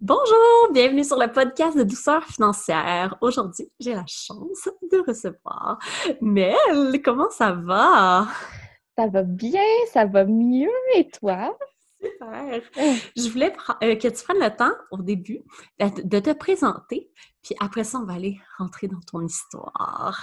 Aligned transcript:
Bonjour, 0.00 0.72
bienvenue 0.72 1.04
sur 1.04 1.16
le 1.16 1.30
podcast 1.30 1.78
de 1.78 1.84
douceur 1.84 2.24
financière. 2.24 3.16
Aujourd'hui, 3.20 3.70
j'ai 3.78 3.94
la 3.94 4.04
chance 4.06 4.68
de 4.90 5.04
recevoir 5.06 5.78
Mel. 6.20 7.00
Comment 7.02 7.30
ça 7.30 7.52
va? 7.52 8.26
Ça 8.98 9.06
va 9.06 9.22
bien, 9.22 9.62
ça 9.92 10.04
va 10.04 10.24
mieux. 10.24 10.68
Et 10.96 11.08
toi? 11.08 11.56
Super! 12.02 12.60
Je 13.16 13.30
voulais 13.30 13.52
euh, 13.82 13.94
que 13.94 14.08
tu 14.08 14.24
prennes 14.24 14.42
le 14.42 14.54
temps 14.54 14.74
au 14.90 15.00
début 15.00 15.42
de 15.78 16.18
te 16.18 16.32
présenter, 16.32 17.08
puis 17.42 17.54
après 17.60 17.84
ça, 17.84 17.98
on 17.98 18.04
va 18.04 18.14
aller 18.14 18.38
rentrer 18.58 18.88
dans 18.88 19.00
ton 19.10 19.24
histoire. 19.24 20.20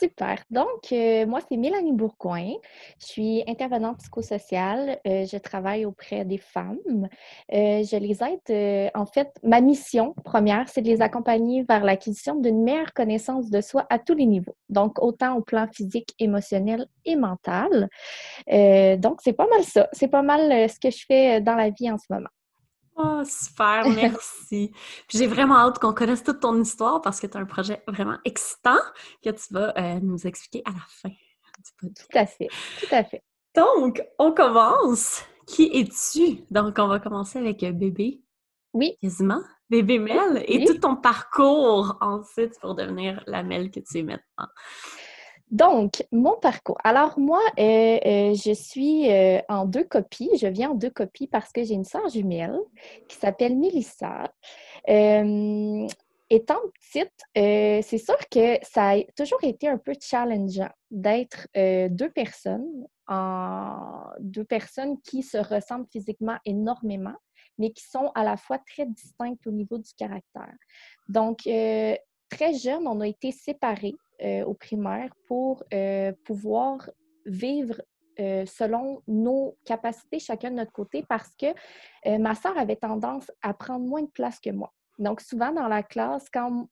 Super. 0.00 0.38
Donc, 0.50 0.92
euh, 0.92 1.26
moi, 1.26 1.40
c'est 1.46 1.58
Mélanie 1.58 1.92
Bourgoin. 1.92 2.54
Je 2.98 3.04
suis 3.04 3.44
intervenante 3.46 3.98
psychosociale. 3.98 4.98
Euh, 5.06 5.26
je 5.26 5.36
travaille 5.36 5.84
auprès 5.84 6.24
des 6.24 6.38
femmes. 6.38 7.06
Euh, 7.52 7.82
je 7.84 7.96
les 7.98 8.22
aide. 8.22 8.90
en 8.94 9.04
fait, 9.04 9.28
ma 9.42 9.60
mission 9.60 10.14
première, 10.24 10.70
c'est 10.70 10.80
de 10.80 10.86
les 10.88 11.02
accompagner 11.02 11.64
vers 11.68 11.84
l'acquisition 11.84 12.36
d'une 12.36 12.62
meilleure 12.62 12.94
connaissance 12.94 13.50
de 13.50 13.60
soi 13.60 13.86
à 13.90 13.98
tous 13.98 14.14
les 14.14 14.24
niveaux. 14.24 14.56
Donc, 14.70 15.02
autant 15.02 15.36
au 15.36 15.42
plan 15.42 15.66
physique, 15.70 16.14
émotionnel 16.18 16.86
et 17.04 17.16
mental. 17.16 17.90
donc, 18.98 19.20
c'est 19.22 19.34
pas 19.34 19.48
mal 19.48 19.64
ça. 19.64 19.86
C'est 19.92 20.08
pas 20.08 20.22
mal 20.22 20.70
ce 20.70 20.80
que 20.80 20.90
je 20.90 21.04
fais 21.06 21.42
dans 21.42 21.56
la 21.56 21.68
vie 21.68 21.90
en 21.90 21.98
ce 21.98 22.06
moment. 22.08 22.30
Oh, 22.96 23.22
super, 23.24 23.88
merci. 23.88 24.72
j'ai 25.08 25.26
vraiment 25.26 25.56
hâte 25.56 25.78
qu'on 25.78 25.94
connaisse 25.94 26.22
toute 26.22 26.40
ton 26.40 26.60
histoire 26.60 27.00
parce 27.00 27.20
que 27.20 27.26
tu 27.26 27.36
as 27.36 27.40
un 27.40 27.46
projet 27.46 27.82
vraiment 27.86 28.18
excitant 28.24 28.78
que 29.22 29.30
tu 29.30 29.54
vas 29.54 29.72
euh, 29.78 30.00
nous 30.00 30.26
expliquer 30.26 30.62
à 30.64 30.70
la 30.70 30.84
fin 30.88 31.10
Tout 31.80 31.88
à 32.14 32.26
fait, 32.26 32.48
tout 32.80 32.94
à 32.94 33.04
fait. 33.04 33.22
Donc, 33.54 34.02
on 34.18 34.32
commence. 34.32 35.24
Qui 35.46 35.70
es-tu? 35.72 36.44
Donc, 36.50 36.78
on 36.78 36.86
va 36.86 37.00
commencer 37.00 37.38
avec 37.38 37.62
euh, 37.62 37.72
bébé. 37.72 38.20
Oui. 38.72 38.96
Quasiment. 39.00 39.42
Bébé 39.68 39.98
Mel. 39.98 40.44
Et 40.46 40.64
tout 40.64 40.78
ton 40.78 40.96
parcours 40.96 41.96
ensuite 42.00 42.58
pour 42.60 42.74
devenir 42.74 43.22
la 43.26 43.42
Mel 43.42 43.70
que 43.70 43.80
tu 43.80 43.98
es 43.98 44.02
maintenant. 44.02 44.48
Donc, 45.50 46.06
mon 46.12 46.36
parcours. 46.36 46.78
Alors, 46.84 47.18
moi, 47.18 47.40
euh, 47.58 47.98
euh, 48.06 48.34
je 48.34 48.52
suis 48.52 49.10
euh, 49.10 49.40
en 49.48 49.64
deux 49.64 49.82
copies. 49.82 50.30
Je 50.40 50.46
viens 50.46 50.70
en 50.70 50.74
deux 50.74 50.90
copies 50.90 51.26
parce 51.26 51.50
que 51.52 51.64
j'ai 51.64 51.74
une 51.74 51.84
sœur 51.84 52.08
jumelle 52.08 52.56
qui 53.08 53.16
s'appelle 53.16 53.56
Mélissa. 53.56 54.32
étant 54.86 56.60
petite, 56.74 57.24
c'est 57.34 57.98
sûr 57.98 58.18
que 58.30 58.58
ça 58.62 58.90
a 58.90 59.02
toujours 59.16 59.42
été 59.42 59.66
un 59.66 59.78
peu 59.78 59.92
challengeant 60.00 60.70
d'être 60.92 61.48
deux 61.54 62.10
personnes, 62.10 62.86
deux 64.20 64.44
personnes 64.44 65.00
qui 65.02 65.24
se 65.24 65.38
ressemblent 65.38 65.88
physiquement 65.90 66.38
énormément, 66.44 67.16
mais 67.58 67.72
qui 67.72 67.82
sont 67.82 68.12
à 68.14 68.22
la 68.22 68.36
fois 68.36 68.58
très 68.58 68.86
distinctes 68.86 69.44
au 69.48 69.50
niveau 69.50 69.78
du 69.78 69.92
caractère. 69.96 70.54
Donc, 71.08 71.38
très 71.42 72.54
jeune, 72.54 72.86
on 72.86 73.00
a 73.00 73.08
été 73.08 73.32
séparés 73.32 73.96
au 74.44 74.54
primaire 74.54 75.10
pour 75.26 75.62
euh, 75.72 76.12
pouvoir 76.24 76.90
vivre 77.26 77.80
euh, 78.18 78.44
selon 78.46 79.02
nos 79.06 79.56
capacités 79.64 80.18
chacun 80.18 80.50
de 80.50 80.56
notre 80.56 80.72
côté 80.72 81.04
parce 81.08 81.34
que 81.36 81.46
ma 82.18 82.34
soeur 82.34 82.56
avait 82.58 82.76
tendance 82.76 83.30
à 83.42 83.54
prendre 83.54 83.86
moins 83.86 84.02
de 84.02 84.10
place 84.10 84.40
que 84.40 84.50
moi. 84.50 84.72
Donc, 84.98 85.20
souvent 85.22 85.52
dans 85.52 85.68
la 85.68 85.82
classe, 85.82 86.28
quand, 86.30 86.68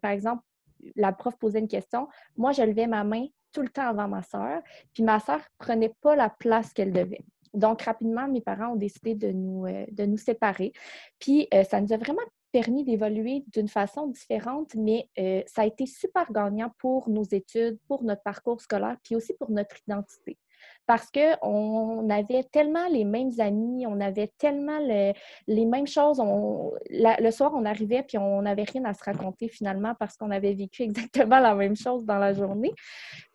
par 0.00 0.10
exemple, 0.10 0.42
la 0.94 1.12
prof 1.12 1.36
posait 1.36 1.58
une 1.58 1.68
question, 1.68 2.08
moi, 2.36 2.52
je 2.52 2.62
levais 2.62 2.86
ma 2.86 3.04
main 3.04 3.26
tout 3.52 3.62
le 3.62 3.68
temps 3.68 3.88
avant 3.88 4.08
ma 4.08 4.22
soeur, 4.22 4.62
puis 4.92 5.02
ma 5.02 5.20
soeur 5.20 5.40
prenait 5.58 5.94
pas 6.00 6.16
la 6.16 6.30
place 6.30 6.72
qu'elle 6.72 6.92
devait. 6.92 7.24
Donc, 7.56 7.82
rapidement, 7.82 8.28
mes 8.28 8.40
parents 8.40 8.74
ont 8.74 8.76
décidé 8.76 9.14
de 9.14 9.32
nous, 9.32 9.64
de 9.66 10.04
nous 10.04 10.18
séparer. 10.18 10.72
Puis, 11.18 11.48
ça 11.68 11.80
nous 11.80 11.92
a 11.92 11.96
vraiment 11.96 12.22
permis 12.52 12.84
d'évoluer 12.84 13.44
d'une 13.52 13.68
façon 13.68 14.06
différente, 14.06 14.74
mais 14.74 15.10
euh, 15.18 15.42
ça 15.46 15.62
a 15.62 15.66
été 15.66 15.84
super 15.84 16.32
gagnant 16.32 16.72
pour 16.78 17.10
nos 17.10 17.24
études, 17.24 17.78
pour 17.86 18.02
notre 18.02 18.22
parcours 18.22 18.62
scolaire, 18.62 18.96
puis 19.02 19.14
aussi 19.14 19.34
pour 19.34 19.50
notre 19.50 19.76
identité 19.86 20.38
parce 20.86 21.10
qu'on 21.10 22.08
avait 22.10 22.44
tellement 22.44 22.86
les 22.88 23.04
mêmes 23.04 23.32
amis, 23.38 23.86
on 23.86 24.00
avait 24.00 24.32
tellement 24.38 24.78
les 24.78 25.66
mêmes 25.66 25.86
choses. 25.86 26.20
le 26.90 27.30
soir, 27.30 27.52
on 27.54 27.64
arrivait 27.64 28.02
puis 28.02 28.18
on 28.18 28.42
n'avait 28.42 28.64
rien 28.64 28.84
à 28.84 28.94
se 28.94 29.02
raconter 29.02 29.48
finalement 29.48 29.94
parce 29.98 30.16
qu'on 30.16 30.30
avait 30.30 30.54
vécu 30.54 30.82
exactement 30.82 31.40
la 31.40 31.54
même 31.54 31.76
chose 31.76 32.04
dans 32.04 32.18
la 32.18 32.32
journée. 32.32 32.72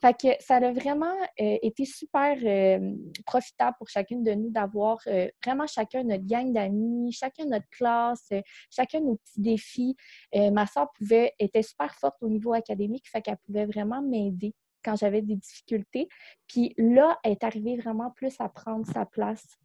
Ça 0.01 0.55
a 0.55 0.71
vraiment 0.71 1.13
euh, 1.39 1.57
été 1.61 1.85
super 1.85 2.37
euh, 2.43 2.95
profitable 3.25 3.75
pour 3.77 3.87
chacune 3.87 4.23
de 4.23 4.31
nous 4.31 4.49
d'avoir 4.49 4.97
euh, 5.07 5.27
vraiment 5.45 5.67
chacun 5.67 6.03
notre 6.03 6.25
gang 6.25 6.51
d'amis, 6.51 7.11
chacun 7.11 7.45
notre 7.45 7.69
classe, 7.69 8.29
chacun 8.69 9.01
nos 9.01 9.15
petits 9.15 9.41
défis. 9.41 9.95
ma 10.33 10.65
soeur 10.65 10.87
pouvait, 10.97 11.33
était 11.39 11.61
super 11.61 11.93
forte 11.95 12.17
au 12.21 12.29
niveau 12.29 12.53
académique, 12.53 13.07
fait 13.09 13.21
qu'elle 13.21 13.37
pouvait 13.45 13.65
vraiment 13.65 14.01
m'aider 14.01 14.53
quand 14.83 14.95
j'avais 14.95 15.21
des 15.21 15.35
difficultés. 15.35 16.09
Puis 16.47 16.73
là, 16.77 17.17
elle 17.23 17.33
est 17.33 17.43
arrivée 17.43 17.77
vraiment 17.77 18.11
plus 18.11 18.35
à 18.39 18.49
prendre 18.49 18.85
sa 18.85 19.05
place 19.05 19.57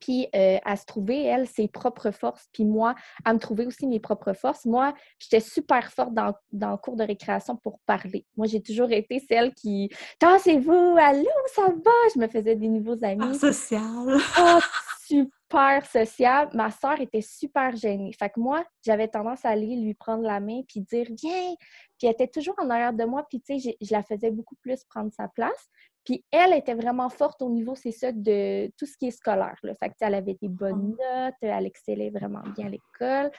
puis 0.00 0.28
euh, 0.34 0.58
à 0.64 0.76
se 0.76 0.84
trouver, 0.84 1.24
elle, 1.24 1.46
ses 1.46 1.68
propres 1.68 2.10
forces, 2.10 2.48
puis 2.52 2.64
moi, 2.64 2.94
à 3.24 3.32
me 3.32 3.38
trouver 3.38 3.66
aussi 3.66 3.86
mes 3.86 4.00
propres 4.00 4.32
forces. 4.32 4.64
Moi, 4.64 4.94
j'étais 5.18 5.40
super 5.40 5.92
forte 5.92 6.14
dans, 6.14 6.34
dans, 6.52 6.72
le 6.72 6.76
cours 6.76 6.96
de 6.96 7.04
récréation 7.04 7.56
pour 7.56 7.78
parler. 7.86 8.26
Moi, 8.36 8.46
j'ai 8.46 8.62
toujours 8.62 8.90
été 8.92 9.20
celle 9.28 9.54
qui 9.54 9.90
«Tassez-vous! 10.18 10.96
Allô, 10.98 11.28
ça 11.54 11.62
va?» 11.62 11.90
Je 12.14 12.20
me 12.20 12.28
faisais 12.28 12.56
des 12.56 12.68
nouveaux 12.68 13.02
amis. 13.04 13.28
Ah, 13.30 13.34
social! 13.34 14.18
Oh, 14.38 14.58
super 15.06 15.86
social. 15.86 16.48
Ma 16.54 16.70
soeur 16.70 17.00
était 17.00 17.22
super 17.22 17.74
gênée. 17.76 18.12
Fait 18.18 18.30
que 18.30 18.40
moi, 18.40 18.64
j'avais 18.84 19.08
tendance 19.08 19.44
à 19.44 19.50
aller 19.50 19.76
lui 19.76 19.94
prendre 19.94 20.22
la 20.22 20.40
main 20.40 20.62
puis 20.68 20.80
dire 20.80 21.06
«Viens!» 21.10 21.54
Puis 21.98 22.06
elle 22.06 22.12
était 22.12 22.28
toujours 22.28 22.54
en 22.58 22.68
arrière 22.68 22.92
de 22.92 23.04
moi, 23.04 23.24
puis 23.28 23.40
tu 23.40 23.58
sais, 23.58 23.76
je 23.80 23.92
la 23.92 24.02
faisais 24.02 24.30
beaucoup 24.30 24.56
plus 24.56 24.84
prendre 24.84 25.10
sa 25.12 25.28
place. 25.28 25.70
Puis 26.06 26.24
elle 26.30 26.54
était 26.54 26.74
vraiment 26.74 27.10
forte 27.10 27.42
au 27.42 27.50
niveau, 27.50 27.74
c'est 27.74 27.90
ça, 27.90 28.12
de 28.12 28.70
tout 28.78 28.86
ce 28.86 28.96
qui 28.96 29.08
est 29.08 29.10
scolaire. 29.10 29.58
Là. 29.64 29.74
Fait 29.74 29.90
que, 29.90 29.94
elle 30.00 30.14
avait 30.14 30.38
des 30.40 30.48
bonnes 30.48 30.96
ah. 31.02 31.26
notes, 31.26 31.34
elle 31.42 31.66
excellait 31.66 32.10
vraiment 32.10 32.42
bien 32.56 32.68
à 32.68 32.70
l'école. 32.70 33.30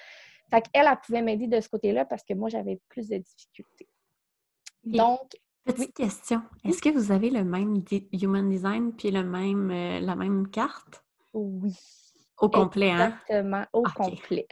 Fait 0.51 0.61
qu'elle, 0.61 0.85
elle 0.85 0.99
pouvait 1.03 1.21
m'aider 1.21 1.47
de 1.47 1.59
ce 1.61 1.69
côté-là 1.69 2.05
parce 2.05 2.23
que 2.23 2.33
moi, 2.33 2.49
j'avais 2.49 2.79
plus 2.89 3.07
de 3.07 3.17
difficultés. 3.17 3.87
Donc, 4.83 5.31
Petite 5.65 5.93
question. 5.93 6.41
Est-ce 6.63 6.81
que 6.81 6.89
vous 6.89 7.11
avez 7.11 7.29
le 7.29 7.43
même 7.43 7.83
Human 8.13 8.49
Design 8.49 8.93
puis 8.93 9.11
le 9.11 9.23
même, 9.23 9.69
euh, 9.69 9.99
la 9.99 10.15
même 10.15 10.47
carte? 10.49 11.03
Oui. 11.33 11.75
Au 12.39 12.47
complet, 12.47 12.91
hein? 12.91 13.17
Exactement, 13.27 13.65
au 13.73 13.83
complet. 13.83 14.47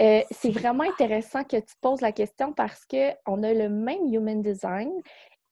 Euh, 0.00 0.22
c'est 0.30 0.50
vraiment 0.50 0.84
intéressant 0.84 1.44
que 1.44 1.56
tu 1.56 1.74
poses 1.80 2.00
la 2.00 2.12
question 2.12 2.52
parce 2.52 2.86
qu'on 2.86 3.42
a 3.42 3.52
le 3.52 3.68
même 3.68 4.12
Human 4.12 4.40
Design 4.40 4.90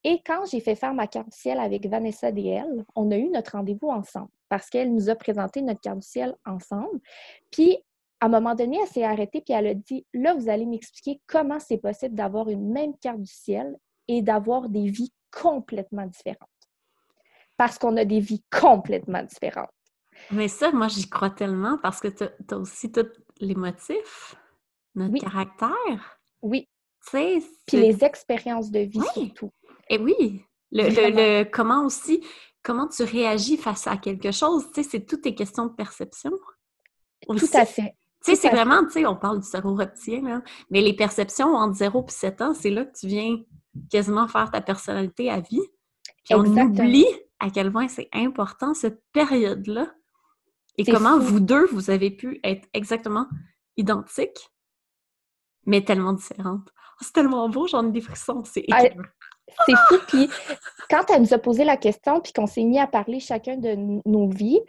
et 0.04 0.20
quand 0.24 0.44
j'ai 0.44 0.60
fait 0.60 0.74
faire 0.74 0.92
ma 0.92 1.06
carte 1.06 1.30
du 1.30 1.36
ciel 1.36 1.58
avec 1.58 1.86
Vanessa 1.86 2.30
DL, 2.30 2.84
on 2.94 3.10
a 3.10 3.16
eu 3.16 3.30
notre 3.30 3.52
rendez-vous 3.52 3.88
ensemble 3.88 4.28
parce 4.50 4.68
qu'elle 4.68 4.94
nous 4.94 5.08
a 5.08 5.14
présenté 5.14 5.62
notre 5.62 5.80
carte 5.80 6.00
du 6.00 6.06
ciel 6.06 6.36
ensemble. 6.44 7.00
Puis, 7.50 7.78
à 8.20 8.26
un 8.26 8.28
moment 8.28 8.54
donné, 8.54 8.78
elle 8.80 8.88
s'est 8.88 9.02
arrêtée 9.02 9.40
puis 9.40 9.54
elle 9.54 9.66
a 9.66 9.74
dit 9.74 10.06
Là, 10.12 10.34
vous 10.34 10.50
allez 10.50 10.66
m'expliquer 10.66 11.20
comment 11.26 11.58
c'est 11.58 11.78
possible 11.78 12.14
d'avoir 12.14 12.50
une 12.50 12.70
même 12.70 12.96
carte 12.98 13.20
du 13.20 13.32
ciel 13.32 13.76
et 14.06 14.20
d'avoir 14.20 14.68
des 14.68 14.90
vies 14.90 15.12
complètement 15.32 16.06
différentes. 16.06 16.38
Parce 17.56 17.78
qu'on 17.78 17.96
a 17.96 18.04
des 18.04 18.20
vies 18.20 18.44
complètement 18.50 19.22
différentes. 19.22 19.70
Mais 20.30 20.48
ça, 20.48 20.70
moi, 20.70 20.88
j'y 20.88 21.08
crois 21.08 21.30
tellement 21.30 21.78
parce 21.82 22.00
que 22.00 22.08
tu 22.08 22.24
as, 22.24 22.58
aussi 22.58 22.92
tous 22.92 23.06
les 23.40 23.54
motifs, 23.54 24.36
notre 24.94 25.18
caractère. 25.18 26.20
Oui. 26.42 26.68
Puis 27.10 27.42
les 27.72 28.04
expériences 28.04 28.70
de 28.70 28.80
vie 28.80 29.00
surtout. 29.14 29.50
Et 29.88 29.98
oui, 29.98 30.44
le, 30.72 31.44
comment 31.44 31.84
aussi, 31.84 32.24
comment 32.62 32.88
tu 32.88 33.02
réagis 33.02 33.56
face 33.56 33.86
à 33.86 33.96
quelque 33.96 34.32
chose, 34.32 34.64
tu 34.74 34.82
sais, 34.82 34.88
c'est 34.88 35.06
toutes 35.06 35.22
tes 35.22 35.34
questions 35.34 35.66
de 35.66 35.72
perception. 35.72 36.32
Tout 37.26 37.46
à 37.52 37.64
fait. 37.64 37.96
Tu 38.24 38.30
sais, 38.30 38.36
c'est 38.36 38.48
vraiment, 38.48 38.84
tu 38.84 38.92
sais, 38.92 39.06
on 39.06 39.16
parle 39.16 39.40
du 39.40 39.46
cerveau 39.46 39.74
reptilien, 39.74 40.42
mais 40.70 40.80
les 40.80 40.94
perceptions 40.94 41.54
entre 41.54 41.76
0 41.76 42.06
et 42.08 42.10
7 42.10 42.42
ans, 42.42 42.54
c'est 42.54 42.70
là 42.70 42.84
que 42.86 42.98
tu 42.98 43.06
viens 43.06 43.36
quasiment 43.90 44.26
faire 44.28 44.50
ta 44.50 44.60
personnalité 44.60 45.30
à 45.30 45.40
vie. 45.40 45.60
Puis 46.24 46.34
on 46.34 46.44
oublie 46.44 47.06
à 47.38 47.50
quel 47.50 47.70
point 47.70 47.88
c'est 47.88 48.08
important 48.12 48.72
cette 48.72 49.02
période-là. 49.12 49.92
Et 50.78 50.84
comment 50.84 51.18
vous 51.18 51.38
deux, 51.38 51.66
vous 51.66 51.90
avez 51.90 52.10
pu 52.10 52.40
être 52.42 52.66
exactement 52.72 53.28
identiques, 53.76 54.50
mais 55.66 55.84
tellement 55.84 56.14
différentes. 56.14 56.68
Oh, 56.76 57.02
c'est 57.02 57.12
tellement 57.12 57.48
beau, 57.48 57.66
j'en 57.66 57.88
ai 57.88 57.92
des 57.92 58.00
frissons, 58.00 58.42
c'est 58.44 58.64
ah, 58.72 58.84
c'est 59.66 59.76
fou. 59.88 59.96
Puis 60.08 60.28
quand 60.90 61.04
elle 61.10 61.22
nous 61.22 61.34
a 61.34 61.38
posé 61.38 61.64
la 61.64 61.76
question, 61.76 62.20
puis 62.20 62.32
qu'on 62.32 62.46
s'est 62.46 62.64
mis 62.64 62.78
à 62.78 62.86
parler 62.86 63.20
chacun 63.20 63.56
de 63.56 63.76
nos 64.06 64.28
vies, 64.28 64.60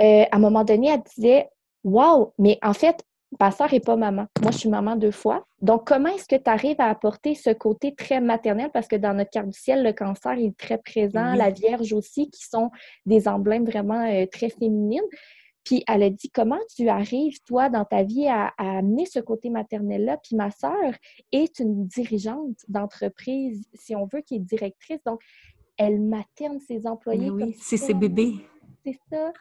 euh, 0.00 0.24
à 0.30 0.36
un 0.36 0.38
moment 0.38 0.64
donné, 0.64 0.88
elle 0.88 1.02
disait 1.16 1.48
Waouh, 1.84 2.32
mais 2.38 2.58
en 2.62 2.74
fait, 2.74 3.04
ma 3.40 3.50
soeur 3.50 3.72
n'est 3.72 3.80
pas 3.80 3.96
maman. 3.96 4.26
Moi, 4.40 4.50
je 4.50 4.58
suis 4.58 4.68
maman 4.68 4.96
deux 4.96 5.10
fois. 5.10 5.46
Donc, 5.60 5.86
comment 5.86 6.10
est-ce 6.10 6.26
que 6.26 6.36
tu 6.36 6.50
arrives 6.50 6.80
à 6.80 6.88
apporter 6.88 7.34
ce 7.34 7.50
côté 7.50 7.94
très 7.94 8.20
maternel? 8.20 8.70
Parce 8.72 8.86
que 8.86 8.96
dans 8.96 9.14
notre 9.14 9.30
carte 9.30 9.48
du 9.48 9.58
ciel, 9.58 9.82
le 9.82 9.92
cancer 9.92 10.32
est 10.32 10.56
très 10.56 10.78
présent, 10.78 11.34
la 11.34 11.50
Vierge 11.50 11.92
aussi, 11.92 12.30
qui 12.30 12.44
sont 12.44 12.70
des 13.06 13.28
emblèmes 13.28 13.64
vraiment 13.64 14.04
euh, 14.06 14.26
très 14.26 14.50
féminines. 14.50 15.02
Puis 15.64 15.84
elle 15.86 16.02
a 16.02 16.10
dit 16.10 16.30
comment 16.30 16.58
tu 16.74 16.88
arrives, 16.88 17.38
toi, 17.46 17.68
dans 17.68 17.84
ta 17.84 18.02
vie, 18.02 18.26
à, 18.28 18.52
amener 18.58 19.06
ce 19.06 19.20
côté 19.20 19.50
maternel-là? 19.50 20.18
Puis 20.18 20.36
ma 20.36 20.50
sœur 20.50 20.92
est 21.30 21.58
une 21.60 21.86
dirigeante 21.86 22.58
d'entreprise, 22.68 23.68
si 23.74 23.94
on 23.94 24.06
veut, 24.06 24.20
qui 24.20 24.36
est 24.36 24.40
directrice. 24.40 25.02
Donc, 25.04 25.20
elle 25.76 26.00
materne 26.00 26.58
ses 26.60 26.86
employés. 26.86 27.30
oui, 27.30 27.56
c'est 27.60 27.76
ses 27.76 27.94
bébés. 27.94 28.34
C'est 28.84 28.98
ça. 29.10 29.32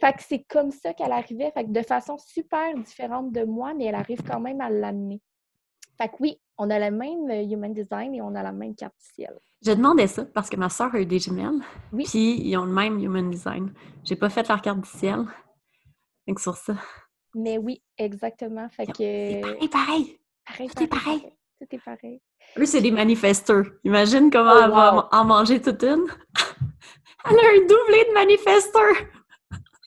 Fait 0.00 0.12
que 0.12 0.22
c'est 0.22 0.44
comme 0.44 0.70
ça 0.70 0.92
qu'elle 0.92 1.12
arrivait, 1.12 1.50
fait 1.52 1.64
que 1.64 1.70
de 1.70 1.82
façon 1.82 2.18
super 2.18 2.76
différente 2.76 3.32
de 3.32 3.44
moi, 3.44 3.72
mais 3.74 3.86
elle 3.86 3.94
arrive 3.94 4.22
quand 4.22 4.40
même 4.40 4.60
à 4.60 4.68
l'amener. 4.68 5.20
Fait 5.98 6.08
que 6.08 6.16
oui, 6.20 6.38
on 6.58 6.68
a 6.68 6.78
le 6.78 6.94
même 6.94 7.30
euh, 7.30 7.42
human 7.42 7.72
design 7.72 8.14
et 8.14 8.20
on 8.20 8.34
a 8.34 8.42
la 8.42 8.52
même 8.52 8.74
carte 8.74 8.94
ciel. 8.98 9.34
Je 9.64 9.72
demandais 9.72 10.06
ça 10.06 10.24
parce 10.26 10.50
que 10.50 10.56
ma 10.56 10.68
soeur 10.68 10.94
a 10.94 11.00
eu 11.00 11.06
des 11.06 11.18
jumelles. 11.18 11.60
Oui. 11.92 12.04
Puis 12.04 12.40
ils 12.46 12.56
ont 12.56 12.66
le 12.66 12.72
même 12.72 12.98
human 12.98 13.30
design. 13.30 13.72
J'ai 14.04 14.16
pas 14.16 14.28
fait 14.28 14.46
leur 14.46 14.60
carte 14.60 14.80
du 14.80 14.88
ciel. 14.88 15.24
Donc 16.26 16.40
sur 16.40 16.56
ça. 16.56 16.74
Mais 17.34 17.58
oui, 17.58 17.82
exactement. 17.98 18.68
Fait 18.70 18.86
que. 18.86 18.92
C'est 18.98 19.40
pareil, 19.42 19.68
pareil. 19.68 20.20
Pareil, 20.46 20.70
Tout 20.70 20.82
est 20.82 20.86
pareil. 20.86 21.20
Tout 21.60 21.66
est 21.70 21.84
pareil. 21.84 22.22
Eux, 22.58 22.66
c'est 22.66 22.80
des 22.80 22.90
manifesteurs. 22.90 23.64
Imagine 23.84 24.30
comment 24.30 24.52
oh, 24.54 24.60
elle 24.64 24.70
va 24.70 25.08
en 25.12 25.24
manger 25.24 25.60
toute 25.60 25.82
une. 25.82 26.06
elle 27.28 27.38
a 27.38 27.48
un 27.48 27.60
doublé 27.60 28.04
de 28.08 28.14
manifesteurs. 28.14 28.96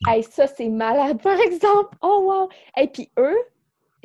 Hey, 0.06 0.22
ça, 0.22 0.46
c'est 0.46 0.68
malade, 0.68 1.20
par 1.22 1.38
exemple. 1.40 1.96
Oh, 2.00 2.20
wow! 2.24 2.48
Et 2.76 2.88
puis 2.88 3.10
eux, 3.18 3.36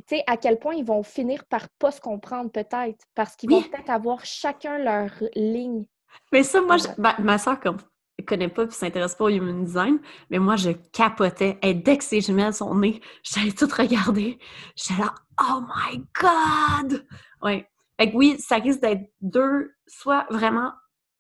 tu 0.08 0.18
sais, 0.18 0.24
à 0.28 0.38
quel 0.38 0.60
point 0.60 0.76
ils 0.76 0.86
vont 0.86 1.04
finir 1.04 1.46
par 1.46 1.70
pas 1.80 1.92
se 1.92 2.02
comprendre 2.02 2.52
peut-être, 2.52 3.06
parce 3.16 3.36
qu'ils 3.36 3.50
vont 3.50 3.62
peut-être 3.62 3.90
avoir 3.90 4.26
chacun 4.26 4.78
leur 4.78 5.12
ligne. 5.36 5.86
Mais 6.32 6.44
ça, 6.44 6.62
moi, 6.62 6.78
ma 6.98 7.38
soeur, 7.38 7.60
comme 7.60 7.78
connaît 8.24 8.50
pas 8.50 8.64
et 8.64 8.72
s'intéresse 8.72 9.16
pas 9.16 9.26
au 9.26 9.30
human 9.30 9.64
design, 9.64 10.00
mais 10.30 10.40
moi, 10.40 10.56
je 10.56 10.72
capotais. 10.72 11.58
Et 11.62 11.74
dès 11.74 11.98
que 11.98 12.04
ces 12.04 12.22
jumelles 12.22 12.54
sont 12.54 12.74
nées, 12.76 13.02
j'allais 13.24 13.52
tout 13.52 13.68
regarder. 13.68 14.40
J'étais 14.76 15.02
là, 15.02 15.14
oh 15.42 15.62
my 15.62 16.04
God! 16.22 17.06
Ouais. 17.42 17.68
Fait 18.00 18.12
que 18.12 18.16
oui, 18.16 18.38
ça 18.40 18.58
risque 18.58 18.82
d'être 18.82 19.10
deux, 19.22 19.72
soit 19.88 20.26
vraiment 20.30 20.72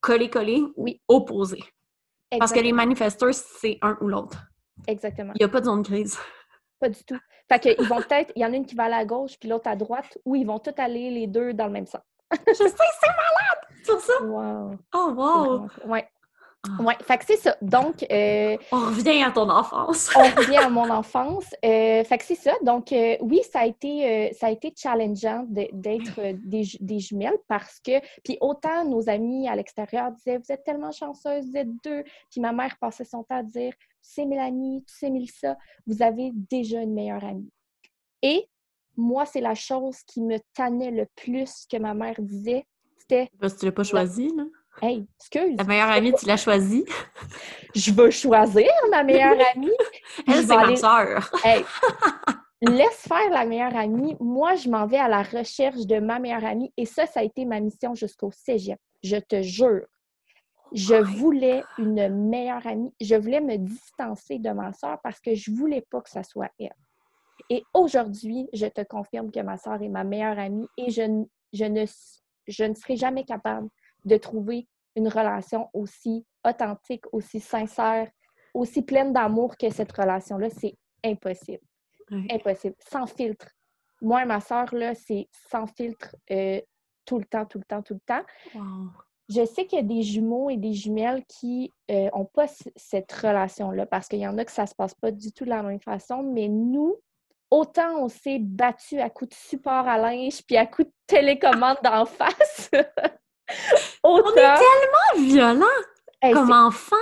collés-collés 0.01 0.63
ou 0.75 0.87
opposés. 1.07 1.63
Parce 2.37 2.51
que 2.51 2.59
les 2.59 2.73
manifesteurs, 2.73 3.33
c'est 3.33 3.77
un 3.81 3.97
ou 4.01 4.07
l'autre. 4.07 4.37
Exactement. 4.87 5.33
Il 5.35 5.39
n'y 5.39 5.45
a 5.45 5.49
pas 5.49 5.61
de 5.61 5.65
zone 5.65 5.81
grise. 5.81 6.17
Pas 6.79 6.89
du 6.89 7.03
tout. 7.03 7.17
Fait 7.49 7.59
qu'ils 7.59 7.87
vont 7.87 8.01
peut-être, 8.01 8.33
il 8.35 8.41
y 8.41 8.45
en 8.45 8.51
a 8.51 8.55
une 8.55 8.65
qui 8.65 8.75
va 8.75 8.85
aller 8.85 8.95
à 8.95 9.05
gauche 9.05 9.37
puis 9.39 9.47
l'autre 9.47 9.69
à 9.69 9.75
droite, 9.75 10.17
ou 10.25 10.35
ils 10.35 10.45
vont 10.45 10.59
tous 10.59 10.73
aller 10.77 11.11
les 11.11 11.27
deux 11.27 11.53
dans 11.53 11.67
le 11.67 11.71
même 11.71 11.85
sens. 11.85 12.01
je 12.31 12.53
sais, 12.53 12.67
c'est 12.67 13.07
malade! 13.07 13.83
Sur 13.83 13.99
ça! 14.01 14.23
Wow! 14.23 14.77
Oh, 14.93 15.13
wow! 15.15 15.89
Ouais. 15.89 16.07
Oui, 16.79 16.93
fait 17.01 17.17
que 17.17 17.25
c'est 17.25 17.37
ça. 17.37 17.55
Donc. 17.61 18.05
Euh, 18.11 18.57
on 18.71 18.85
revient 18.87 19.23
à 19.23 19.31
ton 19.31 19.49
enfance. 19.49 20.11
on 20.15 20.23
revient 20.23 20.57
à 20.57 20.69
mon 20.69 20.89
enfance. 20.89 21.45
Euh, 21.63 22.03
fait 22.03 22.17
que 22.17 22.23
c'est 22.23 22.35
ça. 22.35 22.53
Donc, 22.63 22.91
euh, 22.91 23.17
oui, 23.21 23.41
ça 23.51 23.61
a 23.61 23.65
été, 23.65 24.33
ça 24.33 24.47
a 24.47 24.51
été 24.51 24.73
challengeant 24.75 25.45
d'être 25.47 26.19
des, 26.43 26.99
jumelles 26.99 27.37
parce 27.47 27.79
que. 27.79 27.99
Puis 28.23 28.37
autant 28.41 28.85
nos 28.85 29.09
amis 29.09 29.47
à 29.47 29.55
l'extérieur 29.55 30.11
disaient 30.11 30.37
Vous 30.37 30.51
êtes 30.51 30.63
tellement 30.63 30.91
chanceuse, 30.91 31.45
vous 31.49 31.57
êtes 31.57 31.69
deux. 31.83 32.03
Puis 32.31 32.41
ma 32.41 32.51
mère 32.51 32.75
passait 32.79 33.05
son 33.05 33.23
temps 33.23 33.37
à 33.37 33.43
dire 33.43 33.73
Tu 33.73 33.87
sais, 34.01 34.25
Mélanie, 34.25 34.83
tu 34.87 34.95
sais, 34.95 35.09
Mélissa, 35.09 35.57
vous 35.87 36.01
avez 36.01 36.31
déjà 36.33 36.81
une 36.81 36.93
meilleure 36.93 37.23
amie. 37.23 37.49
Et 38.21 38.47
moi, 38.97 39.25
c'est 39.25 39.41
la 39.41 39.55
chose 39.55 39.97
qui 40.07 40.21
me 40.21 40.37
tannait 40.53 40.91
le 40.91 41.05
plus 41.15 41.65
que 41.69 41.77
ma 41.77 41.93
mère 41.93 42.15
disait. 42.19 42.65
C'était. 42.97 43.29
Parce 43.39 43.53
que 43.53 43.59
tu 43.59 43.65
l'as 43.65 43.71
pas 43.71 43.83
choisi, 43.83 44.29
là? 44.35 44.45
Hey, 44.81 45.07
excuse. 45.19 45.55
Ta 45.57 45.63
meilleure 45.63 45.89
amie, 45.89 46.13
tu 46.13 46.25
l'as 46.25 46.37
choisie? 46.37 46.85
Je 47.73 47.91
veux 47.91 48.11
choisir 48.11 48.69
ma 48.91 49.03
meilleure 49.03 49.37
amie. 49.53 49.71
Elle, 50.27 50.45
c'est 50.45 50.55
ma 50.55 50.75
soeur. 50.75 51.31
hey, 51.45 51.63
laisse 52.61 53.07
faire 53.07 53.29
la 53.31 53.45
meilleure 53.45 53.75
amie. 53.75 54.15
Moi, 54.19 54.55
je 54.55 54.69
m'en 54.69 54.85
vais 54.85 54.97
à 54.97 55.07
la 55.07 55.23
recherche 55.23 55.85
de 55.85 55.99
ma 55.99 56.19
meilleure 56.19 56.45
amie 56.45 56.73
et 56.77 56.85
ça, 56.85 57.05
ça 57.05 57.21
a 57.21 57.23
été 57.23 57.45
ma 57.45 57.59
mission 57.59 57.95
jusqu'au 57.95 58.31
cégep. 58.31 58.79
Je 59.03 59.17
te 59.17 59.41
jure. 59.41 59.85
Je 60.73 60.95
voulais 60.95 61.63
une 61.77 62.09
meilleure 62.29 62.65
amie. 62.67 62.93
Je 62.99 63.15
voulais 63.15 63.41
me 63.41 63.57
distancer 63.57 64.39
de 64.39 64.49
ma 64.49 64.73
soeur 64.73 64.99
parce 65.03 65.19
que 65.21 65.35
je 65.35 65.51
voulais 65.51 65.85
pas 65.89 66.01
que 66.01 66.09
ça 66.09 66.23
soit 66.23 66.51
elle. 66.59 66.75
Et 67.49 67.63
aujourd'hui, 67.73 68.49
je 68.53 68.65
te 68.65 68.81
confirme 68.83 69.31
que 69.31 69.39
ma 69.39 69.57
soeur 69.57 69.81
est 69.81 69.89
ma 69.89 70.03
meilleure 70.03 70.39
amie 70.39 70.67
et 70.77 70.89
je, 70.89 71.23
je, 71.53 71.65
ne, 71.65 71.85
je 72.47 72.63
ne 72.63 72.73
serai 72.73 72.97
jamais 72.97 73.23
capable 73.23 73.69
de 74.05 74.17
trouver 74.17 74.67
une 74.95 75.07
relation 75.07 75.69
aussi 75.73 76.25
authentique, 76.47 77.03
aussi 77.11 77.39
sincère, 77.39 78.09
aussi 78.53 78.81
pleine 78.81 79.11
d'amour 79.11 79.57
que 79.57 79.69
cette 79.69 79.91
relation-là. 79.91 80.49
C'est 80.49 80.77
impossible. 81.03 81.63
Impossible. 82.31 82.75
Sans 82.79 83.07
filtre. 83.07 83.47
Moi 84.01 84.23
et 84.23 84.25
ma 84.25 84.39
soeur, 84.39 84.73
là, 84.73 84.93
c'est 84.95 85.27
sans 85.49 85.65
filtre 85.67 86.15
euh, 86.31 86.61
tout 87.05 87.19
le 87.19 87.25
temps, 87.25 87.45
tout 87.45 87.57
le 87.57 87.65
temps, 87.65 87.81
tout 87.81 87.95
le 87.95 87.99
temps. 88.05 88.23
Je 89.27 89.43
sais 89.43 89.65
qu'il 89.65 89.79
y 89.79 89.81
a 89.81 89.85
des 89.85 90.03
jumeaux 90.03 90.51
et 90.51 90.57
des 90.57 90.73
jumelles 90.73 91.23
qui 91.25 91.71
n'ont 91.89 92.21
euh, 92.21 92.23
pas 92.33 92.45
cette 92.75 93.11
relation-là 93.11 93.87
parce 93.87 94.07
qu'il 94.07 94.19
y 94.19 94.27
en 94.27 94.37
a 94.37 94.45
que 94.45 94.51
ça 94.51 94.67
se 94.67 94.75
passe 94.75 94.93
pas 94.93 95.11
du 95.11 95.31
tout 95.31 95.45
de 95.45 95.49
la 95.49 95.63
même 95.63 95.81
façon, 95.81 96.21
mais 96.21 96.47
nous, 96.47 96.95
autant 97.49 98.03
on 98.03 98.07
s'est 98.07 98.37
battu 98.39 98.99
à 98.99 99.09
coups 99.09 99.29
de 99.29 99.35
support 99.35 99.87
à 99.87 99.97
linge 99.97 100.43
puis 100.45 100.57
à 100.57 100.67
coups 100.67 100.87
de 100.89 100.93
télécommande 101.07 101.77
d'en 101.83 102.05
face. 102.05 102.69
On 104.07 104.19
est 104.19 104.33
tellement 104.33 105.27
violent 105.27 105.65
comme 106.21 106.51
enfant. 106.51 106.95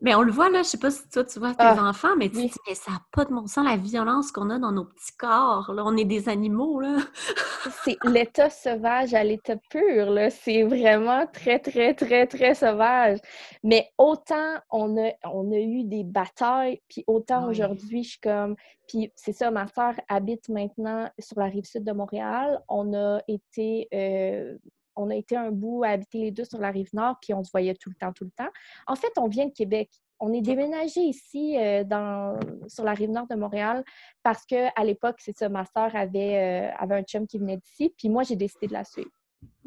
Mais 0.00 0.14
on 0.14 0.22
le 0.22 0.32
voit 0.32 0.50
là, 0.50 0.62
je 0.62 0.68
sais 0.68 0.78
pas 0.78 0.90
si 0.90 1.08
toi 1.08 1.24
tu 1.24 1.38
vois 1.38 1.54
tes 1.54 1.62
ah, 1.62 1.82
enfants, 1.82 2.14
mais 2.18 2.28
tu 2.28 2.36
dis, 2.36 2.52
mais 2.68 2.74
ça 2.74 2.90
n'a 2.90 3.00
pas 3.10 3.24
de 3.24 3.32
bon 3.32 3.46
sens 3.46 3.64
la 3.64 3.76
violence 3.76 4.32
qu'on 4.32 4.50
a 4.50 4.58
dans 4.58 4.72
nos 4.72 4.84
petits 4.84 5.16
corps. 5.16 5.72
Là. 5.72 5.82
On 5.86 5.96
est 5.96 6.04
des 6.04 6.28
animaux, 6.28 6.78
là. 6.80 6.98
c'est 7.84 7.96
l'état 8.04 8.50
sauvage 8.50 9.14
à 9.14 9.24
l'état 9.24 9.56
pur, 9.70 10.10
là. 10.10 10.28
C'est 10.28 10.62
vraiment 10.64 11.26
très, 11.26 11.58
très, 11.58 11.94
très, 11.94 12.26
très 12.26 12.54
sauvage. 12.54 13.18
Mais 13.62 13.88
autant 13.96 14.56
on 14.70 14.98
a, 14.98 15.12
on 15.24 15.50
a 15.52 15.58
eu 15.58 15.84
des 15.84 16.04
batailles, 16.04 16.82
puis 16.88 17.04
autant 17.06 17.48
aujourd'hui, 17.48 18.02
je 18.02 18.10
suis 18.10 18.20
comme. 18.20 18.56
Puis 18.88 19.10
c'est 19.14 19.32
ça, 19.32 19.50
ma 19.50 19.68
soeur 19.68 19.94
habite 20.08 20.50
maintenant 20.50 21.08
sur 21.18 21.38
la 21.38 21.46
rive 21.46 21.64
sud 21.64 21.84
de 21.84 21.92
Montréal. 21.92 22.62
On 22.68 22.92
a 22.92 23.20
été. 23.26 23.88
Euh, 23.94 24.58
on 24.96 25.10
a 25.10 25.14
été 25.14 25.36
un 25.36 25.50
bout 25.50 25.84
à 25.84 25.90
habiter 25.90 26.18
les 26.18 26.30
deux 26.30 26.44
sur 26.44 26.58
la 26.58 26.70
rive 26.70 26.90
nord, 26.92 27.16
puis 27.20 27.34
on 27.34 27.42
se 27.42 27.50
voyait 27.50 27.74
tout 27.74 27.90
le 27.90 27.96
temps, 27.96 28.12
tout 28.12 28.24
le 28.24 28.30
temps. 28.30 28.50
En 28.86 28.96
fait, 28.96 29.12
on 29.16 29.28
vient 29.28 29.46
de 29.46 29.52
Québec. 29.52 29.90
On 30.20 30.32
est 30.32 30.40
déménagé 30.40 31.00
ici 31.00 31.58
euh, 31.58 31.84
dans, 31.84 32.38
sur 32.68 32.84
la 32.84 32.94
rive 32.94 33.10
nord 33.10 33.26
de 33.26 33.34
Montréal 33.34 33.84
parce 34.22 34.46
qu'à 34.46 34.84
l'époque, 34.84 35.16
c'est 35.18 35.36
ça, 35.36 35.48
ma 35.48 35.64
soeur 35.64 35.94
avait, 35.94 36.70
euh, 36.70 36.76
avait 36.78 36.94
un 36.94 37.02
chum 37.02 37.26
qui 37.26 37.38
venait 37.38 37.56
d'ici, 37.56 37.92
puis 37.96 38.08
moi, 38.08 38.22
j'ai 38.22 38.36
décidé 38.36 38.68
de 38.68 38.72
la 38.72 38.84
suivre. 38.84 39.10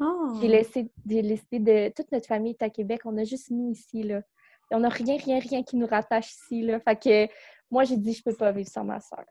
Oh. 0.00 0.38
J'ai 0.40 0.48
laissé, 0.48 0.90
laissé 1.06 1.58
de. 1.58 1.92
Toute 1.94 2.10
notre 2.12 2.26
famille 2.26 2.56
est 2.58 2.64
à 2.64 2.70
Québec. 2.70 3.02
On 3.04 3.16
a 3.16 3.24
juste 3.24 3.50
mis 3.50 3.72
ici, 3.72 4.02
là. 4.02 4.22
On 4.70 4.80
n'a 4.80 4.88
rien, 4.88 5.16
rien, 5.16 5.38
rien 5.38 5.62
qui 5.62 5.76
nous 5.76 5.86
rattache 5.86 6.32
ici, 6.32 6.62
là. 6.62 6.80
Fait 6.80 6.96
que 6.96 7.32
moi, 7.70 7.84
j'ai 7.84 7.96
dit, 7.96 8.12
je 8.12 8.22
peux 8.22 8.34
pas 8.34 8.52
vivre 8.52 8.68
sans 8.68 8.84
ma 8.84 9.00
soeur. 9.00 9.24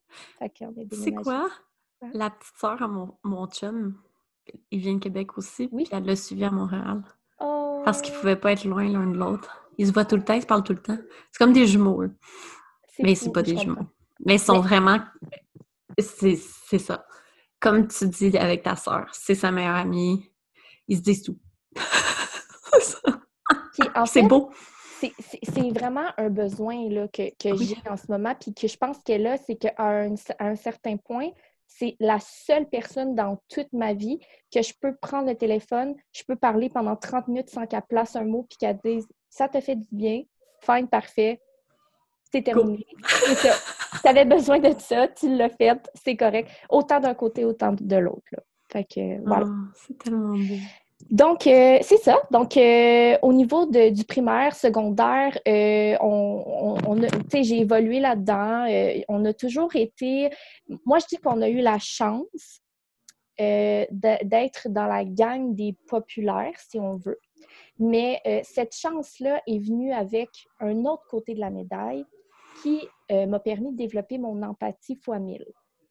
C'est 0.91 1.13
quoi? 1.13 1.49
La 2.13 2.29
petite 2.29 2.55
soeur 2.57 2.81
à 2.81 2.87
mon, 2.87 3.17
mon 3.23 3.47
chum, 3.47 3.99
il 4.71 4.79
vient 4.79 4.95
de 4.95 4.99
Québec 4.99 5.37
aussi, 5.37 5.69
oui. 5.71 5.83
puis 5.83 5.95
elle 5.95 6.05
l'a 6.05 6.15
suivi 6.15 6.43
à 6.43 6.51
Montréal. 6.51 7.03
Parce 7.39 8.01
qu'ils 8.01 8.13
ne 8.13 8.17
oh. 8.17 8.21
pouvaient 8.21 8.35
pas 8.35 8.51
être 8.51 8.65
loin 8.65 8.87
l'un 8.87 9.07
de 9.07 9.17
l'autre. 9.17 9.63
Ils 9.77 9.87
se 9.87 9.93
voient 9.93 10.05
tout 10.05 10.15
le 10.15 10.23
temps, 10.23 10.33
ils 10.33 10.41
se 10.41 10.47
parlent 10.47 10.63
tout 10.63 10.73
le 10.73 10.81
temps. 10.81 10.97
C'est 11.31 11.37
comme 11.37 11.53
des 11.53 11.67
jumeaux, 11.67 12.01
eux. 12.01 12.15
Mais 12.99 13.15
c'est 13.15 13.31
pas 13.31 13.43
des 13.43 13.57
jumeaux. 13.57 13.85
Mais 14.25 14.35
ils 14.35 14.39
sont 14.39 14.59
vraiment... 14.59 14.99
C'est 15.99 16.79
ça. 16.79 17.05
Comme 17.59 17.87
tu 17.87 18.07
dis 18.07 18.37
avec 18.37 18.63
ta 18.63 18.75
sœur, 18.75 19.07
c'est 19.13 19.35
sa 19.35 19.51
meilleure 19.51 19.75
amie. 19.75 20.31
Ils 20.87 20.97
se 20.97 21.01
disent 21.01 21.23
tout. 21.23 21.37
c'est 24.05 24.23
beau. 24.23 24.51
C'est 24.99 25.71
vraiment 25.71 26.07
un 26.17 26.29
besoin 26.29 26.89
là, 26.89 27.07
que, 27.07 27.29
que 27.37 27.55
j'ai 27.63 27.77
en 27.89 27.97
ce 27.97 28.05
moment, 28.09 28.35
puis 28.39 28.53
que 28.53 28.67
je 28.67 28.77
pense 28.77 28.97
que 29.05 29.13
là, 29.13 29.37
c'est 29.37 29.55
qu'à 29.55 29.73
un, 29.77 30.15
un 30.39 30.55
certain 30.55 30.97
point, 30.97 31.29
c'est 31.67 31.95
la 31.99 32.19
seule 32.19 32.67
personne 32.67 33.13
dans 33.15 33.37
toute 33.49 33.71
ma 33.73 33.93
vie 33.93 34.19
que 34.53 34.61
je 34.61 34.73
peux 34.79 34.95
prendre 34.95 35.27
le 35.27 35.35
téléphone, 35.35 35.95
je 36.13 36.23
peux 36.27 36.35
parler 36.35 36.69
pendant 36.69 36.95
30 36.95 37.27
minutes 37.27 37.49
sans 37.49 37.67
qu'elle 37.67 37.81
place 37.87 38.15
un 38.15 38.23
mot 38.23 38.45
puis 38.49 38.57
qu'elle 38.57 38.79
dise 38.83 39.07
ça 39.29 39.47
te 39.47 39.59
fait 39.59 39.75
du 39.75 39.87
bien, 39.91 40.23
fine, 40.61 40.87
parfait, 40.87 41.41
c'est 42.31 42.41
terminé. 42.41 42.85
tu 44.01 44.07
avais 44.07 44.25
besoin 44.25 44.59
de 44.59 44.73
ça, 44.79 45.07
tu 45.07 45.35
l'as 45.35 45.49
fait, 45.49 45.79
c'est 45.93 46.15
correct. 46.15 46.49
Autant 46.69 46.99
d'un 46.99 47.13
côté, 47.13 47.45
autant 47.45 47.73
de 47.73 47.95
l'autre. 47.95 48.35
Fait 48.71 48.83
que 48.83 49.23
voilà. 49.25 49.45
Ah, 49.47 49.71
c'est 49.75 49.97
tellement 49.97 50.33
beau. 50.33 50.55
Donc, 51.09 51.45
euh, 51.47 51.77
c'est 51.81 51.97
ça. 51.97 52.21
Donc, 52.31 52.57
euh, 52.57 53.17
au 53.21 53.31
niveau 53.31 53.65
du 53.67 54.03
primaire, 54.03 54.55
secondaire, 54.55 55.37
euh, 55.47 55.95
on, 56.01 56.99
j'ai 57.33 57.59
évolué 57.59 57.99
là-dedans. 57.99 58.65
on 59.07 59.23
a 59.25 59.33
toujours 59.33 59.75
été. 59.75 60.29
Moi, 60.85 60.99
je 60.99 61.05
dis 61.07 61.17
qu'on 61.17 61.41
a 61.41 61.49
eu 61.49 61.61
la 61.61 61.79
chance 61.79 62.61
d'être 63.39 64.69
dans 64.69 64.87
la 64.87 65.05
gang 65.05 65.53
des 65.53 65.75
populaires, 65.87 66.57
si 66.57 66.79
on 66.79 66.97
veut. 66.97 67.19
Mais 67.77 68.19
cette 68.43 68.75
chance-là 68.75 69.41
est 69.45 69.59
venue 69.59 69.93
avec 69.93 70.29
un 70.59 70.85
autre 70.85 71.05
côté 71.07 71.35
de 71.35 71.39
la 71.39 71.51
médaille 71.51 72.05
qui 72.63 72.81
m'a 73.11 73.39
permis 73.39 73.71
de 73.71 73.77
développer 73.77 74.17
mon 74.17 74.41
empathie 74.41 74.95
fois 74.95 75.19
mille. 75.19 75.45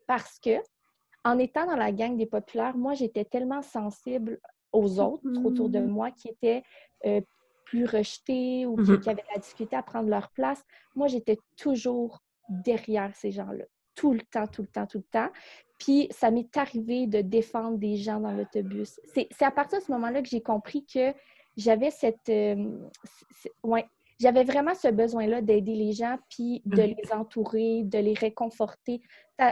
Parce 0.09 0.41
que, 0.41 0.59
en 1.25 1.39
étant 1.39 1.67
dans 1.67 1.77
la 1.77 1.93
gang 1.93 2.17
des 2.17 2.27
populaires, 2.27 2.77
moi, 2.77 2.95
j'étais 2.95 3.25
tellement 3.25 3.63
sensible 3.63 4.41
aux 4.77 5.01
autres 5.01 5.27
autour 5.45 5.69
de 5.69 5.79
mm-hmm. 5.79 5.87
moi 5.87 6.11
qui 6.11 6.29
étaient 6.29 6.63
euh, 7.05 7.21
plus 7.65 7.85
rejetés 7.85 8.67
ou 8.67 8.77
mm-hmm. 8.77 9.01
qui, 9.01 9.11
avaient 9.11 9.25
la 9.35 9.41
difficulté 9.41 9.77
à 9.77 9.83
prendre 9.83 10.09
leur 10.09 10.31
place. 10.31 10.63
Moi, 10.95 11.09
j'étais 11.09 11.39
toujours 11.57 12.23
derrière 12.49 13.15
ces 13.15 13.31
gens-là. 13.31 13.65
Tout 13.95 14.13
le 14.13 14.21
temps, 14.21 14.47
tout 14.47 14.63
le 14.63 14.69
temps, 14.69 14.87
tout 14.87 14.99
le 14.99 15.05
temps. 15.05 15.31
Puis 15.79 16.09
ça 16.11 16.31
m'est 16.31 16.57
arrivé 16.57 17.07
de 17.07 17.21
défendre 17.21 17.79
des 17.79 17.97
gens 17.97 18.21
dans 18.21 18.33
l'autobus. 18.33 19.01
C'est 19.13 19.29
à 19.43 19.51
partir 19.51 19.81
de 19.81 19.85
ce 19.85 19.93
moment-là 19.93 20.23
que 20.23 20.29
j'ai 20.29 20.43
compris 20.43 20.85
que 20.85 21.13
j'avais 21.57 21.91
cette. 21.91 22.29
Euh, 22.29 22.89
ouais, 23.63 23.87
j'avais 24.21 24.45
vraiment 24.45 24.75
ce 24.75 24.89
besoin-là 24.89 25.43
d'aider 25.43 25.75
les 25.75 25.93
gens, 25.93 26.17
puis 26.31 26.63
de 26.65 26.83
mhm. 26.83 26.95
les 26.99 27.13
entourer, 27.13 27.83
de 27.85 27.99
les 27.99 28.15
réconforter. 28.15 29.01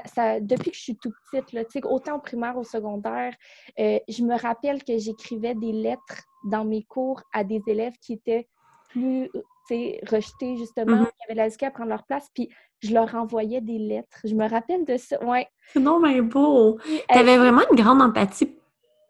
Ça, 0.06 0.40
depuis 0.40 0.70
que 0.70 0.76
je 0.76 0.82
suis 0.82 0.96
tout 0.96 1.12
petite, 1.30 1.52
là, 1.52 1.62
autant 1.84 2.16
au 2.16 2.20
primaire, 2.20 2.56
au 2.56 2.64
secondaire, 2.64 3.34
euh, 3.78 3.98
je 4.08 4.22
me 4.22 4.38
rappelle 4.38 4.82
que 4.82 4.96
j'écrivais 4.96 5.54
des 5.54 5.72
lettres 5.72 6.22
dans 6.46 6.64
mes 6.64 6.82
cours 6.84 7.22
à 7.32 7.44
des 7.44 7.62
élèves 7.66 7.94
qui 8.00 8.14
étaient 8.14 8.48
plus 8.88 9.30
rejetés, 9.70 10.56
justement, 10.56 10.96
mhm. 10.96 11.06
qui 11.06 11.30
avaient 11.30 11.48
la 11.48 11.66
à 11.66 11.70
prendre 11.70 11.90
leur 11.90 12.04
place, 12.04 12.28
puis 12.34 12.48
je 12.80 12.92
leur 12.92 13.14
envoyais 13.14 13.60
des 13.60 13.78
lettres. 13.78 14.20
Je 14.24 14.34
me 14.34 14.48
rappelle 14.48 14.84
de 14.84 14.96
ça, 14.96 15.22
ouais. 15.24 15.46
C'est 15.72 15.80
non, 15.80 16.00
mais 16.00 16.20
beau! 16.20 16.78
Tu 16.84 17.18
avais 17.18 17.36
vraiment 17.38 17.62
une 17.70 17.76
grande 17.76 18.02
empathie 18.02 18.54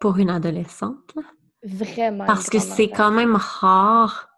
pour 0.00 0.18
une 0.18 0.30
adolescente, 0.30 1.14
là? 1.16 1.22
Vraiment. 1.64 2.26
Parce 2.26 2.50
que 2.50 2.58
c'est 2.58 2.90
quand 2.90 3.10
même 3.10 3.36
rare 3.36 4.33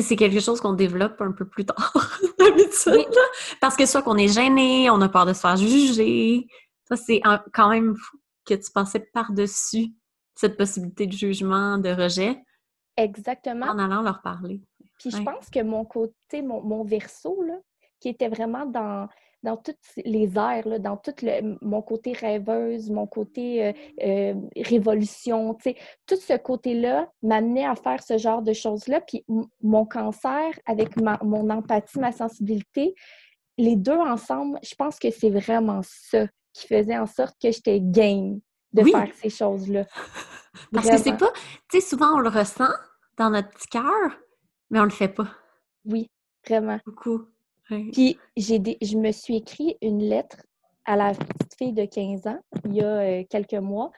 c'est 0.00 0.16
quelque 0.16 0.40
chose 0.40 0.60
qu'on 0.60 0.72
développe 0.72 1.20
un 1.20 1.32
peu 1.32 1.46
plus 1.46 1.64
tard, 1.64 2.20
d'habitude. 2.38 3.14
Parce 3.60 3.76
que 3.76 3.86
soit 3.86 4.02
qu'on 4.02 4.16
est 4.16 4.28
gêné, 4.28 4.90
on 4.90 5.00
a 5.00 5.08
peur 5.08 5.26
de 5.26 5.32
se 5.32 5.40
faire 5.40 5.56
juger. 5.56 6.46
Ça, 6.88 6.96
c'est 6.96 7.20
quand 7.52 7.70
même 7.70 7.94
fou 7.96 8.18
que 8.44 8.54
tu 8.54 8.70
passais 8.72 9.00
par-dessus 9.00 9.92
cette 10.34 10.56
possibilité 10.56 11.06
de 11.06 11.12
jugement, 11.12 11.78
de 11.78 11.90
rejet. 11.90 12.42
Exactement. 12.96 13.66
En 13.66 13.78
allant 13.78 14.02
leur 14.02 14.20
parler. 14.22 14.60
Puis 14.98 15.10
je 15.10 15.22
pense 15.22 15.50
que 15.50 15.62
mon 15.62 15.84
côté, 15.84 16.42
mon, 16.42 16.62
mon 16.62 16.84
verso, 16.84 17.42
là, 17.42 17.58
qui 18.00 18.08
était 18.08 18.28
vraiment 18.28 18.66
dans 18.66 19.08
dans 19.44 19.58
toutes 19.58 19.76
les 20.04 20.36
airs, 20.36 20.80
dans 20.80 20.96
tout 20.96 21.12
mon 21.60 21.82
côté 21.82 22.12
rêveuse, 22.12 22.90
mon 22.90 23.06
côté 23.06 23.66
euh, 23.66 23.72
euh, 24.02 24.34
révolution, 24.56 25.56
tout 26.06 26.16
ce 26.16 26.36
côté-là 26.36 27.08
m'amenait 27.22 27.66
à 27.66 27.74
faire 27.74 28.02
ce 28.02 28.16
genre 28.16 28.42
de 28.42 28.54
choses-là. 28.54 29.02
Puis 29.02 29.24
mon 29.62 29.84
cancer, 29.84 30.50
avec 30.66 30.96
mon 30.96 31.50
empathie, 31.50 31.98
ma 31.98 32.10
sensibilité, 32.10 32.94
les 33.58 33.76
deux 33.76 33.92
ensemble, 33.92 34.58
je 34.62 34.74
pense 34.74 34.98
que 34.98 35.10
c'est 35.10 35.30
vraiment 35.30 35.82
ça 35.82 36.26
qui 36.54 36.66
faisait 36.66 36.98
en 36.98 37.06
sorte 37.06 37.36
que 37.40 37.52
j'étais 37.52 37.80
game 37.80 38.40
de 38.72 38.82
faire 38.82 39.12
ces 39.14 39.30
choses-là. 39.30 39.84
Parce 40.72 40.88
que 40.88 40.96
c'est 40.96 41.16
pas, 41.16 41.32
tu 41.68 41.80
sais, 41.80 41.80
souvent 41.80 42.14
on 42.16 42.20
le 42.20 42.30
ressent 42.30 42.72
dans 43.18 43.28
notre 43.28 43.50
petit 43.50 43.68
cœur, 43.68 44.18
mais 44.70 44.80
on 44.80 44.84
le 44.84 44.90
fait 44.90 45.08
pas. 45.08 45.28
Oui, 45.84 46.08
vraiment. 46.46 46.78
Beaucoup. 46.86 47.26
Puis 47.92 48.18
j'ai 48.36 48.60
je 48.82 48.96
me 48.98 49.12
suis 49.12 49.36
écrit 49.36 49.76
une 49.80 50.00
lettre 50.00 50.36
à 50.84 50.96
la 50.96 51.12
petite 51.12 51.54
fille 51.56 51.72
de 51.72 51.84
15 51.84 52.26
ans 52.26 52.38
il 52.66 52.74
y 52.74 52.80
a 52.80 52.86
euh, 52.86 53.24
quelques 53.28 53.54
mois. 53.54 53.90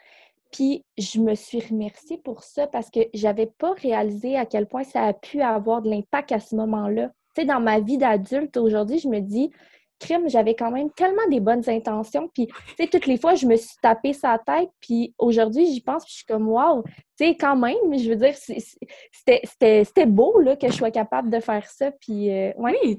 Puis 0.53 0.85
je 0.97 1.21
me 1.21 1.35
suis 1.35 1.61
remerciée 1.61 2.19
pour 2.19 2.43
ça 2.43 2.67
parce 2.67 2.91
que 2.91 3.01
j'avais 3.13 3.47
pas 3.47 3.73
réalisé 3.73 4.37
à 4.37 4.47
quel 4.47 4.67
point 4.67 4.85
ça 4.85 5.03
a 5.05 5.13
pu 5.13 5.41
avoir 5.41 5.83
de 5.83 5.91
l'impact 5.91 6.33
à 6.33 6.41
ce 6.41 6.55
moment-là. 6.57 7.09
Tu 7.35 7.43
sais, 7.43 7.45
dans 7.45 7.61
ma 7.61 7.81
vie 7.81 7.99
d'adulte 7.99 8.57
aujourd'hui, 8.57 8.99
je 8.99 9.09
me 9.09 9.21
dis, 9.21 9.51
crime, 9.99 10.29
j'avais 10.29 10.55
quand 10.55 10.71
même 10.71 10.91
tellement 10.91 11.27
des 11.31 11.41
bonnes 11.41 11.69
intentions. 11.69 12.29
Puis, 12.33 12.47
tu 12.47 12.75
sais, 12.79 12.87
toutes 12.89 13.07
les 13.07 13.19
fois, 13.19 13.35
je 13.35 13.47
me 13.47 13.57
suis 13.57 13.77
tapé 13.83 14.13
sa 14.13 14.39
tête. 14.39 14.71
Puis 14.81 15.15
aujourd'hui, 15.19 15.67
j'y 15.67 15.81
pense, 15.81 16.05
puis 16.05 16.13
je 16.13 16.17
suis 16.19 16.27
comme, 16.27 16.49
wow, 16.49 16.83
tu 17.19 17.25
sais, 17.25 17.37
quand 17.37 17.57
même, 17.57 17.77
je 17.97 18.11
veux 18.11 18.17
dire, 18.17 18.35
c'était 18.37 20.07
beau, 20.07 20.39
là, 20.41 20.57
que 20.57 20.69
je 20.69 20.73
sois 20.73 20.91
capable 20.91 21.31
de 21.31 21.41
faire 21.41 21.67
ça. 21.69 21.91
Puis, 21.91 22.31
euh, 22.31 22.53
ouais. 22.59 22.77
Oui, 22.83 22.99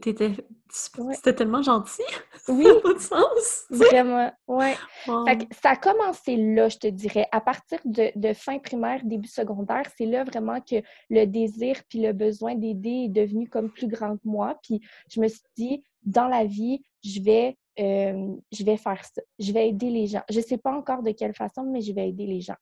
c'était 1.13 1.33
tellement 1.33 1.61
gentil. 1.61 2.03
Oui. 2.49 2.63
Ça 2.63 2.81
pas 2.81 2.93
de 2.93 2.99
sens. 2.99 3.65
Vraiment, 3.69 4.31
ouais. 4.47 4.73
Fait 5.03 5.37
que 5.37 5.55
ça 5.61 5.71
a 5.71 5.75
commencé 5.75 6.37
là, 6.37 6.69
je 6.69 6.77
te 6.77 6.87
dirais. 6.87 7.27
À 7.33 7.41
partir 7.41 7.77
de, 7.83 8.09
de 8.15 8.33
fin 8.33 8.57
primaire, 8.59 9.01
début 9.03 9.27
secondaire, 9.27 9.83
c'est 9.97 10.05
là 10.05 10.23
vraiment 10.23 10.61
que 10.61 10.75
le 11.09 11.25
désir 11.25 11.81
puis 11.89 11.99
le 11.99 12.13
besoin 12.13 12.55
d'aider 12.55 13.05
est 13.05 13.09
devenu 13.09 13.49
comme 13.49 13.69
plus 13.69 13.87
grand 13.87 14.15
que 14.15 14.21
moi. 14.23 14.57
Puis 14.63 14.79
je 15.11 15.19
me 15.19 15.27
suis 15.27 15.41
dit, 15.57 15.83
dans 16.07 16.27
la 16.27 16.45
vie, 16.45 16.81
je 17.03 17.21
vais, 17.21 17.57
euh, 17.79 18.35
je 18.51 18.63
vais 18.63 18.77
faire 18.77 19.03
ça. 19.03 19.21
Je 19.37 19.51
vais 19.51 19.69
aider 19.69 19.89
les 19.89 20.07
gens. 20.07 20.23
Je 20.29 20.37
ne 20.37 20.43
sais 20.43 20.57
pas 20.57 20.71
encore 20.71 21.03
de 21.03 21.11
quelle 21.11 21.33
façon, 21.33 21.63
mais 21.63 21.81
je 21.81 21.93
vais 21.93 22.09
aider 22.09 22.25
les 22.25 22.41
gens. 22.41 22.55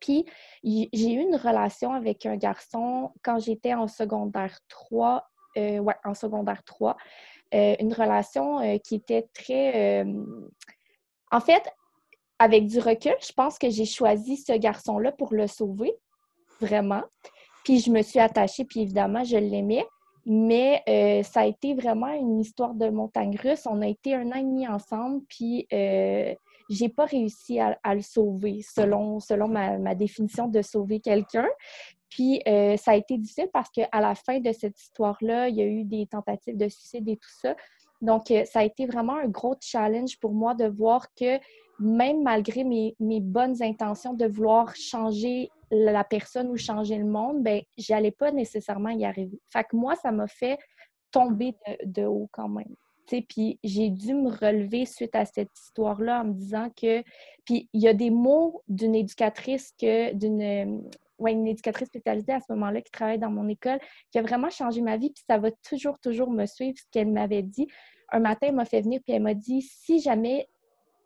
Puis, 0.00 0.24
j'ai 0.62 1.12
eu 1.12 1.20
une 1.20 1.36
relation 1.36 1.92
avec 1.92 2.26
un 2.26 2.36
garçon 2.36 3.10
quand 3.22 3.38
j'étais 3.38 3.74
en 3.74 3.88
secondaire 3.88 4.58
3. 4.68 5.26
Euh, 5.56 5.78
ouais, 5.78 5.96
en 6.04 6.14
secondaire 6.14 6.62
3. 6.64 6.96
Euh, 7.54 7.74
une 7.80 7.92
relation 7.92 8.78
qui 8.80 8.96
était 8.96 9.28
très... 9.32 10.04
En 11.30 11.40
fait, 11.40 11.62
avec 12.38 12.66
du 12.66 12.78
recul, 12.78 13.14
je 13.20 13.32
pense 13.32 13.58
que 13.58 13.70
j'ai 13.70 13.86
choisi 13.86 14.36
ce 14.36 14.52
garçon-là 14.52 15.12
pour 15.12 15.34
le 15.34 15.46
sauver, 15.46 15.94
vraiment. 16.60 17.02
Puis 17.64 17.80
je 17.80 17.90
me 17.90 18.02
suis 18.02 18.20
attachée, 18.20 18.64
puis 18.64 18.82
évidemment, 18.82 19.24
je 19.24 19.36
l'aimais. 19.36 19.86
Mais 20.26 20.82
euh, 20.88 21.22
ça 21.22 21.40
a 21.40 21.46
été 21.46 21.74
vraiment 21.74 22.12
une 22.12 22.40
histoire 22.40 22.74
de 22.74 22.88
montagne 22.88 23.36
russe. 23.36 23.66
On 23.66 23.82
a 23.82 23.86
été 23.86 24.14
un 24.14 24.30
an 24.30 24.36
et 24.36 24.42
demi 24.42 24.66
ensemble, 24.66 25.22
puis 25.28 25.66
euh, 25.72 26.34
j'ai 26.70 26.88
pas 26.88 27.04
réussi 27.04 27.60
à, 27.60 27.94
le 27.94 28.00
sauver 28.00 28.62
selon, 28.62 29.20
selon 29.20 29.48
ma, 29.48 29.94
définition 29.94 30.48
de 30.48 30.62
sauver 30.62 31.00
quelqu'un. 31.00 31.48
Puis 32.08 32.40
euh, 32.46 32.76
ça 32.76 32.92
a 32.92 32.94
été 32.94 33.18
difficile 33.18 33.48
parce 33.52 33.70
qu'à 33.70 33.88
la 34.00 34.14
fin 34.14 34.38
de 34.38 34.52
cette 34.52 34.80
histoire-là, 34.80 35.48
il 35.48 35.56
y 35.56 35.62
a 35.62 35.66
eu 35.66 35.84
des 35.84 36.06
tentatives 36.06 36.56
de 36.56 36.68
suicide 36.68 37.08
et 37.08 37.16
tout 37.16 37.32
ça. 37.42 37.54
Donc, 38.00 38.30
euh, 38.30 38.44
ça 38.44 38.60
a 38.60 38.64
été 38.64 38.86
vraiment 38.86 39.16
un 39.16 39.28
gros 39.28 39.56
challenge 39.60 40.18
pour 40.20 40.32
moi 40.32 40.54
de 40.54 40.66
voir 40.66 41.06
que 41.14 41.38
même 41.78 42.22
malgré 42.22 42.64
mes, 42.64 42.94
mes 43.00 43.20
bonnes 43.20 43.62
intentions 43.62 44.14
de 44.14 44.26
vouloir 44.26 44.74
changer 44.76 45.50
la 45.70 46.04
personne 46.04 46.50
ou 46.50 46.56
changer 46.56 46.96
le 46.96 47.04
monde, 47.04 47.42
ben 47.42 47.62
j'allais 47.76 48.10
pas 48.10 48.30
nécessairement 48.30 48.90
y 48.90 49.04
arriver. 49.04 49.40
Fait 49.52 49.66
moi, 49.72 49.94
ça 49.96 50.12
m'a 50.12 50.26
fait 50.26 50.58
tomber 51.10 51.54
de, 51.84 52.04
haut 52.04 52.28
quand 52.32 52.48
même. 52.48 52.74
Puis 53.06 53.58
j'ai 53.62 53.90
dû 53.90 54.14
me 54.14 54.30
relever 54.30 54.86
suite 54.86 55.14
à 55.14 55.24
cette 55.24 55.56
histoire-là 55.56 56.22
en 56.22 56.24
me 56.24 56.32
disant 56.32 56.68
que... 56.70 57.02
Puis 57.44 57.68
il 57.72 57.82
y 57.82 57.88
a 57.88 57.94
des 57.94 58.10
mots 58.10 58.62
d'une 58.68 58.94
éducatrice 58.94 59.72
que 59.78 60.12
d'une... 60.14 60.82
Ouais, 61.16 61.30
une 61.30 61.46
éducatrice 61.46 61.86
spécialisée 61.86 62.32
à 62.32 62.40
ce 62.40 62.52
moment-là 62.52 62.82
qui 62.82 62.90
travaille 62.90 63.20
dans 63.20 63.30
mon 63.30 63.46
école, 63.46 63.78
qui 64.10 64.18
a 64.18 64.22
vraiment 64.22 64.50
changé 64.50 64.80
ma 64.80 64.96
vie, 64.96 65.10
puis 65.10 65.22
ça 65.28 65.38
va 65.38 65.52
toujours, 65.68 65.96
toujours 66.00 66.28
me 66.28 66.44
suivre, 66.44 66.76
ce 66.76 66.82
qu'elle 66.90 67.08
m'avait 67.08 67.42
dit. 67.42 67.68
Un 68.10 68.18
matin, 68.18 68.48
elle 68.48 68.56
m'a 68.56 68.64
fait 68.64 68.80
venir, 68.80 69.00
puis 69.04 69.14
elle 69.14 69.22
m'a 69.22 69.34
dit, 69.34 69.62
si 69.62 70.00
jamais 70.00 70.48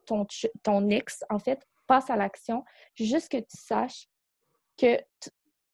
ton, 0.08 0.26
ton 0.62 0.88
ex, 0.90 1.24
en 1.30 1.38
fait, 1.38 1.60
passe 1.86 2.10
à 2.10 2.16
l'action, 2.16 2.64
juste 2.94 3.30
que 3.30 3.38
tu 3.38 3.56
saches 3.56 4.08
que 4.76 4.98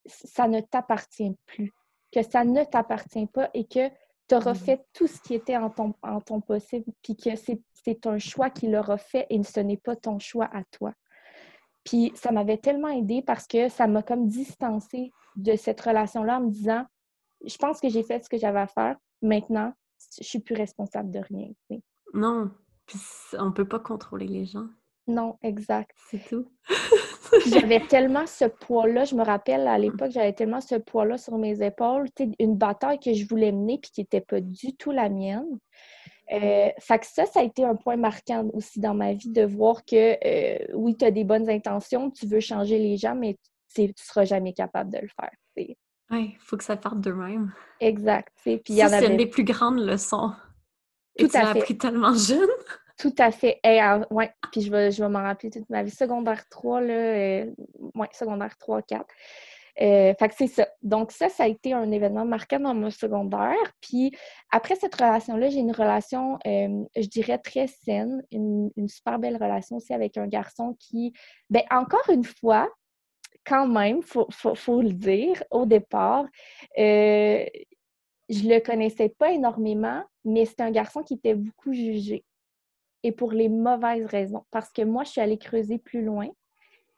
ça 0.07 0.49
ne 0.49 0.61
t'appartient 0.61 1.37
plus, 1.47 1.73
que 2.13 2.23
ça 2.23 2.45
ne 2.45 2.65
t'appartient 2.65 3.27
pas 3.27 3.51
et 3.55 3.65
que 3.65 3.89
tu 4.29 4.35
auras 4.35 4.53
mm. 4.53 4.57
fait 4.57 4.87
tout 4.93 5.07
ce 5.07 5.21
qui 5.21 5.35
était 5.35 5.57
en 5.57 5.71
ton, 5.71 5.95
en 6.03 6.21
ton 6.21 6.41
possible, 6.41 6.87
puis 7.03 7.17
que 7.17 7.31
c'est 7.37 8.07
un 8.07 8.19
choix 8.19 8.51
qu'il 8.51 8.75
aura 8.77 8.97
fait 8.97 9.27
et 9.31 9.43
ce 9.43 9.61
n'est 9.61 9.77
pas 9.77 9.97
ton 9.97 10.19
choix 10.19 10.49
à 10.53 10.65
toi. 10.65 10.93
Puis 11.85 12.13
ça 12.15 12.33
m'avait 12.33 12.57
tellement 12.57 12.89
aidé 12.89 13.23
parce 13.23 13.47
que 13.47 13.69
ça 13.69 13.87
m'a 13.87 14.03
comme 14.03 14.27
distancé 14.27 15.13
de 15.37 15.55
cette 15.57 15.81
relation-là 15.81 16.39
en 16.39 16.43
me 16.43 16.51
disant 16.51 16.87
je 17.45 17.57
pense 17.59 17.81
que 17.81 17.91
j'ai 17.91 18.03
fait 18.03 18.25
ce 18.25 18.31
que 18.31 18.39
j'avais 18.39 18.61
à 18.61 18.67
faire. 18.67 18.97
Maintenant, 19.21 19.75
je 20.19 20.25
suis 20.25 20.39
plus 20.39 20.55
responsable 20.55 21.11
de 21.11 21.19
rien. 21.19 21.51
Non, 22.15 22.51
puis 22.87 22.99
on 23.39 23.53
peut 23.53 23.69
pas 23.69 23.79
contrôler 23.79 24.27
les 24.27 24.45
gens. 24.45 24.67
Non, 25.07 25.37
exact. 25.43 25.95
C'est 26.11 26.27
tout. 26.29 26.47
j'avais 27.47 27.81
tellement 27.89 28.27
ce 28.27 28.47
poids-là, 28.47 29.05
je 29.05 29.15
me 29.15 29.23
rappelle 29.23 29.67
à 29.69 29.79
l'époque, 29.79 30.11
j'avais 30.11 30.33
tellement 30.33 30.61
ce 30.61 30.77
poids-là 30.77 31.19
sur 31.19 31.37
mes 31.37 31.63
épaules, 31.63 32.09
une 32.39 32.57
bataille 32.57 32.99
que 32.99 33.13
je 33.13 33.27
voulais 33.27 33.53
mener 33.53 33.79
puis 33.79 33.91
qui 33.91 34.01
n'était 34.01 34.23
pas 34.23 34.41
du 34.41 34.75
tout 34.77 34.91
la 34.91 35.09
mienne. 35.09 35.59
Euh, 36.33 36.71
fait 36.79 36.99
que 36.99 37.07
ça, 37.07 37.27
ça 37.27 37.41
a 37.41 37.43
été 37.43 37.65
un 37.65 37.75
point 37.75 37.97
marquant 37.97 38.49
aussi 38.55 38.81
dans 38.81 38.95
ma 38.95 39.13
vie 39.13 39.29
de 39.29 39.45
voir 39.45 39.85
que 39.85 40.17
euh, 40.25 40.67
oui, 40.75 40.97
tu 40.97 41.05
as 41.05 41.11
des 41.11 41.25
bonnes 41.25 41.51
intentions, 41.51 42.11
tu 42.11 42.27
veux 42.27 42.41
changer 42.41 42.79
les 42.79 42.97
gens, 42.97 43.15
mais 43.15 43.37
tu 43.75 43.83
ne 43.83 43.89
seras 43.97 44.25
jamais 44.25 44.55
capable 44.55 44.91
de 44.91 44.99
le 45.01 45.09
faire. 45.09 45.31
Oui, 46.11 46.35
il 46.35 46.39
faut 46.39 46.57
que 46.57 46.65
ça 46.65 46.77
parte 46.77 47.01
d'eux-mêmes. 47.01 47.53
Exact. 47.81 48.29
Puis 48.43 48.61
c'est 48.67 49.07
une 49.07 49.17
des 49.17 49.27
plus 49.27 49.45
grandes 49.45 49.81
leçons. 49.81 50.33
Tout 51.17 51.27
Et 51.27 51.29
tu 51.29 51.37
l'as 51.37 51.51
appris 51.51 51.79
tellement 51.79 52.15
jeune. 52.15 52.49
Tout 52.99 53.15
à 53.19 53.33
fait. 53.33 53.59
Et, 53.65 53.81
ouais. 54.11 54.31
Puis 54.53 54.63
je 54.63 54.71
vais, 54.71 54.93
je 54.93 55.03
vais 55.03 55.09
m'en 55.09 55.23
rappeler 55.23 55.51
toute 55.51 55.69
ma 55.69 55.83
vie. 55.83 55.91
Secondaire 55.91 56.49
3, 56.49 56.81
là, 56.81 56.95
euh, 56.95 57.51
ouais, 57.95 58.09
secondaire 58.13 58.57
3, 58.57 58.83
4. 58.83 59.05
Euh, 59.81 60.15
fait 60.19 60.29
que 60.29 60.35
c'est 60.37 60.47
ça. 60.47 60.69
Donc, 60.83 61.11
ça, 61.11 61.29
ça 61.29 61.45
a 61.45 61.49
été 61.49 61.73
un 61.73 61.91
événement 61.91 62.25
marquant 62.25 62.61
dans 62.61 62.75
mon 62.75 62.91
secondaire. 62.91 63.57
Puis, 63.81 64.17
après 64.53 64.77
cette 64.77 64.95
relation-là, 64.95 65.49
j'ai 65.51 65.59
une 65.59 65.73
relation, 65.73 66.39
euh, 66.47 66.85
je 66.97 67.09
dirais, 67.09 67.39
très 67.39 67.67
saine, 67.67 68.23
une, 68.31 68.71
super 68.87 69.19
belle 69.19 69.37
relation 69.37 69.77
aussi 69.77 69.93
avec 69.93 70.17
un 70.17 70.29
garçon 70.29 70.77
qui, 70.79 71.13
ben 71.51 71.63
encore 71.71 72.09
une 72.11 72.25
fois, 72.25 72.69
quand 73.45 73.67
même, 73.67 73.99
il 73.99 74.05
faut, 74.05 74.29
faut, 74.31 74.81
le 74.81 74.93
dire, 74.93 75.43
au 75.51 75.67
départ, 75.67 76.25
euh, 76.79 77.45
je 78.29 78.49
le 78.49 78.61
connaissais 78.61 79.09
pas 79.09 79.33
énormément, 79.33 80.03
mais 80.25 80.45
c'est 80.45 80.61
un 80.61 80.71
garçon 80.71 81.03
qui 81.03 81.15
était 81.15 81.35
beaucoup 81.35 81.73
jugé. 81.73 82.25
Et 83.03 83.13
pour 83.13 83.33
les 83.33 83.49
mauvaises 83.49 84.07
raisons. 84.07 84.45
Parce 84.51 84.71
que 84.73 84.83
moi, 84.83 85.05
je 85.05 85.11
suis 85.11 85.21
allée 85.21 85.37
creuser 85.37 85.79
plus 85.79 86.03
loin. 86.03 86.29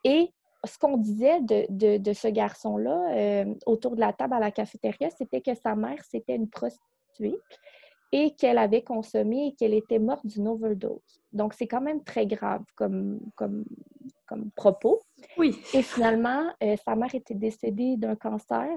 Et 0.05 0.31
ce 0.63 0.77
qu'on 0.77 0.97
disait 0.97 1.41
de, 1.41 2.13
ce 2.13 2.27
garçon-là 2.29 3.11
euh, 3.13 3.53
autour 3.65 3.95
de 3.95 3.99
la 3.99 4.13
table 4.13 4.33
à 4.33 4.39
la 4.39 4.51
cafétéria, 4.51 5.09
c'était 5.09 5.41
que 5.41 5.53
sa 5.53 5.75
mère, 5.75 6.01
c'était 6.09 6.35
une 6.35 6.49
prostituée 6.49 7.37
et 8.13 8.31
qu'elle 8.35 8.57
avait 8.57 8.83
consommé 8.83 9.47
et 9.47 9.55
qu'elle 9.55 9.73
était 9.73 9.99
morte 9.99 10.25
d'une 10.25 10.47
overdose. 10.47 11.21
Donc, 11.33 11.53
c'est 11.53 11.67
quand 11.67 11.81
même 11.81 12.03
très 12.03 12.25
grave 12.25 12.63
comme, 12.75 13.19
comme, 13.35 13.65
comme 14.25 14.49
propos. 14.51 15.01
Oui. 15.37 15.59
Et 15.73 15.81
finalement, 15.81 16.45
euh, 16.63 16.75
sa 16.85 16.95
mère 16.95 17.13
était 17.13 17.35
décédée 17.35 17.97
d'un 17.97 18.15
cancer 18.15 18.69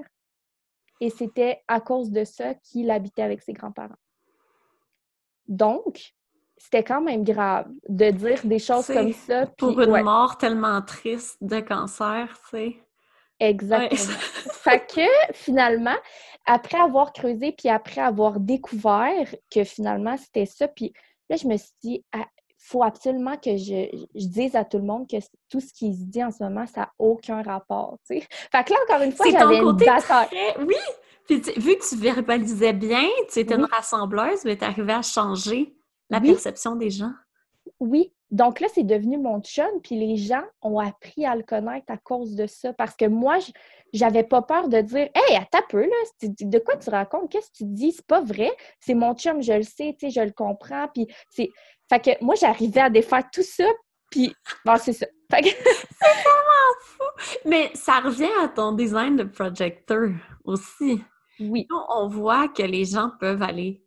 et 1.01 1.09
c'était 1.09 1.61
à 1.67 1.81
cause 1.81 2.11
de 2.11 2.23
ça 2.23 2.53
qu'il 2.53 2.89
habitait 2.91 3.23
avec 3.23 3.41
ses 3.41 3.53
grands-parents. 3.53 3.95
Donc, 5.47 6.13
c'était 6.57 6.83
quand 6.83 7.01
même 7.01 7.23
grave 7.23 7.67
de 7.89 8.11
dire 8.11 8.39
des 8.43 8.59
choses 8.59 8.85
comme 8.85 9.11
ça. 9.11 9.47
pour 9.57 9.81
une 9.81 10.03
mort 10.03 10.37
tellement 10.37 10.81
triste 10.83 11.37
de 11.41 11.59
cancer, 11.59 12.27
tu 12.43 12.49
sais. 12.49 12.83
Exactement. 13.39 14.17
fait 14.63 14.85
que 14.85 15.33
finalement, 15.33 15.97
après 16.45 16.79
avoir 16.79 17.11
creusé, 17.11 17.51
puis 17.51 17.69
après 17.69 18.01
avoir 18.01 18.39
découvert 18.39 19.33
que 19.49 19.63
finalement 19.63 20.15
c'était 20.17 20.45
ça, 20.45 20.67
puis 20.67 20.93
là, 21.27 21.35
je 21.35 21.47
me 21.47 21.57
suis 21.57 21.73
dit, 21.81 22.05
ah, 22.11 22.27
faut 22.63 22.83
absolument 22.83 23.37
que 23.37 23.57
je, 23.57 23.89
dise 24.13 24.55
à 24.55 24.63
tout 24.63 24.77
le 24.77 24.83
monde 24.83 25.07
que 25.09 25.17
tout 25.49 25.59
ce 25.59 25.73
qui 25.73 25.95
se 25.95 26.03
dit 26.03 26.23
en 26.23 26.31
ce 26.31 26.43
moment, 26.43 26.65
ça 26.67 26.81
n'a 26.81 26.93
aucun 26.99 27.41
rapport, 27.41 27.97
tu 28.07 28.19
sais. 28.19 28.27
Fait 28.51 28.63
que 28.63 28.73
là, 28.73 28.79
encore 28.87 29.01
une 29.01 29.11
fois, 29.11 29.25
j'avais 29.29 29.57
une 29.57 29.71
bataille. 29.73 30.27
Oui! 30.59 30.75
Puis 31.25 31.41
vu 31.57 31.75
que 31.75 31.87
tu 31.87 31.95
verbalisais 31.95 32.73
bien, 32.73 33.07
tu 33.31 33.39
étais 33.39 33.55
une 33.55 33.65
rassembleuse, 33.65 34.43
mais 34.45 34.57
tu 34.57 34.63
arrivais 34.63 34.93
à 34.93 35.01
changer 35.01 35.73
la 36.09 36.19
perception 36.19 36.75
des 36.75 36.89
gens. 36.89 37.11
Oui. 37.79 38.13
Donc 38.31 38.61
là, 38.61 38.67
c'est 38.73 38.83
devenu 38.83 39.17
mon 39.17 39.41
chum, 39.41 39.81
puis 39.83 39.99
les 39.99 40.15
gens 40.15 40.43
ont 40.61 40.79
appris 40.79 41.25
à 41.25 41.35
le 41.35 41.43
connaître 41.43 41.91
à 41.91 41.97
cause 41.97 42.35
de 42.35 42.47
ça. 42.47 42.71
Parce 42.73 42.95
que 42.95 43.05
moi, 43.05 43.39
j'avais 43.91 44.23
pas 44.23 44.41
peur 44.41 44.69
de 44.69 44.79
dire 44.79 45.09
Hey, 45.13 45.35
attends 45.35 45.65
peu, 45.69 45.81
là, 45.81 45.95
de 46.23 46.59
quoi 46.59 46.77
tu 46.77 46.89
racontes? 46.89 47.29
Qu'est-ce 47.29 47.47
que 47.47 47.57
tu 47.57 47.65
dis? 47.65 47.91
C'est 47.91 48.07
pas 48.07 48.21
vrai. 48.21 48.51
C'est 48.79 48.93
mon 48.93 49.13
chum, 49.15 49.41
je 49.41 49.53
le 49.53 49.63
sais, 49.63 49.95
tu 49.99 50.09
sais, 50.09 50.09
je 50.09 50.21
le 50.21 50.31
comprends. 50.31 50.87
Puis 50.93 51.07
c'est. 51.29 51.49
Fait 51.91 51.99
que 51.99 52.23
moi, 52.23 52.35
j'arrivais 52.35 52.79
à 52.79 52.89
défaire 52.89 53.29
tout 53.33 53.43
ça, 53.43 53.65
puis 54.09 54.33
bon, 54.63 54.77
c'est 54.77 54.93
ça. 54.93 55.07
c'est 55.29 55.41
vraiment 55.41 56.71
fou! 56.85 57.03
Mais 57.45 57.69
ça 57.73 57.99
revient 57.99 58.31
à 58.41 58.47
ton 58.47 58.71
design 58.71 59.17
de 59.17 59.25
projecteur 59.25 60.09
aussi. 60.45 61.03
Oui. 61.41 61.67
On 61.89 62.07
voit 62.07 62.47
que 62.47 62.63
les 62.63 62.85
gens 62.85 63.11
peuvent 63.19 63.41
aller 63.41 63.83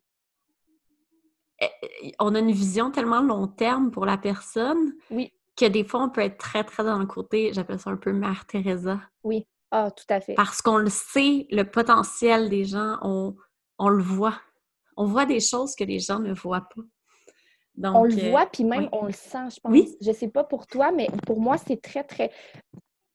eh, 1.63 1.67
eh, 2.03 2.13
on 2.19 2.35
a 2.35 2.41
une 2.41 2.53
vision 2.53 2.91
tellement 2.91 3.23
long 3.23 3.47
terme 3.47 3.91
pour 3.91 4.05
la 4.05 4.19
personne 4.19 4.93
oui. 5.11 5.33
que 5.57 5.65
des 5.65 5.85
fois, 5.85 6.03
on 6.03 6.11
peut 6.11 6.21
être 6.21 6.37
très, 6.37 6.63
très 6.63 6.85
dans 6.85 6.99
le 6.99 7.07
côté, 7.07 7.55
j'appelle 7.55 7.81
ça 7.81 7.89
un 7.89 7.97
peu 7.97 8.13
Mère 8.13 8.45
Teresa. 8.45 9.01
Oui, 9.23 9.47
ah, 9.71 9.91
tout 9.91 10.05
à 10.11 10.21
fait. 10.21 10.35
Parce 10.35 10.61
qu'on 10.61 10.77
le 10.77 10.91
sait, 10.91 11.47
le 11.51 11.63
potentiel 11.63 12.51
des 12.51 12.65
gens, 12.65 12.99
on, 13.01 13.35
on, 13.79 13.89
le 13.89 14.03
voit. 14.03 14.39
On 14.99 15.07
voit 15.07 15.25
des 15.25 15.41
choses 15.41 15.75
que 15.75 15.85
les 15.85 16.01
gens 16.01 16.19
ne 16.19 16.35
voient 16.35 16.69
pas. 16.75 16.83
Donc, 17.77 17.97
on 17.97 18.05
le 18.05 18.19
euh, 18.19 18.31
voit, 18.31 18.47
puis 18.47 18.65
même 18.65 18.89
on 18.93 19.07
le 19.07 19.13
sent, 19.13 19.51
je 19.57 19.61
pense. 19.61 19.73
Oui. 19.73 19.97
Je 20.01 20.13
sais 20.13 20.29
pas 20.29 20.45
pour 20.45 20.67
toi, 20.67 20.93
mais 20.93 21.09
pour 21.27 21.41
moi, 21.41 21.59
c'est 21.59 21.81
très, 21.81 22.05
très... 22.05 22.31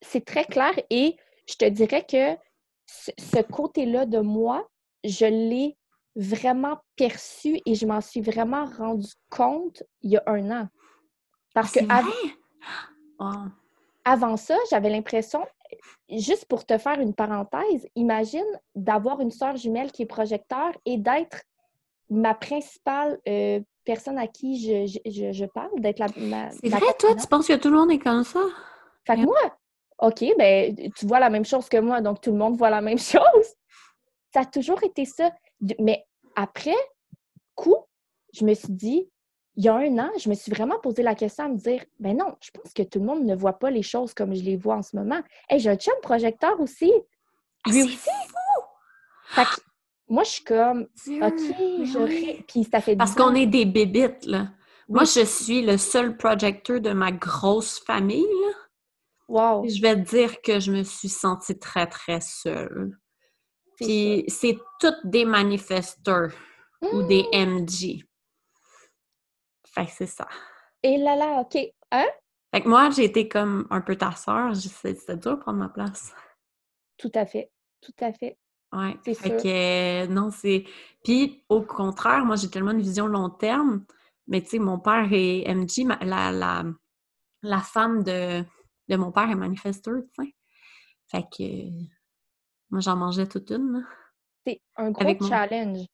C'est 0.01 0.25
très 0.25 0.45
clair 0.45 0.71
et 0.89 1.17
je 1.47 1.55
te 1.55 1.65
dirais 1.65 2.05
que 2.05 2.37
ce 2.85 3.41
côté-là 3.41 4.05
de 4.05 4.19
moi, 4.19 4.67
je 5.03 5.25
l'ai 5.25 5.77
vraiment 6.15 6.79
perçu 6.95 7.59
et 7.65 7.75
je 7.75 7.85
m'en 7.85 8.01
suis 8.01 8.21
vraiment 8.21 8.65
rendu 8.65 9.07
compte 9.29 9.83
il 10.01 10.11
y 10.11 10.17
a 10.17 10.23
un 10.27 10.51
an. 10.51 10.67
Parce 11.53 11.71
que 11.71 11.79
avant 14.05 14.37
ça, 14.37 14.55
j'avais 14.69 14.89
l'impression, 14.89 15.45
juste 16.09 16.45
pour 16.45 16.65
te 16.65 16.77
faire 16.77 16.99
une 16.99 17.13
parenthèse, 17.13 17.87
imagine 17.95 18.45
d'avoir 18.75 19.21
une 19.21 19.31
soeur 19.31 19.55
jumelle 19.55 19.91
qui 19.91 20.03
est 20.03 20.07
projecteur 20.07 20.71
et 20.85 20.97
d'être 20.97 21.43
ma 22.09 22.33
principale 22.33 23.19
euh, 23.27 23.59
personne 23.89 24.19
à 24.19 24.27
qui 24.27 24.87
je, 24.87 25.45
parle, 25.45 25.79
d'être 25.79 25.97
la. 25.97 26.51
C'est 26.51 26.69
vrai, 26.69 26.93
toi, 26.99 27.15
tu 27.15 27.25
penses 27.25 27.47
que 27.47 27.55
tout 27.55 27.71
le 27.71 27.77
monde 27.77 27.91
est 27.91 27.97
comme 27.97 28.23
ça? 28.23 28.41
Fait 29.07 29.15
que 29.15 29.21
moi, 29.21 29.57
OK, 29.97 30.23
ben, 30.37 30.75
tu 30.95 31.07
vois 31.07 31.19
la 31.19 31.31
même 31.31 31.43
chose 31.43 31.67
que 31.67 31.77
moi, 31.77 31.99
donc 31.99 32.21
tout 32.21 32.31
le 32.31 32.37
monde 32.37 32.55
voit 32.55 32.69
la 32.69 32.81
même 32.81 32.99
chose. 33.13 33.47
Ça 34.31 34.41
a 34.41 34.45
toujours 34.45 34.83
été 34.83 35.05
ça. 35.05 35.31
Mais 35.79 36.05
après 36.35 36.75
coup, 37.55 37.77
je 38.31 38.45
me 38.45 38.53
suis 38.53 38.73
dit, 38.73 39.09
il 39.55 39.65
y 39.65 39.69
a 39.69 39.73
un 39.73 39.97
an, 39.97 40.11
je 40.19 40.29
me 40.29 40.35
suis 40.35 40.51
vraiment 40.51 40.79
posé 40.79 41.01
la 41.01 41.15
question 41.15 41.45
à 41.45 41.47
me 41.47 41.57
dire, 41.57 41.83
ben 41.99 42.15
non, 42.15 42.35
je 42.41 42.51
pense 42.51 42.71
que 42.71 42.83
tout 42.83 42.99
le 42.99 43.05
monde 43.05 43.23
ne 43.25 43.35
voit 43.35 43.57
pas 43.57 43.71
les 43.71 43.81
choses 43.81 44.13
comme 44.13 44.35
je 44.35 44.43
les 44.43 44.55
vois 44.55 44.75
en 44.75 44.83
ce 44.83 44.95
moment. 44.95 45.21
Hey, 45.49 45.59
j'ai 45.59 45.71
un 45.71 45.77
chum 45.77 45.95
projecteur 46.03 46.59
aussi. 46.61 46.93
Ah, 47.65 47.71
Lui 47.71 47.83
aussi. 47.83 48.09
Fait 49.29 49.45
que, 49.45 49.61
moi, 50.09 50.23
je 50.23 50.29
suis 50.29 50.43
comme, 50.43 50.81
OK, 50.81 51.39
je... 51.39 52.41
Puis 52.43 52.63
ça 52.63 52.81
fait 52.81 52.95
Parce 52.95 53.15
qu'on 53.15 53.35
est 53.35 53.45
des 53.45 53.65
bébites, 53.65 54.25
là. 54.25 54.49
Moi, 54.87 55.03
je 55.03 55.23
suis 55.23 55.61
le 55.61 55.77
seul 55.77 56.17
projecteur 56.17 56.81
de 56.81 56.91
ma 56.91 57.11
grosse 57.11 57.79
famille, 57.79 58.23
là. 58.23 58.53
Wow. 59.27 59.67
Je 59.67 59.79
vais 59.79 59.95
te 59.95 60.09
dire 60.09 60.41
que 60.41 60.59
je 60.59 60.71
me 60.71 60.81
suis 60.81 61.09
sentie 61.09 61.59
très, 61.59 61.85
très 61.85 62.19
seule. 62.19 62.97
Puis 63.75 64.25
c'est 64.27 64.57
toutes 64.79 65.05
des 65.05 65.23
manifesteurs 65.25 66.33
ou 66.81 67.03
des 67.03 67.23
MG. 67.31 67.97
Mmh. 67.97 68.09
Fait 69.67 69.85
que 69.85 69.91
c'est 69.91 70.07
ça. 70.07 70.27
Et 70.81 70.97
là 70.97 71.15
là, 71.15 71.41
OK. 71.41 71.57
Hein? 71.91 72.07
Fait 72.53 72.61
que 72.61 72.67
moi, 72.67 72.89
j'ai 72.89 73.03
été 73.03 73.29
comme 73.29 73.67
un 73.69 73.81
peu 73.81 73.95
ta 73.95 74.11
sœur. 74.13 74.55
C'était 74.55 75.17
dur 75.17 75.37
de 75.37 75.41
prendre 75.41 75.59
ma 75.59 75.69
place. 75.69 76.11
Tout 76.97 77.11
à 77.13 77.27
fait. 77.27 77.51
Tout 77.81 77.93
à 78.01 78.11
fait. 78.11 78.37
Ouais. 78.71 78.97
C'est 79.03 79.13
fait 79.15 79.37
que 79.41 80.11
non, 80.11 80.29
c'est. 80.31 80.65
Puis 81.03 81.43
au 81.49 81.61
contraire, 81.61 82.25
moi, 82.25 82.35
j'ai 82.35 82.49
tellement 82.49 82.71
une 82.71 82.81
vision 82.81 83.07
long 83.07 83.29
terme. 83.29 83.85
Mais 84.27 84.41
tu 84.41 84.49
sais, 84.49 84.59
mon 84.59 84.79
père 84.79 85.07
est 85.11 85.43
MG, 85.47 85.87
la, 86.01 86.31
la, 86.31 86.63
la 87.41 87.59
femme 87.61 88.03
de, 88.03 88.43
de 88.87 88.95
mon 88.95 89.11
père 89.11 89.29
est 89.29 89.35
manifesteur, 89.35 89.95
tu 90.13 90.23
sais. 90.23 90.35
Fait 91.09 91.23
que 91.35 91.43
moi, 92.69 92.81
j'en 92.81 92.95
mangeais 92.95 93.27
toute 93.27 93.49
une. 93.49 93.85
C'est 94.45 94.61
un 94.75 94.91
gros 94.91 95.27
challenge. 95.27 95.85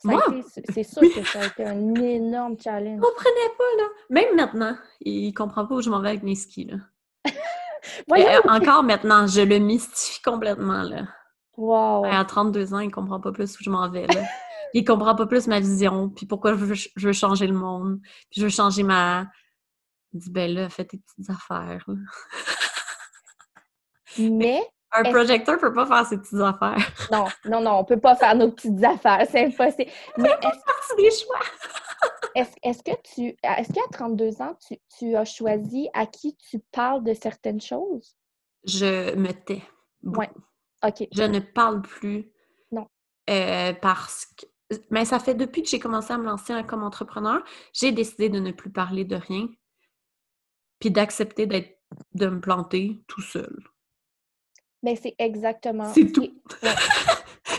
C'est 0.00 0.82
sûr 0.82 1.02
que 1.02 1.24
ça 1.24 1.40
a 1.40 1.46
été 1.46 1.64
un 1.64 1.94
énorme 1.94 2.56
challenge. 2.62 2.98
Il 2.98 3.00
comprenait 3.00 3.54
pas, 3.56 3.82
là. 3.82 3.88
Même 4.10 4.36
maintenant, 4.36 4.76
il 5.00 5.32
comprend 5.32 5.66
pas 5.66 5.76
où 5.76 5.80
je 5.80 5.90
m'en 5.90 6.00
vais 6.00 6.10
avec 6.10 6.22
mes 6.22 6.34
skis, 6.34 6.64
là. 6.66 6.76
Euh, 8.10 8.40
encore 8.48 8.82
maintenant, 8.82 9.28
je 9.28 9.42
le 9.42 9.58
mystifie 9.58 10.20
complètement, 10.20 10.82
là. 10.82 11.06
Wow! 11.56 12.04
À 12.04 12.24
32 12.24 12.74
ans, 12.74 12.80
il 12.80 12.90
comprend 12.90 13.20
pas 13.20 13.32
plus 13.32 13.58
où 13.58 13.62
je 13.62 13.70
m'en 13.70 13.88
vais, 13.88 14.06
là. 14.06 14.22
il 14.74 14.84
comprend 14.84 15.14
pas 15.14 15.26
plus 15.26 15.46
ma 15.46 15.60
vision, 15.60 16.10
puis 16.10 16.26
pourquoi 16.26 16.52
je 16.54 16.64
veux, 16.64 16.74
je 16.74 17.06
veux, 17.06 17.12
changer 17.12 17.46
le 17.46 17.54
monde, 17.54 18.00
puis 18.30 18.40
je 18.40 18.44
veux 18.44 18.50
changer 18.50 18.82
ma... 18.82 19.26
Il 20.12 20.20
dit, 20.20 20.30
ben 20.30 20.52
là, 20.52 20.68
fais 20.68 20.84
tes 20.84 20.98
petites 20.98 21.30
affaires, 21.30 21.84
là. 21.86 21.94
Mais 24.18 24.62
un 24.92 25.02
projecteur 25.04 25.58
peut 25.58 25.72
pas 25.72 25.86
faire 25.86 26.06
ses 26.06 26.18
petites 26.18 26.40
affaires. 26.40 26.76
Non, 27.12 27.26
non, 27.44 27.60
non, 27.60 27.78
on 27.78 27.84
peut 27.84 28.00
pas 28.00 28.16
faire 28.16 28.34
nos 28.34 28.50
petites 28.50 28.82
affaires, 28.82 29.26
c'est 29.30 29.44
impossible. 29.46 29.90
Mais 30.16 30.30
est-ce 30.30 30.96
des 30.96 31.10
choix. 31.10 31.40
est-ce, 32.34 32.82
que 32.82 32.96
tu, 33.02 33.36
est-ce 33.42 33.72
qu'à 33.72 33.82
32 33.92 34.42
ans, 34.42 34.56
tu, 34.98 35.16
as 35.16 35.24
choisi 35.24 35.88
à 35.94 36.06
qui 36.06 36.36
tu 36.36 36.60
parles 36.72 37.04
de 37.04 37.14
certaines 37.14 37.60
choses? 37.60 38.16
Je 38.64 39.14
me 39.14 39.32
tais. 39.32 39.62
Oui. 40.02 40.26
OK. 40.84 41.06
Je 41.12 41.22
ne 41.22 41.40
parle 41.40 41.82
plus. 41.82 42.30
Non. 42.70 42.86
Euh, 43.30 43.72
parce 43.74 44.26
que 44.26 44.46
mais 44.90 45.04
ça 45.04 45.18
fait 45.18 45.34
depuis 45.34 45.62
que 45.62 45.68
j'ai 45.68 45.78
commencé 45.78 46.12
à 46.12 46.18
me 46.18 46.24
lancer 46.24 46.54
comme 46.66 46.82
entrepreneur, 46.82 47.42
j'ai 47.72 47.92
décidé 47.92 48.28
de 48.28 48.40
ne 48.40 48.50
plus 48.50 48.70
parler 48.70 49.04
de 49.04 49.16
rien, 49.16 49.48
puis 50.80 50.90
d'accepter 50.90 51.46
d'être, 51.46 51.78
de 52.14 52.26
me 52.26 52.40
planter 52.40 53.00
tout 53.06 53.20
seul. 53.20 53.56
Mais 54.82 54.96
c'est 54.96 55.14
exactement. 55.18 55.92
C'est 55.92 56.12
tout. 56.12 56.28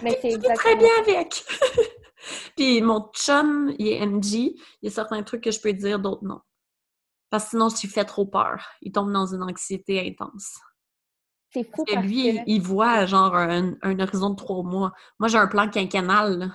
Mais 0.03 0.17
c'est 0.21 0.33
exactement. 0.33 0.55
très 0.55 0.75
bien 0.75 0.91
avec. 0.99 1.45
Puis 2.55 2.81
mon 2.81 3.09
chum, 3.13 3.73
il 3.79 3.87
est 3.87 4.05
MG. 4.05 4.33
Il 4.33 4.55
y 4.83 4.87
a 4.87 4.91
certains 4.91 5.23
trucs 5.23 5.43
que 5.43 5.51
je 5.51 5.59
peux 5.59 5.73
dire, 5.73 5.99
d'autres 5.99 6.25
non. 6.25 6.41
Parce 7.29 7.45
que 7.45 7.49
sinon, 7.51 7.69
je 7.69 7.81
lui 7.81 7.87
fais 7.87 8.05
trop 8.05 8.25
peur. 8.25 8.65
Il 8.81 8.91
tombe 8.91 9.11
dans 9.11 9.33
une 9.33 9.43
anxiété 9.43 9.99
intense. 10.07 10.59
C'est 11.57 11.63
fou 11.63 11.83
parce, 11.85 12.01
que 12.01 12.05
lui, 12.05 12.39
il 12.45 12.61
voit 12.61 13.05
genre 13.05 13.35
un, 13.35 13.73
horizon 13.99 14.31
de 14.31 14.35
trois 14.35 14.63
mois. 14.63 14.91
Moi, 15.19 15.27
j'ai 15.27 15.37
un 15.37 15.47
plan 15.47 15.69
quinquennal. 15.69 16.51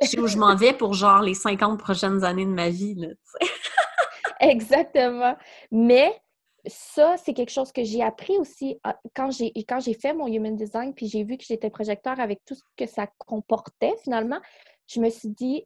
Je 0.00 0.06
sais 0.06 0.18
où 0.18 0.26
je 0.26 0.36
m'en 0.36 0.56
vais 0.56 0.72
pour 0.72 0.92
genre 0.92 1.22
les 1.22 1.34
50 1.34 1.78
prochaines 1.78 2.24
années 2.24 2.46
de 2.46 2.50
ma 2.50 2.68
vie. 2.68 2.94
Là, 2.94 3.08
Exactement. 4.40 5.36
Mais 5.70 6.20
ça, 6.66 7.16
c'est 7.16 7.32
quelque 7.32 7.52
chose 7.52 7.72
que 7.72 7.84
j'ai 7.84 8.02
appris 8.02 8.36
aussi 8.38 8.78
ah, 8.84 8.98
quand 9.14 9.30
j'ai 9.30 9.52
quand 9.68 9.80
j'ai 9.80 9.94
fait 9.94 10.12
mon 10.12 10.26
human 10.26 10.56
design, 10.56 10.94
puis 10.94 11.06
j'ai 11.06 11.22
vu 11.22 11.36
que 11.36 11.44
j'étais 11.44 11.70
projecteur 11.70 12.18
avec 12.18 12.44
tout 12.44 12.54
ce 12.54 12.62
que 12.76 12.86
ça 12.86 13.06
comportait 13.18 13.94
finalement. 14.02 14.40
Je 14.86 15.00
me 15.00 15.08
suis 15.08 15.30
dit, 15.30 15.64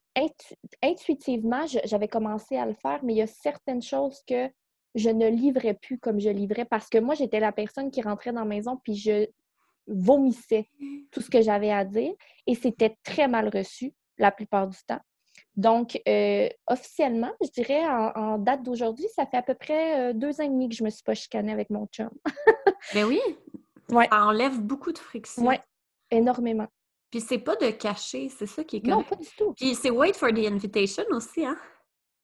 intuitivement, 0.81 1.67
j'avais 1.85 2.07
commencé 2.07 2.57
à 2.57 2.67
le 2.67 2.75
faire, 2.75 3.01
mais 3.03 3.15
il 3.15 3.17
y 3.17 3.23
a 3.23 3.27
certaines 3.27 3.83
choses 3.83 4.23
que 4.29 4.49
je 4.95 5.11
ne 5.11 5.29
livrais 5.29 5.75
plus 5.75 5.99
comme 5.99 6.21
je 6.21 6.31
livrais 6.31 6.65
parce 6.65 6.89
que 6.89 6.99
moi, 6.99 7.15
j'étais 7.15 7.41
la 7.41 7.53
personne 7.53 7.91
qui 7.91 8.03
rentrait 8.03 8.33
dans 8.33 8.41
la 8.41 8.47
maison 8.47 8.79
puis 8.83 8.97
je 8.97 9.27
vomissais 9.87 10.69
tout 11.11 11.21
ce 11.21 11.31
que 11.31 11.41
j'avais 11.41 11.71
à 11.71 11.85
dire 11.85 12.13
et 12.47 12.55
c'était 12.55 12.97
très 13.03 13.29
mal 13.29 13.49
reçu 13.49 13.95
la 14.19 14.31
plupart 14.31 14.69
du 14.69 14.79
temps. 14.87 15.01
Donc, 15.57 16.01
euh, 16.07 16.49
officiellement, 16.69 17.33
je 17.43 17.51
dirais, 17.51 17.85
en, 17.85 18.39
date 18.39 18.63
d'aujourd'hui, 18.63 19.07
ça 19.15 19.27
fait 19.27 19.39
à 19.39 19.43
peu 19.43 19.55
près 19.55 20.11
euh, 20.11 20.13
deux 20.13 20.41
ans 20.41 20.45
et 20.45 20.49
demi 20.49 20.69
que 20.69 20.77
je 20.77 20.85
me 20.85 20.91
suis 20.91 21.03
pas 21.03 21.15
chicanée 21.15 21.53
avec 21.53 21.71
mon 21.71 21.87
chum. 21.87 22.11
ben 22.95 23.05
oui! 23.05 23.21
Ouais. 23.91 24.07
Ça 24.09 24.25
enlève 24.25 24.61
beaucoup 24.61 24.93
de 24.93 24.99
friction. 24.99 25.47
Oui, 25.47 25.57
énormément. 26.11 26.69
Puis 27.11 27.21
c'est 27.21 27.39
pas 27.39 27.57
de 27.57 27.71
cacher, 27.71 28.29
c'est 28.29 28.47
ça 28.47 28.63
qui 28.63 28.77
est 28.77 28.81
correct. 28.81 28.97
Non, 28.97 29.03
pas 29.03 29.17
du 29.17 29.29
tout. 29.37 29.55
Puis 29.55 29.75
c'est 29.75 29.91
wait 29.91 30.13
for 30.13 30.29
the 30.29 30.47
invitation 30.47 31.05
aussi, 31.11 31.45
hein? 31.45 31.59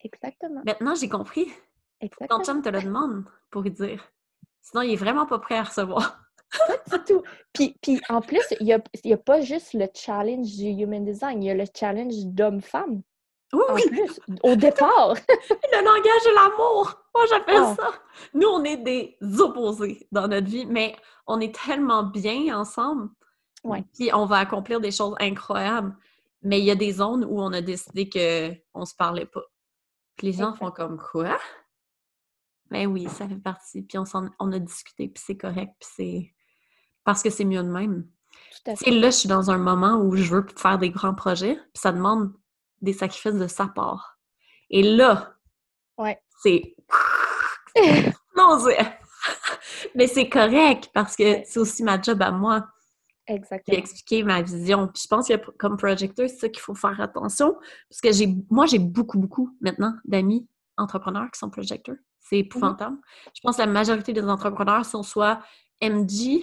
Exactement. 0.00 0.60
Maintenant, 0.64 0.94
j'ai 0.94 1.08
compris. 1.08 1.46
Exactement. 2.00 2.38
Ton 2.38 2.44
chum 2.44 2.62
te 2.62 2.68
le 2.68 2.82
demande 2.82 3.24
pour 3.50 3.66
y 3.66 3.70
dire. 3.70 4.04
Sinon, 4.60 4.82
il 4.82 4.92
est 4.92 4.96
vraiment 4.96 5.26
pas 5.26 5.38
prêt 5.38 5.56
à 5.56 5.64
recevoir. 5.64 6.20
Pas 6.90 6.98
du 6.98 7.04
tout. 7.04 7.22
Puis, 7.52 7.76
puis 7.82 8.00
en 8.08 8.20
plus, 8.20 8.42
il 8.60 8.66
n'y 8.66 8.72
a, 8.72 8.78
a, 8.78 9.16
pas 9.16 9.40
juste 9.40 9.74
le 9.74 9.88
challenge 9.94 10.54
du 10.56 10.66
human 10.66 11.04
design, 11.04 11.42
il 11.42 11.46
y 11.46 11.50
a 11.50 11.54
le 11.54 11.64
challenge 11.74 12.26
d'homme-femme. 12.26 13.02
Oui, 13.52 13.82
Plus, 13.88 14.20
au 14.42 14.56
départ. 14.56 15.14
le 15.28 15.84
langage 15.84 16.24
de 16.24 16.34
l'amour. 16.34 17.00
Moi, 17.14 17.24
j'appelle 17.30 17.62
ah. 17.62 17.74
ça. 17.76 17.92
Nous, 18.32 18.48
on 18.48 18.64
est 18.64 18.78
des 18.78 19.16
opposés 19.38 20.06
dans 20.10 20.26
notre 20.26 20.48
vie, 20.48 20.66
mais 20.66 20.96
on 21.26 21.40
est 21.40 21.54
tellement 21.54 22.02
bien 22.02 22.58
ensemble. 22.58 23.10
Ouais. 23.62 23.84
Puis 23.94 24.10
on 24.12 24.26
va 24.26 24.38
accomplir 24.38 24.80
des 24.80 24.90
choses 24.90 25.14
incroyables. 25.20 25.96
Mais 26.42 26.58
il 26.58 26.64
y 26.64 26.70
a 26.70 26.74
des 26.74 26.92
zones 26.92 27.24
où 27.24 27.40
on 27.40 27.52
a 27.52 27.62
décidé 27.62 28.08
qu'on 28.08 28.80
ne 28.80 28.84
se 28.84 28.94
parlait 28.94 29.26
pas. 29.26 29.44
Puis 30.16 30.28
les 30.28 30.32
gens 30.34 30.54
font 30.54 30.70
comme 30.70 30.98
quoi? 30.98 31.38
Ben 32.70 32.86
oui, 32.86 33.06
ça 33.08 33.28
fait 33.28 33.36
partie. 33.36 33.82
Puis 33.82 33.98
on, 33.98 34.04
on 34.38 34.52
a 34.52 34.58
discuté, 34.58 35.08
puis 35.08 35.22
c'est 35.24 35.36
correct, 35.36 35.72
puis 35.78 35.90
c'est 35.94 36.34
parce 37.04 37.22
que 37.22 37.30
c'est 37.30 37.44
mieux 37.44 37.62
de 37.62 37.68
même. 37.68 38.08
Tout 38.64 38.90
là, 38.90 39.10
je 39.10 39.16
suis 39.16 39.28
dans 39.28 39.50
un 39.50 39.58
moment 39.58 39.96
où 39.96 40.16
je 40.16 40.34
veux 40.34 40.46
faire 40.56 40.78
des 40.78 40.90
grands 40.90 41.14
projets, 41.14 41.54
puis 41.54 41.80
ça 41.80 41.92
demande 41.92 42.32
des 42.80 42.92
sacrifices 42.92 43.34
de 43.34 43.46
sa 43.46 43.66
part. 43.66 44.18
Et 44.70 44.82
là, 44.82 45.34
ouais. 45.98 46.18
c'est... 46.42 46.74
non, 48.36 48.58
Mais 49.94 50.06
c'est 50.06 50.28
correct 50.28 50.90
parce 50.92 51.16
que 51.16 51.42
c'est 51.44 51.58
aussi 51.58 51.82
ma 51.82 52.00
job 52.00 52.22
à 52.22 52.30
moi. 52.30 52.66
Exactement. 53.26 53.78
expliquer 53.78 54.22
ma 54.22 54.42
vision. 54.42 54.86
Puis 54.88 55.04
je 55.04 55.08
pense 55.08 55.28
que 55.28 55.36
comme 55.52 55.78
projecteur, 55.78 56.28
c'est 56.28 56.36
ça 56.36 56.48
qu'il 56.50 56.60
faut 56.60 56.74
faire 56.74 57.00
attention. 57.00 57.56
Parce 57.88 58.02
que 58.02 58.12
j'ai 58.12 58.28
moi, 58.50 58.66
j'ai 58.66 58.78
beaucoup, 58.78 59.18
beaucoup 59.18 59.56
maintenant 59.62 59.94
d'amis 60.04 60.46
entrepreneurs 60.76 61.30
qui 61.30 61.38
sont 61.38 61.48
projecteurs. 61.48 61.96
C'est 62.24 62.36
mhm. 62.36 62.44
épouvantable. 62.44 62.96
Je 63.34 63.40
pense 63.42 63.56
que 63.56 63.62
la 63.62 63.68
majorité 63.68 64.12
des 64.12 64.24
entrepreneurs 64.24 64.84
sont 64.84 65.02
soit 65.02 65.40
MD, 65.80 66.42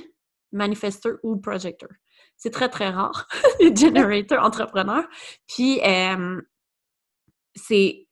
manifesteur 0.51 1.17
ou 1.23 1.37
projecteur. 1.37 1.89
C'est 2.37 2.51
très, 2.51 2.69
très 2.69 2.89
rare, 2.89 3.27
les 3.59 3.75
generators 3.75 4.43
entrepreneurs. 4.43 5.07
Puis, 5.47 5.79
c'est... 7.55 8.07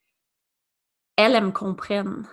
Elles, 1.15 1.35
elles 1.35 1.45
me 1.45 1.51
comprennent. 1.51 2.27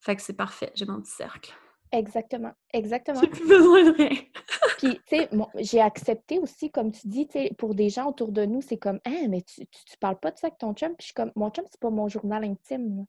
Fait 0.00 0.16
que 0.16 0.22
c'est 0.22 0.36
parfait, 0.36 0.70
j'ai 0.74 0.86
mon 0.86 1.00
petit 1.00 1.12
cercle. 1.12 1.52
Exactement, 1.92 2.52
exactement. 2.72 3.20
J'ai 3.20 3.28
plus 3.28 3.48
besoin 3.48 3.84
de 3.84 3.96
rien. 3.96 4.20
Puis, 4.78 5.00
tu 5.06 5.16
sais, 5.16 5.30
j'ai 5.60 5.80
accepté 5.80 6.38
aussi, 6.38 6.70
comme 6.70 6.92
tu 6.92 7.08
dis, 7.08 7.26
tu 7.26 7.38
sais, 7.38 7.50
pour 7.56 7.74
des 7.74 7.88
gens 7.88 8.08
autour 8.08 8.32
de 8.32 8.44
nous, 8.44 8.60
c'est 8.60 8.76
comme, 8.76 9.00
ah, 9.04 9.28
mais 9.28 9.42
tu, 9.42 9.66
tu, 9.66 9.96
parles 9.98 10.18
pas 10.18 10.30
de 10.30 10.38
ça 10.38 10.48
avec 10.48 10.58
ton 10.58 10.74
chum? 10.74 10.90
Puis, 10.90 10.96
je 11.00 11.04
suis 11.06 11.14
comme, 11.14 11.32
mon 11.36 11.50
chum, 11.50 11.64
c'est 11.70 11.80
pas 11.80 11.90
mon 11.90 12.08
journal 12.08 12.44
intime. 12.44 13.06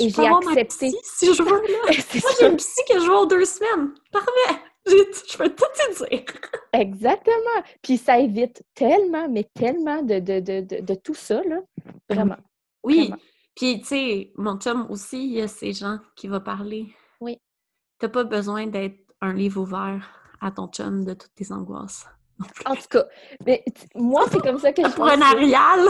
Et 0.00 0.10
j'ai 0.10 0.26
accepté. 0.26 0.92
si 1.02 1.34
je 1.34 1.42
veux, 1.42 1.50
là. 1.50 1.78
Moi, 1.84 2.30
j'ai 2.38 2.46
une 2.46 2.56
psy 2.56 2.82
que 2.88 3.00
je 3.00 3.06
vois 3.06 3.26
deux 3.26 3.44
semaines. 3.44 3.94
Parfait. 4.12 4.62
Je 4.88 5.36
peux 5.36 5.50
tout 5.50 5.64
te 5.74 6.08
dire. 6.08 6.24
Exactement. 6.72 7.62
Puis 7.82 7.98
ça 7.98 8.18
évite 8.18 8.62
tellement, 8.74 9.28
mais 9.28 9.44
tellement 9.54 10.02
de, 10.02 10.18
de, 10.18 10.40
de, 10.40 10.80
de 10.80 10.94
tout 10.94 11.14
ça, 11.14 11.42
là. 11.42 11.58
Vraiment. 12.08 12.38
Oui. 12.82 13.12
Puis, 13.54 13.80
tu 13.80 13.86
sais, 13.86 14.32
mon 14.36 14.56
chum 14.58 14.86
aussi, 14.88 15.22
il 15.24 15.32
y 15.32 15.42
a 15.42 15.48
ces 15.48 15.72
gens 15.72 15.98
qui 16.16 16.28
vont 16.28 16.40
parler. 16.40 16.86
Oui. 17.20 17.38
T'as 17.98 18.08
pas 18.08 18.24
besoin 18.24 18.66
d'être 18.66 18.98
un 19.20 19.34
livre 19.34 19.60
ouvert 19.60 20.08
à 20.40 20.50
ton 20.50 20.68
chum 20.68 21.04
de 21.04 21.14
toutes 21.14 21.34
tes 21.34 21.52
angoisses. 21.52 22.06
En 22.66 22.76
tout 22.76 22.86
cas, 22.88 23.04
mais 23.44 23.64
moi, 23.96 24.24
c'est 24.30 24.40
comme 24.40 24.58
ça 24.58 24.72
que 24.72 24.82
je 24.88 24.94
Pour 24.94 25.08
un 25.08 25.20
arial! 25.20 25.88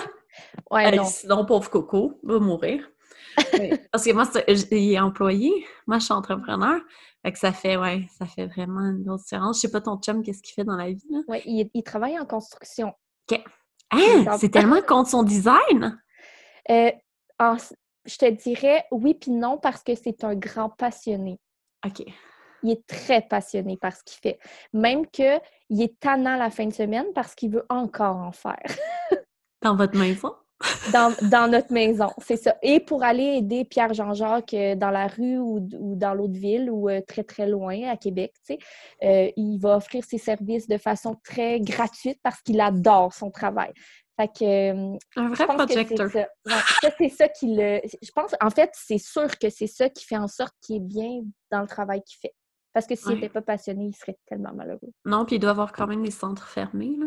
Ouais, 0.71 0.97
non. 0.97 1.05
Sinon, 1.05 1.45
pauvre 1.45 1.69
Coco 1.69 2.19
va 2.23 2.39
mourir. 2.39 2.89
Parce 3.93 4.05
que 4.05 4.13
moi, 4.13 4.25
il 4.71 4.93
est 4.93 5.01
employé. 5.01 5.51
Moi, 5.87 5.99
je 5.99 6.05
suis 6.05 6.15
entrepreneur. 6.15 6.81
Fait 7.23 7.33
que 7.33 7.39
ça 7.39 7.53
fait, 7.53 7.77
ouais, 7.77 8.07
ça 8.17 8.27
fait 8.27 8.47
vraiment 8.47 8.81
une 8.81 9.03
grosse 9.05 9.25
différence. 9.25 9.57
Je 9.57 9.63
sais 9.63 9.71
pas 9.71 9.81
ton 9.81 9.99
chum, 9.99 10.23
qu'est-ce 10.23 10.43
qu'il 10.43 10.55
fait 10.55 10.65
dans 10.65 10.77
la 10.77 10.91
vie, 10.91 11.07
là? 11.11 11.21
Oui, 11.29 11.71
il, 11.75 11.83
travaille 11.83 12.19
en 12.19 12.25
construction. 12.25 12.95
OK. 13.31 13.41
Hein? 13.91 14.37
C'est 14.39 14.51
tellement 14.51 14.83
contre 14.83 15.11
son 15.11 15.23
design? 15.23 16.01
Euh, 16.71 16.91
je 17.41 18.17
te 18.17 18.31
dirais 18.31 18.85
oui 18.91 19.15
puis 19.15 19.31
non 19.31 19.59
parce 19.59 19.83
que 19.83 19.95
c'est 19.95 20.25
un 20.25 20.35
grand 20.35 20.71
passionné. 20.71 21.39
OK. 21.85 22.03
Il 22.63 22.71
est 22.71 22.87
très 22.87 23.23
passionné 23.23 23.77
par 23.77 23.95
ce 23.95 24.03
qu'il 24.05 24.19
fait. 24.21 24.39
Même 24.73 25.07
qu'il 25.07 25.41
est 25.71 25.99
tannant 26.01 26.37
la 26.37 26.51
fin 26.51 26.67
de 26.67 26.73
semaine 26.73 27.07
parce 27.15 27.35
qu'il 27.35 27.51
veut 27.51 27.65
encore 27.69 28.17
en 28.17 28.33
faire. 28.33 28.65
dans 29.63 29.77
votre 29.77 29.97
maison? 29.97 30.35
Dans, 30.93 31.51
notre 31.51 31.73
maison, 31.73 32.09
c'est 32.19 32.37
ça. 32.37 32.57
Et 32.63 32.81
pour 32.81 33.05
aller 33.05 33.39
aider 33.39 33.65
Pierre 33.65 33.95
Jean-Jacques 33.95 34.55
euh, 34.55 34.75
dans 34.75 34.91
la 34.91 35.07
rue 35.07 35.39
ou, 35.39 35.61
dans 35.71 36.15
l'autre 36.15 36.39
ville 36.39 36.71
ou 36.71 36.89
euh, 36.89 37.01
très, 37.07 37.23
très 37.23 37.47
loin 37.47 37.89
à 37.89 37.97
Québec, 37.97 38.33
tu 38.47 38.55
sais, 38.55 38.59
euh, 39.05 39.31
il 39.37 39.59
va 39.59 39.77
offrir 39.77 40.05
ses 40.05 40.19
services 40.19 40.67
de 40.67 40.79
façon 40.79 41.17
très 41.25 41.61
gratuite 41.61 42.19
parce 42.23 42.41
qu'il 42.43 42.61
adore 42.61 43.13
son 43.13 43.31
travail. 43.31 43.73
Fait 44.17 44.29
que, 44.29 44.97
Un 45.17 45.29
vrai 45.29 45.47
projecteur. 45.47 46.11
C'est 46.99 47.09
ça, 47.11 47.29
qui 47.29 47.55
le. 47.55 47.81
Je 48.03 48.11
pense, 48.11 48.35
en 48.41 48.51
fait, 48.51 48.71
c'est 48.73 48.99
sûr 48.99 49.39
que 49.39 49.49
c'est 49.49 49.69
ça 49.69 49.89
qui 49.89 50.05
fait 50.05 50.17
en 50.17 50.27
sorte 50.27 50.55
qu'il 50.61 50.77
est 50.77 50.81
bien 50.81 51.21
dans 51.53 51.61
le 51.61 51.69
travail 51.69 52.03
qu'il 52.03 52.19
fait. 52.21 52.35
Parce 52.73 52.87
que 52.87 52.97
s'il 52.97 53.15
n'était 53.15 53.29
pas 53.29 53.43
passionné, 53.43 53.87
il 53.87 53.95
serait 53.95 54.17
tellement 54.27 54.53
malheureux. 54.55 54.93
Non, 55.05 55.25
puis 55.25 55.37
il 55.37 55.39
doit 55.39 55.51
avoir 55.51 55.73
quand 55.73 55.87
même 55.87 56.03
des 56.03 56.11
centres 56.11 56.49
fermés. 56.49 56.97
Là. 56.99 57.07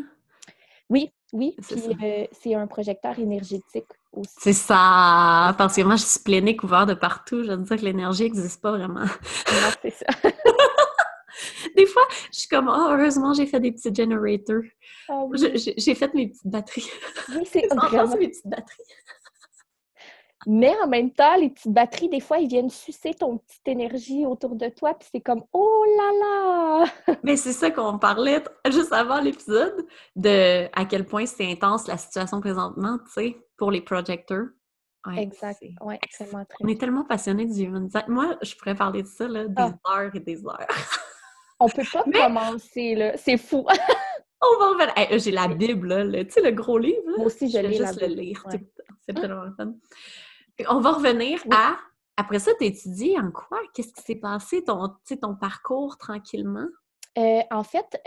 Oui, 0.92 1.10
oui. 1.32 1.56
Puis 1.66 1.98
euh, 2.04 2.28
c'est 2.34 2.54
un 2.54 2.68
projecteur 2.68 3.18
énergétique 3.18 3.88
aussi. 4.12 4.34
C'est 4.38 4.54
ça! 4.54 5.56
Parce 5.58 5.78
que 5.78 5.82
moi, 5.84 5.96
je 5.96 6.04
suis 6.04 6.20
pleine 6.20 6.54
couvert 6.58 6.86
de 6.86 6.94
partout. 6.94 7.46
Je 7.46 7.52
veux 7.52 7.58
dire 7.58 7.78
que 7.78 7.86
l'énergie 7.86 8.24
n'existe 8.24 8.62
pas 8.62 8.72
vraiment. 8.72 9.06
Non, 9.06 9.70
c'est 9.82 9.92
ça. 9.92 10.06
des 11.78 11.86
fois, 11.86 12.04
je 12.34 12.40
suis 12.40 12.50
comme, 12.50 12.68
oh, 12.68 12.90
heureusement, 12.90 13.34
j'ai 13.34 13.46
fait 13.46 13.62
des 13.62 13.72
petits 13.72 13.96
generators. 13.96 14.64
Ah 15.08 15.24
j'ai 15.34 15.96
fait 15.96 16.14
mes 16.14 16.28
petites 16.28 16.48
batteries. 16.48 16.90
Oui, 17.38 17.48
c'est 17.50 17.68
vraiment... 17.74 18.18
mes 18.18 18.28
petites 18.28 18.48
batteries. 18.48 18.84
Mais 20.48 20.74
en 20.84 20.88
même 20.88 21.12
temps, 21.12 21.36
les 21.36 21.50
petites 21.50 21.72
batteries, 21.72 22.10
des 22.10 22.20
fois, 22.20 22.40
ils 22.40 22.48
viennent 22.48 22.70
sucer 22.70 23.14
ton 23.14 23.38
petite 23.38 23.68
énergie 23.68 24.26
autour 24.26 24.56
de 24.56 24.70
toi, 24.70 24.94
puis 24.96 25.08
c'est 25.12 25.22
comme 25.22 25.44
oh 25.54 25.86
là 25.98 26.12
là! 26.20 27.16
Mais 27.24 27.36
c'est 27.38 27.54
ça 27.54 27.70
qu'on 27.70 28.00
parlait 28.00 28.44
juste 28.70 28.92
avant 28.92 29.22
l'épisode, 29.22 29.86
de 30.16 30.68
à 30.74 30.86
quel 30.86 31.06
point 31.06 31.26
c'est 31.26 31.50
intense 31.50 31.88
la 31.88 31.98
situation 31.98 32.42
présentement, 32.42 32.98
tu 33.06 33.12
sais, 33.12 33.38
pour 33.58 33.72
les 33.72 33.82
projecteurs. 33.82 34.48
exact. 35.16 35.64
Oui, 35.82 35.96
tellement 36.18 36.46
On 36.60 36.68
est 36.68 36.80
tellement 36.80 37.06
passionnés 37.06 37.46
du 37.46 37.62
human 37.62 37.86
design. 37.86 38.06
Moi, 38.08 38.38
je 38.42 38.56
pourrais 38.56 38.76
parler 38.76 39.04
de 39.04 39.08
ça, 39.08 39.28
là, 39.28 39.46
des 39.46 39.54
ah. 39.58 39.74
heures 39.96 40.16
et 40.16 40.20
des 40.20 40.44
heures. 40.46 40.68
On 41.60 41.70
peut 41.70 41.84
pas 41.94 42.04
commencer, 42.04 42.96
là. 42.96 43.16
C'est 43.18 43.38
fou. 43.38 43.68
On 44.42 44.60
va 44.60 44.70
revenir. 44.70 45.20
J'ai 45.20 45.30
la 45.30 45.48
Bible, 45.48 45.94
là, 45.94 46.26
tu 46.26 46.32
sais, 46.32 46.42
le 46.42 46.50
gros 46.50 46.80
livre. 46.80 47.04
Moi 47.16 47.28
aussi, 47.28 47.48
je, 47.48 47.60
lis 47.60 47.78
juste 47.78 48.02
le 48.02 48.08
lire 48.08 48.42
tout 48.44 48.58
le 48.58 48.66
temps. 48.66 48.96
C'est 49.06 49.14
tellement 49.14 49.46
fun. 49.56 49.76
On 50.70 50.80
va 50.80 50.92
revenir 50.92 51.40
à. 51.52 51.78
Après 52.18 52.40
ça, 52.40 52.52
tu 52.60 52.66
étudies 52.66 53.18
en 53.18 53.32
quoi? 53.32 53.60
Qu'est-ce 53.74 53.94
qui 53.94 54.02
s'est 54.02 54.16
passé, 54.16 54.64
ton, 54.64 54.96
ton 55.22 55.36
parcours 55.36 55.98
tranquillement? 55.98 56.68
Euh, 57.18 57.42
en 57.52 57.64
fait, 57.64 58.02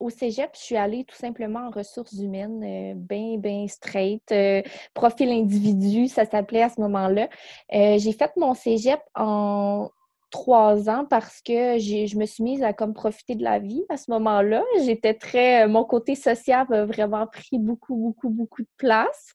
au 0.00 0.10
cégep, 0.10 0.50
je 0.54 0.60
suis 0.60 0.76
allée 0.76 1.04
tout 1.04 1.16
simplement 1.16 1.60
en 1.66 1.70
ressources 1.70 2.12
humaines, 2.12 2.62
euh, 2.62 2.94
bien, 2.94 3.38
bien 3.38 3.66
straight. 3.68 4.22
Euh, 4.32 4.62
profil 4.92 5.30
individu, 5.30 6.08
ça 6.08 6.26
s'appelait 6.26 6.62
à 6.62 6.68
ce 6.68 6.80
moment-là. 6.80 7.28
j'ai 7.70 8.12
fait 8.12 8.30
mon 8.36 8.54
cégep 8.54 9.00
en 9.14 9.88
trois 10.30 10.88
ans 10.88 11.06
parce 11.08 11.40
que 11.40 11.78
je 11.78 12.16
me 12.18 12.26
suis 12.26 12.44
mise 12.44 12.62
à 12.62 12.72
comme 12.72 12.92
profiter 12.92 13.34
de 13.34 13.42
la 13.42 13.58
vie 13.58 13.84
à 13.88 13.96
ce 13.96 14.10
moment-là. 14.10 14.62
J'étais 14.84 15.14
très. 15.14 15.66
Mon 15.66 15.84
côté 15.84 16.14
social 16.14 16.66
a 16.70 16.84
vraiment 16.84 17.26
pris 17.26 17.58
beaucoup, 17.58 17.96
beaucoup, 17.96 18.28
beaucoup 18.28 18.62
de 18.62 18.68
place. 18.76 19.32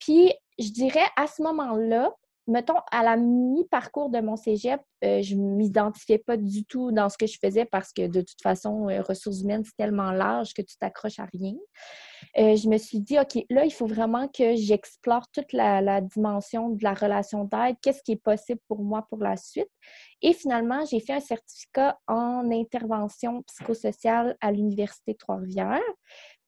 puis, 0.00 0.34
je 0.60 0.70
dirais 0.70 1.06
à 1.16 1.26
ce 1.26 1.42
moment-là, 1.42 2.12
mettons, 2.46 2.78
à 2.90 3.02
la 3.02 3.16
mi-parcours 3.16 4.10
de 4.10 4.20
mon 4.20 4.36
cégep, 4.36 4.80
euh, 5.04 5.22
je 5.22 5.34
ne 5.34 5.56
m'identifiais 5.56 6.18
pas 6.18 6.36
du 6.36 6.64
tout 6.64 6.90
dans 6.92 7.08
ce 7.08 7.16
que 7.16 7.26
je 7.26 7.38
faisais 7.40 7.64
parce 7.64 7.92
que 7.92 8.06
de 8.06 8.20
toute 8.20 8.42
façon, 8.42 8.88
euh, 8.88 9.02
ressources 9.02 9.40
humaines, 9.40 9.62
c'est 9.64 9.76
tellement 9.76 10.10
large 10.10 10.52
que 10.52 10.62
tu 10.62 10.76
t'accroches 10.76 11.18
à 11.18 11.26
rien. 11.32 11.54
Euh, 12.38 12.56
je 12.56 12.68
me 12.68 12.76
suis 12.76 13.00
dit, 13.00 13.18
OK, 13.18 13.42
là, 13.48 13.64
il 13.64 13.72
faut 13.72 13.86
vraiment 13.86 14.28
que 14.28 14.56
j'explore 14.56 15.26
toute 15.32 15.52
la, 15.52 16.00
dimension 16.00 16.70
de 16.70 16.82
la 16.82 16.94
relation 16.94 17.44
d'aide, 17.44 17.76
qu'est-ce 17.82 18.02
qui 18.02 18.12
est 18.12 18.22
possible 18.22 18.60
pour 18.68 18.82
moi 18.82 19.06
pour 19.08 19.18
la 19.22 19.36
suite. 19.36 19.70
Et 20.20 20.32
finalement, 20.32 20.84
j'ai 20.84 21.00
fait 21.00 21.14
un 21.14 21.20
certificat 21.20 21.98
en 22.06 22.50
intervention 22.50 23.42
psychosociale 23.42 24.36
à 24.40 24.52
l'Université 24.52 25.14
Trois-Rivières 25.14 25.80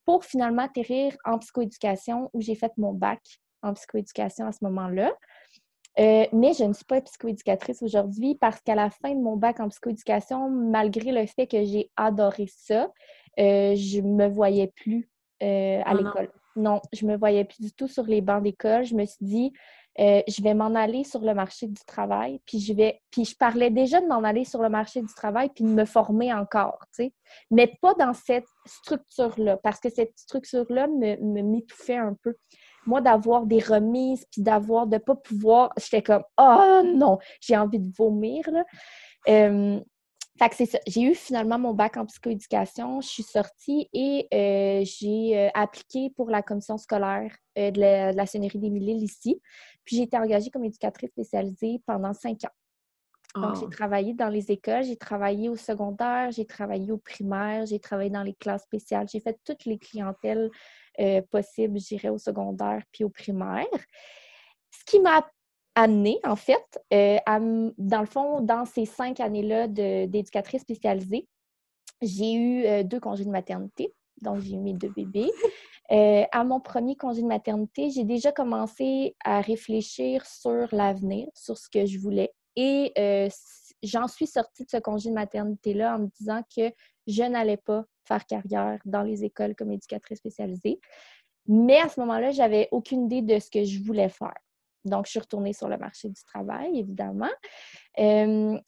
pour 0.04 0.24
finalement 0.24 0.62
atterrir 0.62 1.16
en 1.24 1.38
psychoéducation 1.38 2.28
où 2.32 2.40
j'ai 2.40 2.56
fait 2.56 2.72
mon 2.76 2.92
bac 2.92 3.20
en 3.62 3.74
psychoéducation 3.74 4.46
à 4.46 4.52
ce 4.52 4.64
moment-là. 4.64 5.12
Euh, 5.98 6.24
mais 6.32 6.54
je 6.54 6.64
ne 6.64 6.72
suis 6.72 6.86
pas 6.86 7.00
psychoéducatrice 7.02 7.82
aujourd'hui 7.82 8.34
parce 8.34 8.60
qu'à 8.60 8.74
la 8.74 8.88
fin 8.88 9.14
de 9.14 9.20
mon 9.20 9.36
bac 9.36 9.60
en 9.60 9.68
psychoéducation, 9.68 10.48
malgré 10.48 11.12
le 11.12 11.26
fait 11.26 11.46
que 11.46 11.62
j'ai 11.64 11.90
adoré 11.96 12.46
ça, 12.48 12.90
euh, 13.38 13.74
je 13.76 14.00
ne 14.00 14.14
me 14.14 14.26
voyais 14.26 14.72
plus 14.74 15.10
euh, 15.42 15.80
à 15.80 15.90
ah 15.90 15.94
l'école. 15.94 16.30
Non. 16.56 16.80
je 16.92 17.06
ne 17.06 17.12
me 17.12 17.16
voyais 17.16 17.44
plus 17.44 17.60
du 17.60 17.72
tout 17.72 17.88
sur 17.88 18.04
les 18.04 18.20
bancs 18.20 18.42
d'école. 18.42 18.84
Je 18.84 18.94
me 18.94 19.04
suis 19.04 19.24
dit, 19.24 19.52
je 19.98 20.42
vais 20.42 20.54
m'en 20.54 20.74
aller 20.74 21.04
sur 21.04 21.20
le 21.20 21.34
marché 21.34 21.66
du 21.66 21.82
travail, 21.86 22.40
puis 22.46 22.58
je 22.58 22.72
vais, 22.72 23.00
puis 23.10 23.26
je 23.26 23.36
parlais 23.36 23.70
déjà 23.70 24.00
de 24.00 24.06
m'en 24.06 24.22
aller 24.22 24.44
sur 24.44 24.62
le 24.62 24.70
marché 24.70 25.02
du 25.02 25.12
travail, 25.14 25.50
puis 25.54 25.64
de 25.64 25.68
me 25.68 25.84
former 25.84 26.32
encore, 26.32 26.78
tu 26.94 27.04
sais, 27.04 27.12
mais 27.50 27.74
pas 27.82 27.92
dans 27.94 28.14
cette 28.14 28.46
structure-là, 28.64 29.58
parce 29.58 29.80
que 29.80 29.90
cette 29.90 30.16
structure-là 30.16 30.88
me 30.88 31.42
m'étouffait 31.42 31.96
un 31.96 32.14
peu 32.22 32.34
moi, 32.86 33.00
d'avoir 33.00 33.46
des 33.46 33.60
remises, 33.60 34.26
puis 34.30 34.42
d'avoir, 34.42 34.86
de 34.86 34.96
ne 34.96 34.98
pas 34.98 35.14
pouvoir, 35.14 35.72
j'étais 35.78 36.02
comme, 36.02 36.24
oh 36.38 36.82
non, 36.84 37.18
j'ai 37.40 37.56
envie 37.56 37.78
de 37.78 37.90
vomir. 37.96 38.48
Là. 38.50 38.64
fait 39.26 40.48
que 40.48 40.54
c'est 40.56 40.66
ça. 40.66 40.78
J'ai 40.86 41.02
eu 41.02 41.14
finalement 41.14 41.58
mon 41.58 41.74
bac 41.74 41.96
en 41.96 42.06
psychoéducation. 42.06 43.00
Je 43.00 43.08
suis 43.08 43.22
sortie 43.22 43.88
et 43.92 44.26
euh, 44.34 44.84
j'ai 44.84 45.38
euh, 45.38 45.48
appliqué 45.54 46.10
pour 46.16 46.30
la 46.30 46.42
commission 46.42 46.78
scolaire 46.78 47.34
euh, 47.58 47.70
de, 47.70 47.80
la, 47.80 48.12
de 48.12 48.16
la 48.16 48.24
des 48.24 48.70
Mille 48.70 49.02
ici. 49.02 49.40
Puis 49.84 49.96
j'ai 49.96 50.02
été 50.02 50.16
engagée 50.16 50.50
comme 50.50 50.64
éducatrice 50.64 51.10
spécialisée 51.10 51.82
pendant 51.86 52.14
cinq 52.14 52.44
ans. 52.44 52.54
Donc, 53.34 53.56
j'ai 53.56 53.64
oh. 53.64 53.70
travaillé 53.70 54.12
dans 54.12 54.28
les 54.28 54.50
écoles, 54.52 54.82
j'ai 54.84 54.96
travaillé 54.96 55.48
au 55.48 55.56
secondaire, 55.56 56.30
j'ai 56.32 56.44
travaillé 56.44 56.92
au 56.92 56.98
primaire, 56.98 57.64
j'ai 57.64 57.80
travaillé 57.80 58.10
dans 58.10 58.22
les 58.22 58.34
classes 58.34 58.64
spéciales, 58.64 59.08
j'ai 59.08 59.20
fait 59.20 59.38
toutes 59.44 59.64
les 59.64 59.78
clientèles 59.78 60.50
euh, 61.00 61.22
possible, 61.30 61.78
j'irais 61.78 62.08
au 62.08 62.18
secondaire 62.18 62.82
puis 62.92 63.04
au 63.04 63.08
primaire. 63.08 63.66
Ce 64.70 64.84
qui 64.84 65.00
m'a 65.00 65.26
amené, 65.74 66.18
en 66.24 66.36
fait, 66.36 66.80
euh, 66.92 67.18
dans 67.78 68.00
le 68.00 68.06
fond, 68.06 68.40
dans 68.40 68.64
ces 68.64 68.84
cinq 68.84 69.20
années-là 69.20 69.68
d'éducatrice 69.68 70.62
spécialisée, 70.62 71.26
j'ai 72.02 72.32
eu 72.32 72.64
euh, 72.66 72.82
deux 72.82 73.00
congés 73.00 73.24
de 73.24 73.30
maternité. 73.30 73.94
Donc, 74.20 74.40
j'ai 74.40 74.54
eu 74.54 74.58
mes 74.58 74.74
deux 74.74 74.90
bébés. 74.90 75.30
à 75.88 76.44
mon 76.44 76.60
premier 76.60 76.96
congé 76.96 77.22
de 77.22 77.26
maternité, 77.26 77.90
j'ai 77.90 78.04
déjà 78.04 78.32
commencé 78.32 79.16
à 79.24 79.40
réfléchir 79.40 80.26
sur 80.26 80.68
l'avenir, 80.72 81.28
sur 81.34 81.58
ce 81.58 81.68
que 81.68 81.86
je 81.86 81.98
voulais. 81.98 82.32
J'en 83.82 84.08
suis 84.08 84.26
sortie 84.26 84.64
de 84.64 84.70
ce 84.70 84.76
congé 84.78 85.10
de 85.10 85.14
maternité-là 85.14 85.96
en 85.96 86.00
me 86.00 86.08
disant 86.18 86.42
que 86.54 86.70
je 87.06 87.22
n'allais 87.22 87.56
pas 87.56 87.84
faire 88.04 88.24
carrière 88.26 88.78
dans 88.84 89.02
les 89.02 89.24
écoles 89.24 89.54
comme 89.54 89.72
éducatrice 89.72 90.18
spécialisée. 90.18 90.80
Mais 91.46 91.78
à 91.78 91.88
ce 91.88 91.98
moment-là, 92.00 92.30
j'avais 92.30 92.68
aucune 92.70 93.04
idée 93.10 93.22
de 93.22 93.40
ce 93.40 93.50
que 93.50 93.64
je 93.64 93.82
voulais 93.82 94.08
faire. 94.08 94.34
Donc, 94.84 95.06
je 95.06 95.12
suis 95.12 95.20
retournée 95.20 95.52
sur 95.52 95.68
le 95.68 95.76
marché 95.76 96.08
du 96.08 96.22
travail, 96.24 96.78
évidemment. 96.78 97.30
Euh, 97.98 98.58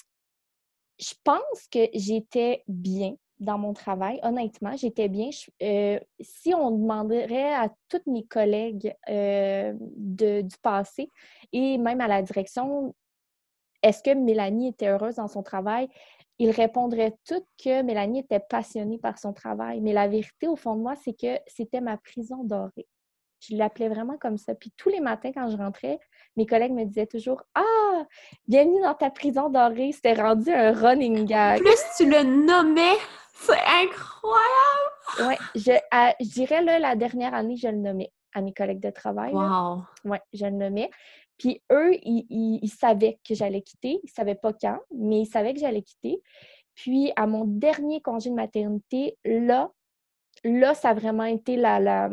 je 0.98 1.14
pense 1.24 1.68
que 1.70 1.88
j'étais 1.92 2.62
bien 2.68 3.14
dans 3.40 3.58
mon 3.58 3.72
travail. 3.72 4.20
Honnêtement, 4.22 4.76
j'étais 4.76 5.08
bien. 5.08 5.30
Euh, 5.62 5.98
si 6.20 6.54
on 6.54 6.70
demanderait 6.70 7.52
à 7.54 7.68
toutes 7.88 8.06
mes 8.06 8.24
collègues 8.24 8.94
euh, 9.08 9.74
du 9.80 10.56
passé 10.62 11.10
et 11.52 11.78
même 11.78 12.00
à 12.00 12.08
la 12.08 12.22
direction, 12.22 12.94
est-ce 13.84 14.02
que 14.02 14.14
Mélanie 14.14 14.68
était 14.68 14.88
heureuse 14.88 15.16
dans 15.16 15.28
son 15.28 15.42
travail? 15.42 15.88
ils 16.38 16.50
répondraient 16.50 17.16
toutes 17.26 17.46
que 17.62 17.82
Mélanie 17.82 18.20
était 18.20 18.40
passionnée 18.40 18.98
par 18.98 19.18
son 19.18 19.32
travail. 19.32 19.80
Mais 19.80 19.92
la 19.92 20.08
vérité, 20.08 20.48
au 20.48 20.56
fond 20.56 20.74
de 20.74 20.80
moi, 20.80 20.94
c'est 20.96 21.12
que 21.12 21.38
c'était 21.46 21.80
ma 21.80 21.96
prison 21.96 22.42
dorée. 22.42 22.88
Je 23.40 23.56
l'appelais 23.56 23.88
vraiment 23.88 24.16
comme 24.16 24.38
ça. 24.38 24.54
Puis 24.54 24.72
tous 24.76 24.88
les 24.88 25.00
matins, 25.00 25.30
quand 25.32 25.50
je 25.50 25.56
rentrais, 25.56 26.00
mes 26.36 26.46
collègues 26.46 26.72
me 26.72 26.84
disaient 26.84 27.06
toujours 27.06 27.42
Ah, 27.54 28.04
bienvenue 28.48 28.80
dans 28.80 28.94
ta 28.94 29.10
prison 29.10 29.50
dorée. 29.50 29.92
C'était 29.92 30.14
rendu 30.14 30.50
un 30.50 30.72
running 30.72 31.24
gag. 31.24 31.60
Plus 31.60 31.84
tu 31.96 32.10
le 32.10 32.22
nommais, 32.22 32.96
c'est 33.34 33.52
incroyable! 33.52 34.94
Oui, 35.20 35.34
je, 35.54 36.24
dirais 36.24 36.62
là, 36.62 36.78
la 36.78 36.96
dernière 36.96 37.34
année, 37.34 37.56
je 37.56 37.68
le 37.68 37.76
nommais 37.76 38.10
à 38.32 38.40
mes 38.40 38.52
collègues 38.52 38.80
de 38.80 38.90
travail. 38.90 39.32
Wow! 39.32 39.82
Oui, 40.04 40.18
je 40.32 40.46
le 40.46 40.52
nommais. 40.52 40.90
Puis 41.38 41.62
eux, 41.72 41.92
ils, 42.02 42.68
savaient 42.68 43.18
que 43.26 43.34
j'allais 43.34 43.62
quitter. 43.62 43.98
Ils 44.02 44.06
ne 44.06 44.14
savaient 44.14 44.34
pas 44.34 44.52
quand, 44.52 44.78
mais 44.94 45.22
ils 45.22 45.26
savaient 45.26 45.54
que 45.54 45.60
j'allais 45.60 45.82
quitter. 45.82 46.22
Puis 46.74 47.12
à 47.16 47.26
mon 47.26 47.44
dernier 47.44 48.00
congé 48.00 48.30
de 48.30 48.34
maternité, 48.34 49.16
là, 49.24 49.70
là, 50.44 50.74
ça 50.74 50.90
a 50.90 50.94
vraiment 50.94 51.24
été 51.24 51.56
la, 51.56 52.08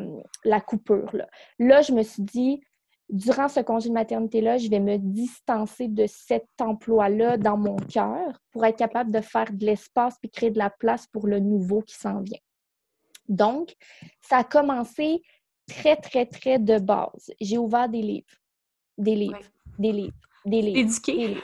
coupure. 0.65 1.15
Là. 1.15 1.27
là, 1.59 1.81
je 1.81 1.93
me 1.93 2.03
suis 2.03 2.23
dit, 2.23 2.61
durant 3.09 3.47
ce 3.47 3.59
congé 3.59 3.89
de 3.89 3.93
maternité-là, 3.93 4.57
je 4.57 4.69
vais 4.69 4.79
me 4.79 4.97
distancer 4.97 5.87
de 5.87 6.05
cet 6.07 6.47
emploi-là 6.59 7.37
dans 7.37 7.57
mon 7.57 7.75
cœur 7.75 8.39
pour 8.51 8.65
être 8.65 8.77
capable 8.77 9.11
de 9.11 9.21
faire 9.21 9.51
de 9.51 9.65
l'espace 9.65 10.17
puis 10.19 10.29
créer 10.29 10.51
de 10.51 10.59
la 10.59 10.69
place 10.69 11.07
pour 11.07 11.27
le 11.27 11.39
nouveau 11.39 11.81
qui 11.81 11.95
s'en 11.95 12.21
vient. 12.21 12.39
Donc, 13.27 13.75
ça 14.21 14.37
a 14.37 14.43
commencé 14.43 15.21
très, 15.67 15.95
très, 15.95 16.25
très 16.25 16.57
de 16.59 16.79
base. 16.79 17.31
J'ai 17.39 17.57
ouvert 17.57 17.89
des 17.89 18.01
livres 18.01 18.40
des 18.97 19.15
livres, 19.15 19.39
des 19.77 19.91
livres, 19.91 20.17
des 20.45 20.61
livres. 20.61 20.77
Éduquer. 20.79 21.37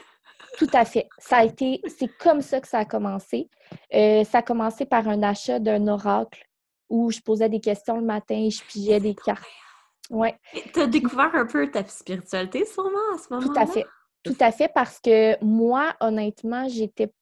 Tout 0.58 0.68
à 0.72 0.84
fait. 0.84 1.08
Ça 1.18 1.38
a 1.38 1.44
été, 1.44 1.80
c'est 1.86 2.10
comme 2.18 2.40
ça 2.40 2.60
que 2.60 2.68
ça 2.68 2.78
a 2.78 2.84
commencé. 2.84 3.48
Euh, 3.94 4.24
ça 4.24 4.38
a 4.38 4.42
commencé 4.42 4.86
par 4.86 5.08
un 5.08 5.22
achat 5.22 5.58
d'un 5.58 5.86
oracle 5.86 6.44
où 6.88 7.10
je 7.10 7.20
posais 7.20 7.48
des 7.48 7.60
questions 7.60 7.96
le 7.96 8.04
matin 8.04 8.34
et 8.34 8.50
je 8.50 8.64
pigeais 8.64 9.00
des 9.00 9.14
cartes. 9.14 9.46
Ouais. 10.10 10.36
Tu 10.72 10.80
as 10.80 10.86
découvert 10.86 11.34
un 11.34 11.46
peu 11.46 11.70
ta 11.70 11.86
spiritualité 11.86 12.64
sûrement 12.64 13.14
à 13.14 13.18
ce 13.18 13.32
moment-là? 13.32 13.52
Tout 13.52 13.60
à 13.60 13.66
fait. 13.66 13.86
Tout 14.24 14.36
à 14.40 14.50
fait 14.50 14.70
parce 14.74 14.98
que 14.98 15.42
moi, 15.44 15.94
honnêtement, 16.00 16.66
j'étais 16.68 17.12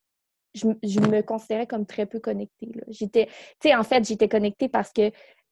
je, 0.57 1.01
me 1.01 1.21
considérais 1.21 1.67
comme 1.67 1.87
très 1.87 2.07
peu 2.07 2.19
connectée. 2.19 2.73
J'étais, 2.89 3.27
tu 3.27 3.69
sais, 3.69 3.75
en 3.75 3.83
fait, 3.83 4.07
j'étais 4.07 4.29
connectée 4.29 4.69
parce 4.69 4.93
que 4.93 5.11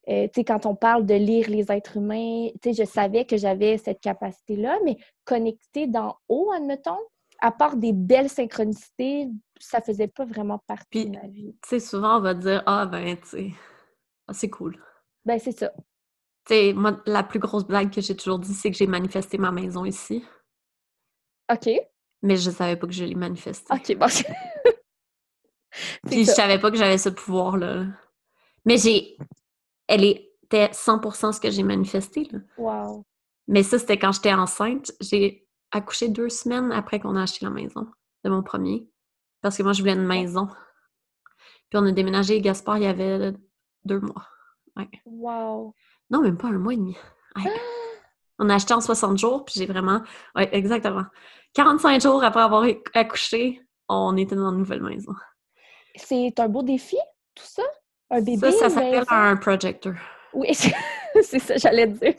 euh, 0.08 0.28
quand 0.46 0.66
on 0.66 0.74
parle 0.74 1.06
de 1.06 1.14
lire 1.14 1.48
les 1.48 1.70
êtres 1.72 1.96
humains, 1.96 2.48
je 2.64 2.84
savais 2.84 3.24
que 3.24 3.36
j'avais 3.36 3.78
cette 3.78 4.00
capacité-là, 4.00 4.78
mais 4.84 4.96
connecter 5.24 5.86
d'en 5.86 6.16
haut, 6.28 6.50
admettons, 6.54 6.98
à 7.40 7.50
part 7.50 7.76
des 7.76 7.92
belles 7.92 8.30
synchronicités, 8.30 9.28
ça 9.58 9.80
faisait 9.80 10.08
pas 10.08 10.24
vraiment 10.24 10.62
partie 10.66 11.06
de 11.06 11.18
ma 11.18 11.26
vie. 11.26 11.56
Tu 11.62 11.68
sais, 11.68 11.80
souvent, 11.80 12.18
on 12.18 12.20
va 12.20 12.34
dire 12.34 12.62
«Ah, 12.66 12.86
ben, 12.86 13.16
tu 13.16 13.26
sais, 13.26 13.50
ah, 14.28 14.32
c'est 14.32 14.50
cool.» 14.50 14.82
Ben, 15.24 15.38
c'est 15.38 15.58
ça. 15.58 15.70
Tu 16.46 16.54
sais, 16.54 16.72
moi, 16.74 17.00
la 17.06 17.22
plus 17.22 17.38
grosse 17.38 17.66
blague 17.66 17.90
que 17.90 18.00
j'ai 18.00 18.16
toujours 18.16 18.38
dit, 18.38 18.52
c'est 18.52 18.70
que 18.70 18.76
j'ai 18.76 18.86
manifesté 18.86 19.38
ma 19.38 19.50
maison 19.50 19.84
ici. 19.84 20.22
OK. 21.50 21.70
Mais 22.22 22.36
je 22.36 22.50
savais 22.50 22.76
pas 22.76 22.86
que 22.86 22.92
je 22.92 23.04
l'ai 23.04 23.14
manifesté. 23.14 23.72
OK, 23.72 23.96
bon. 23.96 24.06
Puis 26.06 26.24
je 26.24 26.30
savais 26.30 26.58
pas 26.58 26.70
que 26.70 26.76
j'avais 26.76 26.98
ce 26.98 27.08
pouvoir-là. 27.08 27.86
Mais 28.64 28.76
j'ai 28.78 29.16
elle 29.86 30.04
était 30.04 30.68
100% 30.68 31.32
ce 31.32 31.40
que 31.40 31.50
j'ai 31.50 31.62
manifesté. 31.62 32.28
Là. 32.30 32.38
Wow. 32.58 33.04
Mais 33.48 33.62
ça, 33.62 33.78
c'était 33.78 33.98
quand 33.98 34.12
j'étais 34.12 34.32
enceinte. 34.32 34.92
J'ai 35.00 35.46
accouché 35.70 36.08
deux 36.08 36.28
semaines 36.28 36.72
après 36.72 37.00
qu'on 37.00 37.16
a 37.16 37.22
acheté 37.22 37.44
la 37.44 37.50
maison 37.50 37.86
de 38.24 38.30
mon 38.30 38.42
premier. 38.42 38.88
Parce 39.42 39.56
que 39.56 39.62
moi, 39.62 39.72
je 39.72 39.82
voulais 39.82 39.94
une 39.94 40.06
maison. 40.06 40.48
Puis 41.68 41.78
on 41.78 41.86
a 41.86 41.92
déménagé 41.92 42.40
Gaspard, 42.40 42.78
il 42.78 42.84
y 42.84 42.86
avait 42.86 43.32
deux 43.84 44.00
mois. 44.00 44.26
Ouais. 44.76 44.88
Wow. 45.04 45.74
Non, 46.10 46.22
même 46.22 46.38
pas 46.38 46.48
un 46.48 46.58
mois 46.58 46.74
et 46.74 46.76
demi. 46.76 46.96
On 48.40 48.48
a 48.48 48.56
acheté 48.56 48.74
en 48.74 48.80
60 48.80 49.16
jours, 49.16 49.44
puis 49.44 49.54
j'ai 49.56 49.66
vraiment... 49.66 50.02
Oui, 50.34 50.42
exactement. 50.50 51.04
45 51.54 52.00
jours 52.02 52.24
après 52.24 52.42
avoir 52.42 52.66
accouché, 52.94 53.62
on 53.88 54.16
était 54.16 54.34
dans 54.34 54.50
une 54.50 54.58
nouvelle 54.58 54.82
maison. 54.82 55.12
C'est 55.94 56.40
un 56.40 56.48
beau 56.48 56.64
défi, 56.64 56.96
tout 57.36 57.44
ça? 57.44 57.62
Un 58.10 58.20
bébé? 58.20 58.50
Ça, 58.52 58.52
ça 58.52 58.70
s'appelle 58.70 59.04
un 59.08 59.36
projector. 59.36 59.94
Oui, 60.32 60.48
c'est 61.22 61.38
ça, 61.38 61.56
j'allais 61.56 61.86
dire. 61.86 62.14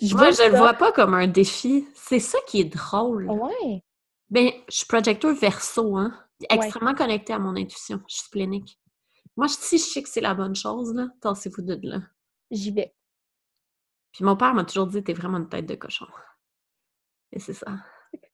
Je 0.00 0.14
Moi, 0.14 0.30
je 0.30 0.50
le 0.50 0.56
vois 0.56 0.74
pas 0.74 0.92
comme 0.92 1.14
un 1.14 1.26
défi. 1.26 1.86
C'est 1.94 2.18
ça 2.18 2.38
qui 2.46 2.60
est 2.60 2.64
drôle. 2.64 3.30
Ouais. 3.30 3.82
Ben, 4.30 4.50
je 4.68 4.76
suis 4.76 4.86
projecteur 4.86 5.34
verso, 5.34 5.96
hein. 5.96 6.12
Extrêmement 6.50 6.94
connectée 6.94 7.32
à 7.32 7.38
mon 7.38 7.56
intuition. 7.56 8.00
Je 8.08 8.16
suis 8.16 8.24
splénique. 8.24 8.78
Moi, 9.36 9.48
si 9.48 9.78
je 9.78 9.84
sais 9.84 10.02
que 10.02 10.08
c'est 10.08 10.20
la 10.20 10.34
bonne 10.34 10.56
chose, 10.56 10.94
là, 10.94 11.08
tassez-vous 11.20 11.62
de 11.62 11.78
là. 11.82 12.00
J'y 12.50 12.70
vais. 12.70 12.94
Puis 14.12 14.24
mon 14.24 14.36
père 14.36 14.52
m'a 14.52 14.64
toujours 14.64 14.86
dit 14.86 15.02
T'es 15.02 15.14
vraiment 15.14 15.38
une 15.38 15.48
tête 15.48 15.66
de 15.66 15.74
cochon. 15.74 16.06
Et 17.30 17.38
c'est 17.38 17.54
ça. 17.54 17.66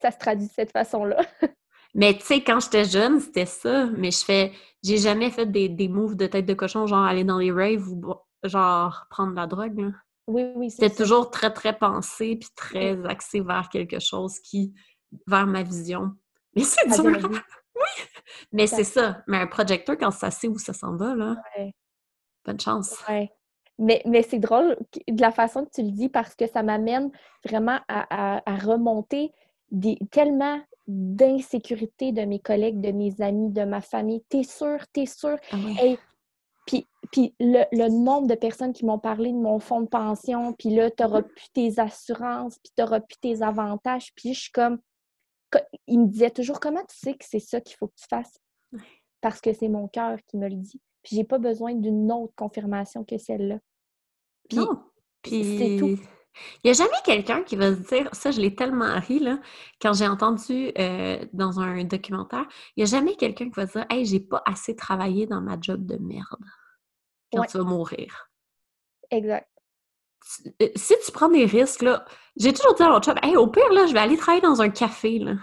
Ça 0.02 0.10
se 0.10 0.18
traduit 0.18 0.48
de 0.48 0.52
cette 0.52 0.72
façon-là. 0.72 1.20
mais 1.98 2.14
tu 2.14 2.24
sais, 2.24 2.44
quand 2.44 2.60
j'étais 2.60 2.84
jeune, 2.84 3.18
c'était 3.18 3.44
ça. 3.44 3.86
Mais 3.96 4.12
je 4.12 4.24
fais. 4.24 4.52
J'ai 4.84 4.98
jamais 4.98 5.30
fait 5.30 5.46
des, 5.46 5.68
des 5.68 5.88
moves 5.88 6.14
de 6.14 6.28
tête 6.28 6.46
de 6.46 6.54
cochon, 6.54 6.86
genre 6.86 7.02
aller 7.02 7.24
dans 7.24 7.38
les 7.38 7.50
raves 7.50 7.88
ou 7.88 8.14
genre 8.44 9.06
prendre 9.10 9.34
la 9.34 9.48
drogue. 9.48 9.80
Là. 9.80 9.88
Oui, 10.28 10.52
oui, 10.54 10.70
C'était 10.70 10.94
toujours 10.94 11.30
très, 11.30 11.52
très 11.52 11.76
pensé 11.76 12.36
puis 12.36 12.50
très 12.54 13.04
axé 13.04 13.40
vers 13.40 13.68
quelque 13.68 13.98
chose 13.98 14.38
qui. 14.38 14.72
vers 15.26 15.48
ma 15.48 15.64
vision. 15.64 16.12
Mais 16.54 16.62
c'est 16.62 16.86
dur! 16.86 17.28
oui! 17.74 18.04
Mais 18.52 18.68
c'est 18.68 18.84
ça. 18.84 19.24
Mais 19.26 19.38
un 19.38 19.48
projecteur, 19.48 19.98
quand 19.98 20.12
ça 20.12 20.30
sait 20.30 20.46
où 20.46 20.56
ça 20.56 20.72
s'en 20.72 20.94
va, 20.94 21.16
là. 21.16 21.34
Bonne 22.44 22.60
chance. 22.60 22.94
Ouais. 23.08 23.28
Mais, 23.80 24.02
mais 24.06 24.22
c'est 24.22 24.38
drôle 24.38 24.76
de 25.08 25.20
la 25.20 25.32
façon 25.32 25.64
que 25.64 25.70
tu 25.74 25.82
le 25.82 25.90
dis 25.90 26.08
parce 26.08 26.36
que 26.36 26.46
ça 26.46 26.62
m'amène 26.62 27.10
vraiment 27.44 27.80
à, 27.88 28.40
remonter 28.46 29.32
des, 29.72 29.98
tellement 30.12 30.60
d'insécurité 30.88 32.12
de 32.12 32.22
mes 32.22 32.40
collègues, 32.40 32.80
de 32.80 32.90
mes 32.92 33.20
amis, 33.20 33.50
de 33.50 33.64
ma 33.64 33.82
famille. 33.82 34.22
T'es 34.28 34.42
sûr, 34.42 34.78
t'es 34.92 35.06
sûr. 35.06 35.36
Ah 35.52 35.56
puis, 36.66 36.86
puis 37.12 37.34
le, 37.40 37.64
le, 37.72 37.88
nombre 37.88 38.26
de 38.26 38.34
personnes 38.34 38.72
qui 38.74 38.84
m'ont 38.84 38.98
parlé 38.98 39.32
de 39.32 39.38
mon 39.38 39.58
fonds 39.58 39.80
de 39.80 39.88
pension, 39.88 40.52
puis 40.52 40.70
là, 40.70 40.90
t'auras 40.90 41.22
plus 41.22 41.48
tes 41.54 41.78
assurances, 41.78 42.58
puis 42.58 42.72
t'auras 42.76 43.00
plus 43.00 43.18
tes 43.18 43.42
avantages. 43.42 44.12
Puis 44.14 44.34
je 44.34 44.40
suis 44.40 44.52
comme... 44.52 44.78
Il 45.86 46.00
me 46.00 46.06
disait 46.06 46.30
toujours, 46.30 46.60
comment 46.60 46.84
tu 46.84 46.96
sais 46.96 47.14
que 47.14 47.24
c'est 47.24 47.38
ça 47.38 47.60
qu'il 47.62 47.76
faut 47.76 47.86
que 47.88 47.96
tu 47.96 48.06
fasses? 48.08 48.38
Parce 49.22 49.40
que 49.40 49.52
c'est 49.54 49.68
mon 49.68 49.88
cœur 49.88 50.18
qui 50.26 50.36
me 50.36 50.48
le 50.48 50.56
dit. 50.56 50.80
Puis 51.02 51.16
j'ai 51.16 51.24
pas 51.24 51.38
besoin 51.38 51.74
d'une 51.74 52.12
autre 52.12 52.34
confirmation 52.36 53.02
que 53.02 53.16
celle-là. 53.16 53.58
Puis, 54.50 54.58
Puis 55.22 55.58
c'est 55.58 55.76
tout. 55.78 55.98
Il 56.62 56.66
n'y 56.66 56.70
a 56.70 56.74
jamais 56.74 56.96
quelqu'un 57.04 57.42
qui 57.42 57.56
va 57.56 57.74
se 57.74 57.80
dire, 57.80 58.08
ça 58.12 58.30
je 58.30 58.40
l'ai 58.40 58.54
tellement 58.54 58.98
ri 59.00 59.18
là, 59.18 59.38
quand 59.80 59.92
j'ai 59.92 60.06
entendu 60.06 60.72
euh, 60.78 61.24
dans 61.32 61.60
un 61.60 61.84
documentaire, 61.84 62.46
il 62.76 62.84
n'y 62.84 62.90
a 62.90 62.96
jamais 62.98 63.16
quelqu'un 63.16 63.46
qui 63.46 63.54
va 63.56 63.66
se 63.66 63.72
dire 63.78 63.86
Hey, 63.90 64.04
j'ai 64.04 64.20
pas 64.20 64.42
assez 64.46 64.76
travaillé 64.76 65.26
dans 65.26 65.40
ma 65.40 65.56
job 65.60 65.84
de 65.86 65.96
merde 65.96 66.44
quand 67.32 67.44
tu 67.44 67.58
vas 67.58 67.64
mourir. 67.64 68.30
Exact. 69.10 69.48
Euh, 70.62 70.68
si 70.76 70.94
tu 71.04 71.12
prends 71.12 71.28
des 71.28 71.44
risques, 71.44 71.82
là, 71.82 72.04
j'ai 72.36 72.52
toujours 72.52 72.74
dit 72.74 72.82
à 72.82 72.90
mon 72.90 73.00
job, 73.00 73.18
hey, 73.22 73.36
au 73.36 73.46
pire, 73.46 73.72
là, 73.72 73.86
je 73.86 73.92
vais 73.92 74.00
aller 74.00 74.16
travailler 74.16 74.42
dans 74.42 74.60
un 74.60 74.68
café. 74.68 75.18
Là. 75.18 75.34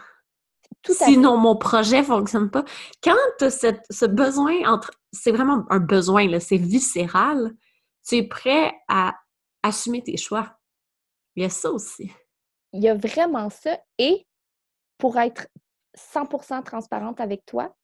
Sinon, 0.87 1.37
mon 1.37 1.55
projet 1.55 1.99
ne 1.99 2.05
fonctionne 2.05 2.49
pas. 2.49 2.63
Quand 3.03 3.15
tu 3.39 3.45
as 3.45 3.49
ce 3.89 4.05
besoin 4.05 4.65
entre. 4.65 4.91
C'est 5.11 5.31
vraiment 5.31 5.63
un 5.69 5.79
besoin, 5.79 6.27
là, 6.27 6.41
c'est 6.41 6.57
viscéral, 6.57 7.53
tu 8.05 8.17
es 8.17 8.23
prêt 8.23 8.73
à 8.89 9.15
assumer 9.63 10.03
tes 10.03 10.17
choix. 10.17 10.57
Il 11.35 11.43
y 11.43 11.45
a 11.45 11.49
ça 11.49 11.71
aussi. 11.71 12.11
Il 12.73 12.83
y 12.83 12.89
a 12.89 12.95
vraiment 12.95 13.49
ça. 13.49 13.79
Et 13.97 14.25
pour 14.97 15.17
être 15.17 15.47
100% 15.97 16.63
transparente 16.63 17.19
avec 17.19 17.45
toi, 17.45 17.75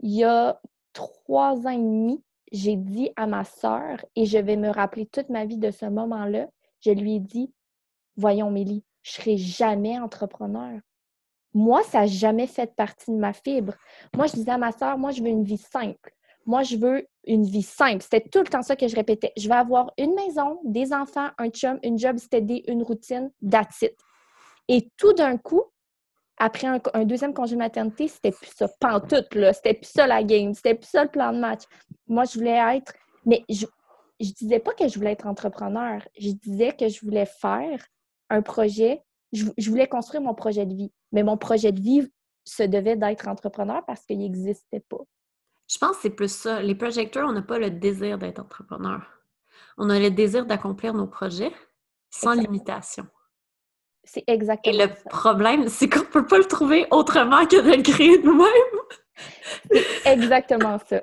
il 0.00 0.14
y 0.14 0.24
a 0.24 0.60
trois 0.92 1.54
ans 1.66 1.70
et 1.70 1.78
demi, 1.78 2.22
j'ai 2.52 2.76
dit 2.76 3.10
à 3.16 3.26
ma 3.26 3.44
sœur, 3.44 4.04
et 4.14 4.24
je 4.24 4.38
vais 4.38 4.56
me 4.56 4.68
rappeler 4.68 5.06
toute 5.06 5.28
ma 5.28 5.44
vie 5.44 5.58
de 5.58 5.70
ce 5.70 5.86
moment-là, 5.86 6.48
je 6.80 6.90
lui 6.90 7.16
ai 7.16 7.20
dit, 7.20 7.52
voyons 8.16 8.50
Mélie, 8.50 8.84
je 9.02 9.12
serai 9.12 9.36
jamais 9.36 9.98
entrepreneur. 9.98 10.80
Moi, 11.54 11.82
ça 11.84 12.00
n'a 12.00 12.06
jamais 12.06 12.46
fait 12.46 12.74
partie 12.74 13.10
de 13.10 13.16
ma 13.16 13.32
fibre. 13.32 13.74
Moi, 14.14 14.26
je 14.26 14.34
disais 14.34 14.50
à 14.50 14.58
ma 14.58 14.72
sœur, 14.72 14.98
moi, 14.98 15.10
je 15.10 15.22
veux 15.22 15.28
une 15.28 15.44
vie 15.44 15.58
simple. 15.58 16.15
Moi, 16.46 16.62
je 16.62 16.76
veux 16.76 17.06
une 17.24 17.44
vie 17.44 17.62
simple. 17.62 18.02
C'était 18.02 18.28
tout 18.28 18.38
le 18.38 18.46
temps 18.46 18.62
ça 18.62 18.76
que 18.76 18.86
je 18.86 18.94
répétais. 18.94 19.32
Je 19.36 19.48
vais 19.48 19.54
avoir 19.54 19.92
une 19.98 20.14
maison, 20.14 20.60
des 20.64 20.92
enfants, 20.92 21.28
un 21.38 21.48
chum, 21.50 21.78
une 21.82 21.98
job 21.98 22.18
steady, 22.18 22.62
une 22.68 22.82
routine, 22.84 23.30
that's. 23.50 23.84
Et 24.68 24.90
tout 24.96 25.12
d'un 25.12 25.36
coup, 25.36 25.62
après 26.38 26.68
un, 26.94 27.04
deuxième 27.04 27.34
congé 27.34 27.54
de 27.54 27.58
maternité, 27.58 28.08
c'était 28.08 28.30
plus 28.30 28.50
ça, 28.54 28.68
pantoute, 28.80 29.34
là. 29.34 29.52
C'était 29.52 29.74
plus 29.74 29.90
ça 29.90 30.06
la 30.06 30.22
game, 30.22 30.54
c'était 30.54 30.74
plus 30.74 30.88
ça 30.88 31.02
le 31.02 31.10
plan 31.10 31.32
de 31.32 31.38
match. 31.38 31.62
Moi, 32.06 32.24
je 32.24 32.38
voulais 32.38 32.76
être... 32.76 32.92
Mais 33.24 33.44
je, 33.48 33.66
je 34.20 34.30
disais 34.32 34.60
pas 34.60 34.72
que 34.72 34.86
je 34.86 34.94
voulais 34.94 35.12
être 35.12 35.26
entrepreneur. 35.26 36.00
Je 36.16 36.30
disais 36.30 36.72
que 36.72 36.88
je 36.88 37.00
voulais 37.00 37.26
faire 37.26 37.84
un 38.30 38.42
projet. 38.42 39.02
Je, 39.32 39.46
je 39.58 39.70
voulais 39.70 39.88
construire 39.88 40.22
mon 40.22 40.34
projet 40.34 40.64
de 40.64 40.74
vie. 40.74 40.92
Mais 41.10 41.24
mon 41.24 41.36
projet 41.36 41.72
de 41.72 41.80
vie 41.80 42.06
se 42.44 42.62
devait 42.62 42.96
d'être 42.96 43.26
entrepreneur 43.26 43.84
parce 43.84 44.04
qu'il 44.04 44.18
n'existait 44.18 44.84
pas. 44.88 45.02
Je 45.68 45.78
pense 45.78 45.96
que 45.96 46.02
c'est 46.02 46.10
plus 46.10 46.32
ça. 46.32 46.62
Les 46.62 46.74
projecteurs, 46.74 47.28
on 47.28 47.32
n'a 47.32 47.42
pas 47.42 47.58
le 47.58 47.70
désir 47.70 48.18
d'être 48.18 48.38
entrepreneur. 48.38 49.02
On 49.78 49.90
a 49.90 49.98
le 49.98 50.10
désir 50.10 50.46
d'accomplir 50.46 50.94
nos 50.94 51.06
projets 51.06 51.52
sans 52.10 52.32
limitation. 52.32 53.06
C'est 54.04 54.24
exactement 54.28 54.74
Et 54.74 54.86
le 54.86 54.94
problème, 55.10 55.68
c'est 55.68 55.88
qu'on 55.88 56.00
ne 56.00 56.04
peut 56.04 56.26
pas 56.26 56.38
le 56.38 56.44
trouver 56.44 56.86
autrement 56.90 57.44
que 57.46 57.56
de 57.56 57.76
le 57.76 57.82
créer 57.82 58.18
nous-mêmes. 58.22 58.46
c'est 59.72 60.06
exactement 60.12 60.78
ça. 60.88 61.02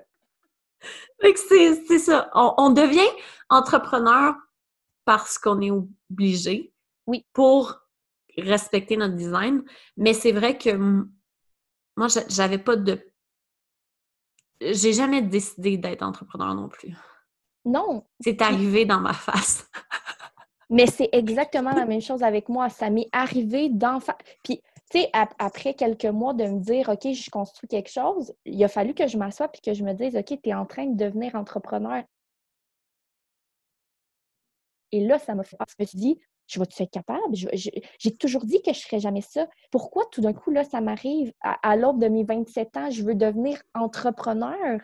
c'est 1.21 1.99
ça. 1.99 2.30
On, 2.34 2.69
devient 2.69 3.02
entrepreneur 3.49 4.36
parce 5.04 5.38
qu'on 5.38 5.60
est 5.62 5.71
obligé. 5.71 6.73
Oui. 7.06 7.26
Pour 7.34 7.84
respecter 8.38 8.95
notre 8.95 9.15
design. 9.15 9.63
Mais 9.97 10.13
c'est 10.13 10.32
vrai 10.32 10.58
que 10.58 10.71
moi, 11.97 12.08
j'avais 12.30 12.58
pas 12.58 12.78
de 12.78 13.12
j'ai 14.71 14.93
jamais 14.93 15.21
décidé 15.21 15.78
d'être 15.78 16.04
entrepreneur 16.04 16.54
non 16.54 16.69
plus. 16.69 16.95
Non. 17.65 18.06
C'est 18.19 18.41
arrivé 18.41 18.86
dans 18.86 18.99
ma 18.99 19.13
face. 19.13 19.69
Mais 20.69 20.88
c'est 20.88 21.10
exactement 21.12 21.71
la 21.71 21.86
même 21.86 22.02
chose 22.02 22.23
avec 22.23 22.49
moi. 22.49 22.69
Ça 22.69 22.89
m'est 22.89 23.10
arrivé 23.12 23.69
d'en 23.69 23.99
face. 23.99 24.17
Puis, 24.43 24.62
tu 24.89 24.99
sais, 24.99 25.10
après 25.13 25.73
quelques 25.73 26.06
mois 26.06 26.34
de 26.34 26.45
me 26.45 26.60
dire, 26.60 26.89
OK, 26.89 27.13
je 27.13 27.30
construis 27.30 27.67
quelque 27.67 27.91
chose, 27.91 28.34
il 28.45 28.63
a 28.63 28.67
fallu 28.67 28.93
que 28.93 29.08
je 29.08 29.17
m'assoie 29.17 29.47
puis 29.47 29.62
que 29.62 29.73
je 29.73 29.84
me 29.84 29.93
dise, 29.93 30.15
OK, 30.15 30.39
tu 30.41 30.49
es 30.49 30.54
en 30.54 30.65
train 30.65 30.86
de 30.88 30.97
devenir 30.97 31.36
entrepreneur. 31.36 32.04
Et 34.91 35.06
là, 35.06 35.19
ça 35.19 35.36
m'a 35.36 35.43
fait. 35.43 35.58
Je 35.67 35.84
me 35.84 35.86
suis 35.86 35.97
dit, 35.97 36.19
je 36.48 36.60
vais-tu 36.60 36.84
être 36.84 36.92
capable? 36.92 37.34
J'ai 37.34 38.16
toujours 38.18 38.46
dit 38.46 38.62
que 38.62 38.74
je 38.74 38.80
ne 38.80 38.84
ferais 38.84 39.00
jamais 39.00 39.22
ça. 39.22 39.48
Pourquoi 39.72 40.06
tout 40.12 40.22
d'un 40.22 40.34
coup, 40.34 40.52
là, 40.52 40.64
ça 40.64 40.82
m'arrive 40.82 41.32
à, 41.42 41.76
l'aube 41.76 42.00
de 42.00 42.08
mes 42.08 42.24
27 42.24 42.78
ans, 42.78 42.90
je 42.90 43.04
veux 43.04 43.16
devenir 43.16 43.62
entrepreneur? 43.74 44.80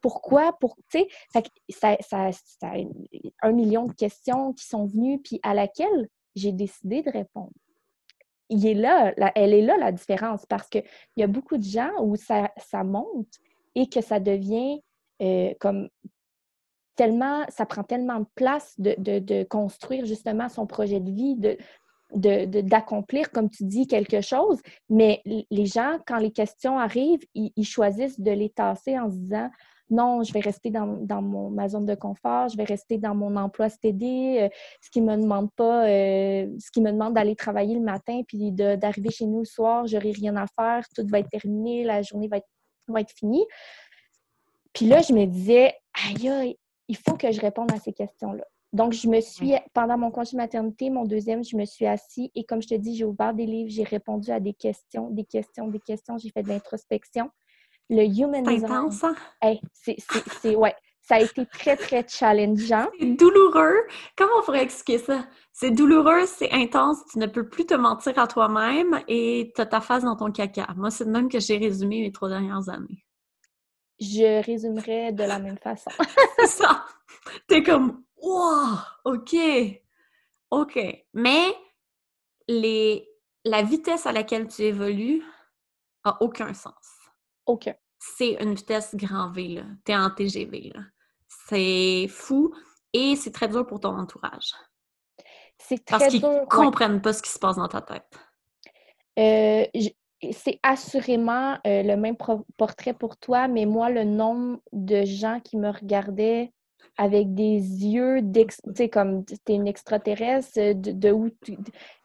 Pourquoi? 0.00 0.52
Pour, 0.58 0.76
tu 0.90 1.04
sais, 1.30 1.48
ça, 1.70 1.96
ça, 2.00 2.72
un 3.42 3.52
million 3.52 3.86
de 3.86 3.92
questions 3.92 4.52
qui 4.52 4.66
sont 4.66 4.86
venues, 4.86 5.20
puis 5.20 5.40
à 5.42 5.54
laquelle 5.54 6.08
j'ai 6.34 6.52
décidé 6.52 7.02
de 7.02 7.10
répondre. 7.10 7.52
Il 8.50 8.66
est 8.66 8.74
là, 8.74 9.14
elle 9.34 9.54
est 9.54 9.62
là 9.62 9.76
la 9.78 9.92
différence 9.92 10.44
parce 10.46 10.68
qu'il 10.68 10.84
y 11.16 11.22
a 11.22 11.26
beaucoup 11.26 11.56
de 11.56 11.64
gens 11.64 11.90
où 12.02 12.14
ça, 12.16 12.50
ça 12.58 12.84
monte 12.84 13.40
et 13.74 13.88
que 13.88 14.02
ça 14.02 14.20
devient 14.20 14.80
euh, 15.22 15.54
comme 15.60 15.88
tellement, 16.96 17.44
ça 17.48 17.66
prend 17.66 17.82
tellement 17.82 18.20
de 18.20 18.26
place 18.34 18.74
de, 18.78 19.42
construire 19.44 20.06
justement 20.06 20.48
son 20.48 20.66
projet 20.66 21.00
de 21.00 21.10
vie, 21.10 21.36
de, 21.36 21.56
d'accomplir, 22.60 23.30
comme 23.30 23.50
tu 23.50 23.64
dis, 23.64 23.86
quelque 23.86 24.20
chose. 24.20 24.60
Mais 24.88 25.22
les 25.24 25.66
gens, 25.66 25.98
quand 26.06 26.18
les 26.18 26.30
questions 26.30 26.78
arrivent, 26.78 27.24
ils, 27.34 27.64
choisissent 27.64 28.20
de 28.20 28.30
les 28.30 28.50
tasser 28.50 28.98
en 28.98 29.10
se 29.10 29.16
disant 29.16 29.50
non, 29.90 30.22
je 30.22 30.32
vais 30.32 30.40
rester 30.40 30.70
dans, 30.70 31.22
mon, 31.22 31.50
ma 31.50 31.68
zone 31.68 31.84
de 31.84 31.94
confort, 31.94 32.48
je 32.48 32.56
vais 32.56 32.64
rester 32.64 32.96
dans 32.96 33.14
mon 33.14 33.36
emploi 33.36 33.68
STD, 33.68 34.38
euh, 34.40 34.48
ce 34.80 34.90
qui 34.90 35.02
me 35.02 35.14
demande 35.14 35.52
pas, 35.52 35.86
euh, 35.86 36.48
ce 36.58 36.70
qui 36.70 36.80
me 36.80 36.90
demande 36.90 37.14
d'aller 37.14 37.36
travailler 37.36 37.74
le 37.74 37.82
matin, 37.82 38.22
puis 38.26 38.50
d'arriver 38.50 39.10
chez 39.10 39.26
nous 39.26 39.40
le 39.40 39.44
soir, 39.44 39.86
j'aurai 39.86 40.12
rien 40.12 40.36
à 40.36 40.46
faire, 40.46 40.84
tout 40.94 41.06
va 41.08 41.18
être 41.18 41.28
terminé, 41.28 41.84
la 41.84 42.00
journée 42.00 42.28
va 42.28 42.38
être, 42.38 42.48
va 42.88 43.02
être 43.02 43.12
finie. 43.12 43.44
Puis 44.72 44.86
là, 44.86 45.00
je 45.02 45.12
me 45.12 45.26
disais, 45.26 45.74
aïe, 46.08 46.28
aïe, 46.28 46.56
il 46.88 46.96
faut 46.96 47.16
que 47.16 47.30
je 47.32 47.40
réponde 47.40 47.72
à 47.72 47.78
ces 47.78 47.92
questions-là. 47.92 48.44
Donc, 48.72 48.92
je 48.92 49.06
me 49.08 49.20
suis, 49.20 49.52
pendant 49.72 49.96
mon 49.96 50.10
congé 50.10 50.32
de 50.32 50.38
maternité, 50.38 50.90
mon 50.90 51.04
deuxième, 51.04 51.44
je 51.44 51.56
me 51.56 51.64
suis 51.64 51.86
assise 51.86 52.28
et 52.34 52.44
comme 52.44 52.60
je 52.60 52.66
te 52.66 52.74
dis, 52.74 52.96
j'ai 52.96 53.04
ouvert 53.04 53.32
des 53.32 53.46
livres, 53.46 53.70
j'ai 53.70 53.84
répondu 53.84 54.32
à 54.32 54.40
des 54.40 54.52
questions, 54.52 55.10
des 55.10 55.24
questions, 55.24 55.68
des 55.68 55.78
questions, 55.78 56.18
j'ai 56.18 56.30
fait 56.30 56.42
de 56.42 56.48
l'introspection. 56.48 57.30
Le 57.88 58.02
human 58.02 58.42
design. 58.42 58.88
Hey, 59.40 59.60
c'est, 59.72 60.56
ouais, 60.56 60.74
ça 61.02 61.16
a 61.16 61.20
été 61.20 61.46
très, 61.46 61.76
très 61.76 62.04
challengeant. 62.08 62.88
C'est 62.98 63.14
douloureux. 63.14 63.76
Comment 64.16 64.32
on 64.40 64.42
pourrait 64.42 64.64
expliquer 64.64 64.98
ça? 64.98 65.24
C'est 65.52 65.70
douloureux, 65.70 66.26
c'est 66.26 66.50
intense, 66.50 66.98
tu 67.12 67.18
ne 67.20 67.26
peux 67.26 67.48
plus 67.48 67.66
te 67.66 67.74
mentir 67.74 68.18
à 68.18 68.26
toi-même 68.26 69.02
et 69.06 69.52
tu 69.54 69.60
as 69.60 69.66
ta 69.66 69.80
face 69.80 70.02
dans 70.02 70.16
ton 70.16 70.32
caca. 70.32 70.66
Moi, 70.76 70.90
c'est 70.90 71.04
de 71.04 71.10
même 71.10 71.28
que 71.28 71.38
j'ai 71.38 71.58
résumé 71.58 72.00
mes 72.00 72.10
trois 72.10 72.28
dernières 72.28 72.68
années 72.68 73.03
je 74.00 74.44
résumerais 74.44 75.12
de 75.12 75.24
la 75.24 75.38
même 75.38 75.58
façon. 75.58 75.90
c'est 76.38 76.46
ça. 76.46 76.84
T'es 77.46 77.62
comme, 77.62 78.04
wow, 78.22 78.76
OK, 79.04 79.36
OK. 80.50 80.78
Mais 81.14 81.54
les, 82.48 83.08
la 83.44 83.62
vitesse 83.62 84.06
à 84.06 84.12
laquelle 84.12 84.48
tu 84.48 84.62
évolues, 84.62 85.22
a 86.04 86.22
aucun 86.22 86.52
sens. 86.54 86.74
Aucun. 87.46 87.74
C'est 87.98 88.42
une 88.42 88.54
vitesse 88.54 88.94
grand 88.94 89.30
V, 89.32 89.48
là. 89.48 89.64
T'es 89.84 89.96
en 89.96 90.10
TGV, 90.10 90.72
là. 90.74 90.82
C'est 91.48 92.06
fou 92.08 92.54
et 92.92 93.16
c'est 93.16 93.32
très 93.32 93.48
dur 93.48 93.66
pour 93.66 93.80
ton 93.80 93.98
entourage. 93.98 94.52
C'est 95.58 95.84
très 95.84 95.98
Parce 95.98 96.10
qu'ils 96.10 96.24
ouais. 96.24 96.44
comprennent 96.48 97.00
pas 97.00 97.12
ce 97.12 97.22
qui 97.22 97.30
se 97.30 97.38
passe 97.38 97.56
dans 97.56 97.68
ta 97.68 97.80
tête. 97.80 98.18
Euh, 99.18 99.64
c'est 100.32 100.58
assurément 100.62 101.54
euh, 101.66 101.82
le 101.82 101.96
même 101.96 102.16
portrait 102.56 102.94
pour 102.94 103.16
toi, 103.16 103.48
mais 103.48 103.66
moi, 103.66 103.90
le 103.90 104.04
nombre 104.04 104.60
de 104.72 105.04
gens 105.04 105.40
qui 105.40 105.56
me 105.56 105.70
regardaient 105.70 106.52
avec 106.96 107.34
des 107.34 107.56
yeux. 107.58 108.20
Tu 108.32 108.46
sais, 108.74 108.88
comme 108.88 109.24
t'es 109.24 109.54
une 109.54 109.66
extraterrestre, 109.66 110.58
euh, 110.58 110.74
de, 110.74 110.92
de 110.92 111.10
où 111.10 111.30
tu... 111.44 111.56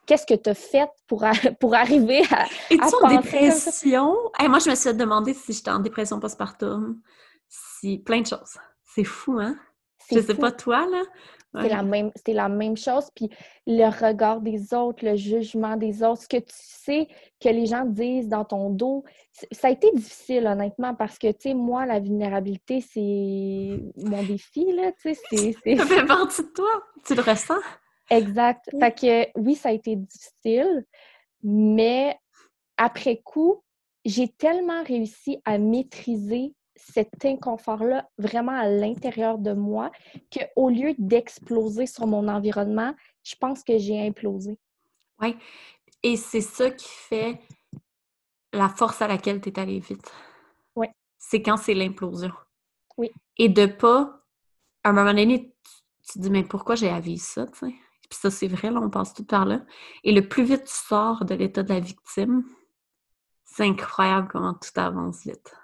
Qu'est-ce 0.06 0.26
que 0.26 0.34
tu 0.34 0.50
as 0.50 0.56
fait 0.56 0.90
pour, 1.08 1.24
a- 1.24 1.32
pour 1.60 1.76
arriver 1.76 2.22
à... 2.32 2.46
Es-tu 2.72 2.80
en 3.04 3.10
dépression? 3.10 4.16
Hey, 4.40 4.48
moi, 4.50 4.60
je 4.60 4.70
me 4.72 4.76
suis 4.76 4.94
demandé 4.94 5.34
si 5.34 5.54
j'étais 5.54 5.70
en 5.72 5.80
dépression 5.80 6.20
postpartum. 6.20 7.00
Si... 7.48 8.00
Plein 8.00 8.22
de 8.22 8.28
choses. 8.28 8.58
C'est 8.84 9.04
fou, 9.04 9.38
hein? 9.40 9.56
Je 10.12 10.16
sais 10.22 10.34
pas 10.34 10.52
toi, 10.52 10.88
là. 10.90 11.04
C'est 11.56 11.62
Ouais. 11.64 11.70
la 11.70 11.82
même, 11.82 12.12
c'est 12.16 12.34
la 12.34 12.48
même 12.48 12.78
chose. 12.78 13.10
Puis 13.16 13.28
le 13.66 13.86
regard 13.90 14.40
des 14.40 14.72
autres, 14.74 15.04
le 15.04 15.16
jugement 15.16 15.78
des 15.78 16.04
autres, 16.04 16.22
ce 16.22 16.28
que 16.28 16.38
tu 16.38 16.54
sais 16.54 17.08
que 17.40 17.50
les 17.50 17.66
gens 17.66 17.86
disent 17.86 18.28
dans 18.28 18.46
ton 18.46 18.70
dos, 18.70 19.04
ça 19.52 19.70
a 19.70 19.72
été 19.72 19.92
difficile, 19.94 20.46
honnêtement, 20.46 20.94
parce 20.94 21.18
que, 21.18 21.32
tu 21.32 21.50
sais, 21.50 21.54
moi, 21.56 21.88
la 21.88 22.00
vulnérabilité, 22.00 22.82
c'est 22.82 23.80
mon 23.98 24.22
défi, 24.24 24.72
là, 24.74 24.92
tu 24.92 25.16
sais, 25.16 25.20
c'est- 25.30 25.56
c'est... 25.64 25.76
Ça 25.78 25.86
fait 25.86 26.06
partie 26.06 26.44
de 26.44 26.50
toi. 26.50 26.84
Tu 27.04 27.16
le 27.16 27.22
ressens? 27.22 27.56
Exact. 28.12 28.70
Oui. 28.74 28.80
Fait 28.80 28.92
que, 29.34 29.40
oui, 29.40 29.56
ça 29.56 29.70
a 29.70 29.72
été 29.72 29.96
difficile, 29.96 30.86
mais 31.42 32.16
après 32.78 33.18
coup, 33.18 33.64
j'ai 34.06 34.28
tellement 34.28 34.84
réussi 34.84 35.42
à 35.46 35.58
maîtriser 35.58 36.54
cet 36.94 37.26
inconfort-là 37.26 38.10
vraiment 38.18 38.58
à 38.58 38.68
l'intérieur 38.68 39.38
de 39.38 39.54
moi 39.54 39.92
qu'au 40.32 40.70
lieu 40.70 40.96
d'exploser 40.98 41.86
sur 41.86 42.08
mon 42.08 42.28
environnement, 42.28 42.96
je 43.24 43.36
pense 43.36 43.64
que 43.64 43.78
j'ai 43.78 44.06
implosé. 44.06 44.58
Oui. 45.22 45.36
Et 46.04 46.16
c'est 46.18 46.42
ça 46.42 46.72
qui 46.72 46.88
fait 46.90 47.42
la 48.54 48.70
force 48.70 49.02
à 49.02 49.08
laquelle 49.08 49.42
tu 49.42 49.50
es 49.50 49.60
allé 49.60 49.80
vite. 49.80 50.12
Oui. 50.76 50.88
C'est 51.18 51.42
quand 51.42 51.58
c'est 51.58 51.74
l'implosion. 51.74 52.32
Oui. 52.98 53.12
Et 53.38 53.50
de 53.50 53.66
pas, 53.66 54.24
à 54.84 54.90
un 54.90 54.94
moment 54.94 55.14
donné, 55.14 55.54
tu, 56.04 56.14
te 56.14 56.20
dis, 56.20 56.30
mais 56.30 56.44
pourquoi 56.44 56.76
j'ai 56.76 56.98
vivre 57.00 57.22
ça, 57.22 57.46
tu 57.48 57.60
sais? 57.60 57.76
Puis 58.10 58.18
ça, 58.20 58.32
c'est 58.32 58.48
vrai, 58.48 58.72
là, 58.72 58.80
on 58.82 58.90
passe 58.90 59.14
tout 59.14 59.24
par 59.24 59.46
là. 59.46 59.62
Et 60.04 60.12
le 60.12 60.28
plus 60.28 60.44
vite 60.44 60.64
tu 60.64 60.74
sors 60.74 61.26
de 61.26 61.36
l'état 61.36 61.62
de 61.62 61.72
la 61.72 61.80
victime, 61.80 62.44
c'est 63.46 63.66
incroyable 63.66 64.28
comment 64.32 64.54
tout 64.54 64.80
avance 64.80 65.24
vite. 65.24 65.56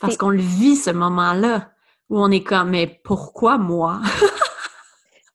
Parce 0.00 0.16
qu'on 0.16 0.30
le 0.30 0.40
vit, 0.40 0.76
ce 0.76 0.90
moment-là, 0.90 1.72
où 2.08 2.18
on 2.18 2.30
est 2.30 2.42
comme, 2.42 2.70
mais 2.70 3.00
pourquoi 3.04 3.58
moi? 3.58 4.00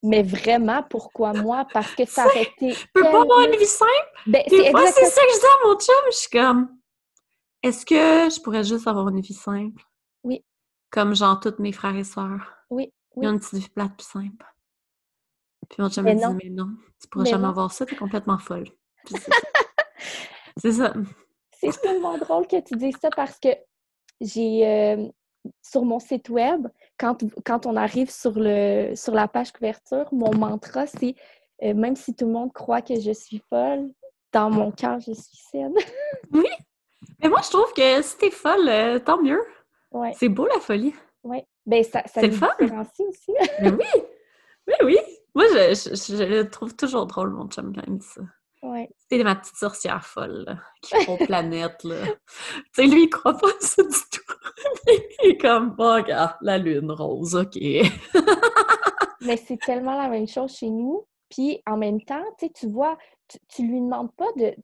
Mais 0.03 0.21
vraiment, 0.21 0.83
pourquoi 0.83 1.33
moi? 1.33 1.65
Parce 1.73 1.95
que 1.95 2.05
ça 2.05 2.25
aurait 2.27 2.43
été. 2.43 2.73
Je 2.73 2.85
peux 2.93 3.01
pas 3.01 3.21
avoir 3.21 3.41
une 3.41 3.55
vie 3.57 3.65
simple? 3.65 3.89
Ben, 4.27 4.43
c'est 4.47 4.55
exactement 4.57 5.09
ça 5.09 5.21
que 5.21 5.33
je 5.33 5.39
dis 5.39 5.45
à 5.45 5.67
mon 5.67 5.79
chum. 5.79 5.95
Je 6.11 6.15
suis 6.17 6.29
comme, 6.29 6.77
est-ce 7.63 7.85
que 7.85 7.95
je 7.95 8.39
pourrais 8.41 8.63
juste 8.63 8.87
avoir 8.87 9.09
une 9.09 9.21
vie 9.21 9.33
simple? 9.33 9.81
Oui. 10.23 10.45
Comme 10.91 11.15
genre 11.15 11.39
tous 11.39 11.55
mes 11.57 11.71
frères 11.71 11.95
et 11.95 12.03
sœurs. 12.03 12.53
Oui, 12.69 12.93
Ils 13.17 13.27
ont 13.27 13.31
une 13.31 13.39
petite 13.39 13.55
vie 13.55 13.69
plate 13.69 13.95
plus 13.97 14.05
simple. 14.07 14.45
Puis 15.69 15.81
mon 15.81 15.89
chum 15.89 16.05
dit, 16.05 16.15
non. 16.15 16.33
mais 16.35 16.49
non, 16.51 16.69
tu 17.01 17.07
pourras 17.07 17.23
Mais 17.23 17.31
jamais 17.31 17.43
non. 17.43 17.49
avoir 17.49 17.71
ça, 17.71 17.87
t'es 17.87 17.95
complètement 17.95 18.37
folle. 18.37 18.67
Puis 19.05 19.15
c'est 19.15 19.31
ça. 19.31 19.37
c'est 20.57 20.71
ça. 20.71 20.93
C'est 21.59 21.81
tellement 21.81 22.17
drôle 22.19 22.45
que 22.45 22.61
tu 22.61 22.75
dises 22.75 22.97
ça 23.01 23.09
parce 23.09 23.39
que 23.39 23.49
j'ai 24.21 24.67
euh, 24.67 25.07
sur 25.61 25.83
mon 25.85 25.99
site 25.99 26.29
web, 26.29 26.67
quand, 26.97 27.23
quand 27.45 27.65
on 27.65 27.75
arrive 27.75 28.09
sur, 28.09 28.33
le, 28.35 28.93
sur 28.95 29.13
la 29.13 29.27
page 29.27 29.51
couverture, 29.51 30.07
mon 30.11 30.33
mantra, 30.35 30.87
c'est 30.87 31.15
euh, 31.63 31.73
même 31.73 31.95
si 31.95 32.13
tout 32.15 32.25
le 32.25 32.31
monde 32.31 32.51
croit 32.53 32.81
que 32.81 32.99
je 32.99 33.11
suis 33.11 33.41
folle, 33.49 33.91
dans 34.31 34.49
mon 34.49 34.71
cœur, 34.71 34.99
je 34.99 35.13
suis 35.13 35.37
saine. 35.51 35.73
Mais 37.21 37.29
moi, 37.29 37.39
je 37.43 37.49
trouve 37.49 37.71
que 37.73 38.01
si 38.01 38.17
t'es 38.17 38.31
folle, 38.31 38.67
euh, 38.67 38.99
tant 38.99 39.21
mieux. 39.21 39.41
ouais, 39.91 40.13
C'est 40.17 40.29
beau 40.29 40.47
la 40.47 40.59
folie. 40.59 40.93
ouais. 41.23 41.45
Ben, 41.65 41.83
ça, 41.83 42.01
ça 42.05 42.21
C'est 42.21 42.27
le 42.27 42.33
fun. 42.33 42.49
aussi. 42.59 43.31
Mais 43.59 43.71
oui! 43.71 44.01
Oui, 44.67 44.73
oui! 44.83 44.97
Moi, 45.33 45.45
je, 45.53 45.73
je- 45.95 46.15
je 46.17 46.23
le 46.23 46.49
trouve 46.49 46.75
toujours 46.75 47.05
drôle, 47.05 47.31
mon 47.31 47.47
chum, 47.47 47.73
quand 47.73 47.81
il 47.87 47.93
me 47.93 47.97
dit 47.99 48.07
ça. 48.07 48.21
ouais. 48.63 48.89
C'est 49.09 49.23
ma 49.23 49.35
petite 49.35 49.55
sorcière 49.55 50.05
folle, 50.05 50.45
là, 50.47 50.57
qui 50.81 50.95
prend 51.05 51.17
planète, 51.17 51.83
là. 51.83 52.05
tu 52.05 52.63
sais, 52.73 52.87
lui, 52.87 53.03
il 53.03 53.09
croit 53.09 53.37
pas 53.37 53.49
à 53.49 53.59
ça 53.59 53.83
du 53.83 53.89
tout. 53.89 54.33
il 55.23 55.29
est 55.29 55.37
comme, 55.37 55.75
bon, 55.75 55.95
regarde, 55.95 56.35
la 56.41 56.57
lune 56.57 56.91
rose, 56.91 57.35
OK. 57.35 57.55
Mais 59.21 59.37
c'est 59.37 59.57
tellement 59.57 59.95
la 59.95 60.07
même 60.07 60.27
chose 60.27 60.55
chez 60.55 60.69
nous. 60.69 61.05
Puis 61.29 61.61
en 61.65 61.77
même 61.77 62.01
temps, 62.01 62.23
tu 62.39 62.67
vois, 62.67 62.97
tu, 63.27 63.37
tu 63.47 63.67
lui 63.67 63.81
demandes 63.81 64.13
pas 64.15 64.31
de. 64.37 64.55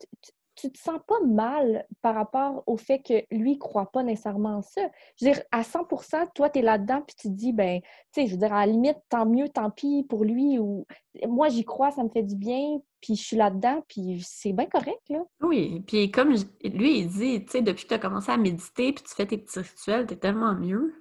Tu 0.61 0.71
te 0.71 0.79
sens 0.79 0.99
pas 1.07 1.19
mal 1.25 1.85
par 2.01 2.15
rapport 2.15 2.63
au 2.67 2.77
fait 2.77 2.99
que 2.99 3.23
lui, 3.31 3.57
croit 3.57 3.91
pas 3.91 4.03
nécessairement 4.03 4.57
en 4.57 4.61
ça? 4.61 4.81
Je 5.19 5.25
veux 5.25 5.31
dire, 5.33 5.41
à 5.51 5.63
100% 5.63 6.27
toi, 6.35 6.49
tu 6.49 6.59
es 6.59 6.61
là-dedans, 6.61 7.01
puis 7.01 7.15
tu 7.15 7.27
te 7.29 7.33
dis, 7.33 7.51
ben, 7.53 7.81
tu 7.81 8.21
sais, 8.21 8.27
je 8.27 8.31
veux 8.33 8.37
dire, 8.37 8.53
à 8.53 8.65
la 8.65 8.71
limite, 8.71 8.97
tant 9.09 9.25
mieux, 9.25 9.49
tant 9.49 9.69
pis 9.71 10.05
pour 10.07 10.23
lui. 10.23 10.59
Ou 10.59 10.85
moi, 11.27 11.49
j'y 11.49 11.65
crois, 11.65 11.91
ça 11.91 12.03
me 12.03 12.09
fait 12.09 12.23
du 12.23 12.35
bien, 12.35 12.79
puis 13.01 13.15
je 13.15 13.23
suis 13.23 13.37
là-dedans, 13.37 13.83
puis 13.87 14.21
c'est 14.25 14.53
bien 14.53 14.67
correct, 14.67 15.01
là. 15.09 15.19
Oui, 15.41 15.83
puis 15.87 16.11
comme 16.11 16.35
je- 16.37 16.69
lui, 16.69 16.99
il 16.99 17.07
dit, 17.07 17.43
tu 17.45 17.51
sais, 17.51 17.61
depuis 17.61 17.83
que 17.83 17.89
tu 17.89 17.93
as 17.95 17.99
commencé 17.99 18.31
à 18.31 18.37
méditer 18.37 18.93
puis 18.93 19.03
tu 19.03 19.15
fais 19.15 19.25
tes 19.25 19.37
petits 19.37 19.59
rituels, 19.59 20.05
t'es 20.05 20.15
tellement 20.15 20.53
mieux. 20.53 20.93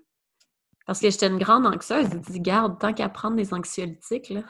Parce 0.87 1.01
que 1.01 1.11
j'étais 1.11 1.29
une 1.29 1.39
grande 1.39 1.67
anxieuse. 1.67 2.09
Il 2.13 2.21
dit, 2.21 2.41
garde, 2.41 2.79
tant 2.81 2.93
qu'à 2.93 3.09
prendre 3.09 3.37
des 3.37 3.55
anxiolytiques, 3.55 4.31
là. 4.31 4.43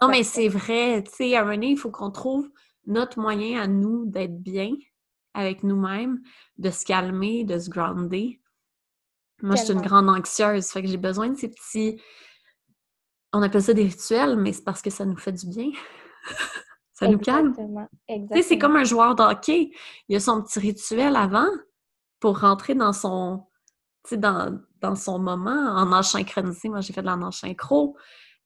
Non, 0.00 0.08
mais 0.08 0.22
c'est 0.24 0.48
vrai, 0.48 1.02
tu 1.04 1.10
sais, 1.10 1.34
à 1.34 1.40
un 1.40 1.42
moment 1.42 1.54
donné, 1.54 1.68
il 1.70 1.76
faut 1.76 1.90
qu'on 1.90 2.10
trouve 2.10 2.50
notre 2.86 3.20
moyen 3.20 3.60
à 3.60 3.66
nous 3.66 4.06
d'être 4.06 4.38
bien 4.40 4.72
avec 5.34 5.62
nous-mêmes, 5.62 6.20
de 6.58 6.70
se 6.70 6.84
calmer, 6.84 7.44
de 7.44 7.58
se 7.58 7.70
grounder. 7.70 8.40
Moi, 9.42 9.56
je 9.56 9.62
suis 9.64 9.72
une 9.72 9.80
grande 9.80 10.08
anxieuse, 10.08 10.66
fait 10.70 10.82
que 10.82 10.88
j'ai 10.88 10.96
besoin 10.96 11.28
de 11.28 11.36
ces 11.36 11.48
petits... 11.48 12.00
On 13.32 13.42
appelle 13.42 13.62
ça 13.62 13.72
des 13.72 13.84
rituels, 13.84 14.36
mais 14.36 14.52
c'est 14.52 14.64
parce 14.64 14.82
que 14.82 14.90
ça 14.90 15.04
nous 15.04 15.16
fait 15.16 15.32
du 15.32 15.46
bien. 15.46 15.70
ça 16.92 17.06
nous 17.06 17.18
calme. 17.18 17.48
Exactement. 17.48 17.88
Tu 18.08 18.36
sais, 18.36 18.42
c'est 18.42 18.58
comme 18.58 18.76
un 18.76 18.84
joueur 18.84 19.14
de 19.14 19.22
hockey. 19.22 19.70
Il 20.08 20.16
a 20.16 20.20
son 20.20 20.42
petit 20.42 20.58
rituel 20.58 21.14
avant 21.14 21.48
pour 22.18 22.40
rentrer 22.40 22.74
dans 22.74 22.92
son, 22.92 23.46
dans, 24.12 24.60
dans 24.80 24.96
son 24.96 25.20
moment 25.20 25.76
en 25.76 26.02
synchronisé. 26.02 26.68
Moi, 26.68 26.80
j'ai 26.80 26.92
fait 26.92 27.02
de 27.02 27.30
synchro. 27.30 27.96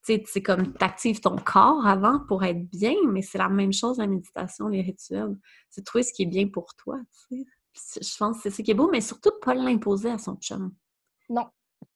Tu 0.06 0.14
sais, 0.14 0.22
c'est 0.26 0.42
comme 0.42 0.74
tu 0.74 0.84
actives 0.84 1.20
ton 1.20 1.36
corps 1.36 1.86
avant 1.86 2.20
pour 2.28 2.44
être 2.44 2.62
bien, 2.68 2.94
mais 3.08 3.22
c'est 3.22 3.38
la 3.38 3.48
même 3.48 3.72
chose 3.72 3.98
la 3.98 4.06
méditation, 4.06 4.68
les 4.68 4.82
rituels. 4.82 5.36
C'est 5.70 5.84
trouver 5.84 6.02
ce 6.02 6.12
qui 6.12 6.24
est 6.24 6.26
bien 6.26 6.48
pour 6.48 6.74
toi, 6.74 6.98
Je 7.30 8.16
pense 8.18 8.36
que 8.36 8.42
c'est 8.42 8.50
ça 8.50 8.62
qui 8.62 8.70
est 8.70 8.74
beau, 8.74 8.90
mais 8.90 9.00
surtout 9.00 9.32
pas 9.40 9.54
l'imposer 9.54 10.10
à 10.10 10.18
son 10.18 10.36
chum. 10.36 10.74
Non. 11.28 11.46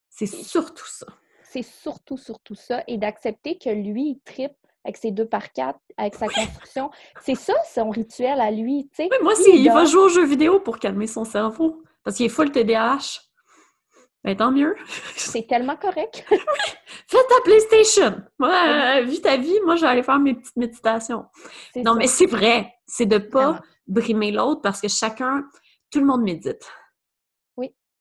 C'est 0.09 0.27
surtout 0.27 0.87
ça. 0.87 1.07
c'est 1.43 1.63
surtout, 1.63 2.17
surtout 2.17 2.55
ça, 2.55 2.83
et 2.87 2.99
d'accepter 2.99 3.59
que 3.59 3.71
lui, 3.71 4.11
il 4.11 4.21
tripe 4.25 4.57
avec 4.85 4.97
ses 4.97 5.11
deux 5.11 5.27
par 5.27 5.53
quatre, 5.53 5.79
avec 5.97 6.15
sa 6.15 6.29
construction. 6.29 6.91
C'est 7.21 7.35
ça, 7.35 7.55
son 7.73 7.91
rituel 7.91 8.41
à 8.41 8.51
lui, 8.51 8.89
tu 8.91 9.03
sais. 9.03 9.09
Oui, 9.11 9.19
moi 9.23 9.35
Lui, 9.35 9.61
il 9.61 9.71
va 9.71 9.85
jouer 9.85 10.03
aux 10.03 10.09
jeux 10.09 10.25
vidéo 10.25 10.61
pour 10.61 10.79
calmer 10.79 11.07
son 11.07 11.25
cerveau. 11.25 11.83
Parce 12.03 12.17
qu'il 12.17 12.27
est 12.27 12.31
full 12.31 12.51
TDAH. 12.51 13.21
Ben, 14.29 14.37
tant 14.37 14.53
mieux. 14.53 14.76
C'est 15.16 15.47
tellement 15.47 15.76
correct. 15.79 16.22
Fais 17.09 17.16
ta 17.16 17.41
PlayStation. 17.45 18.20
Moi, 18.39 18.51
euh, 18.51 19.01
vis 19.05 19.22
ta 19.22 19.39
vie, 19.39 19.59
moi, 19.64 19.76
je 19.76 19.81
vais 19.81 19.87
aller 19.87 20.03
faire 20.03 20.18
mes 20.18 20.35
petites 20.35 20.57
méditations. 20.59 21.24
Non, 21.76 21.93
ça. 21.93 21.95
mais 21.95 22.07
c'est 22.09 22.26
vrai. 22.26 22.74
C'est 22.87 23.07
de 23.07 23.16
pas 23.16 23.53
Vraiment. 23.53 23.61
brimer 23.87 24.31
l'autre 24.31 24.61
parce 24.61 24.83
que 24.83 24.89
chacun, 24.89 25.49
tout 25.91 26.01
le 26.01 26.05
monde 26.05 26.24
médite. 26.24 26.70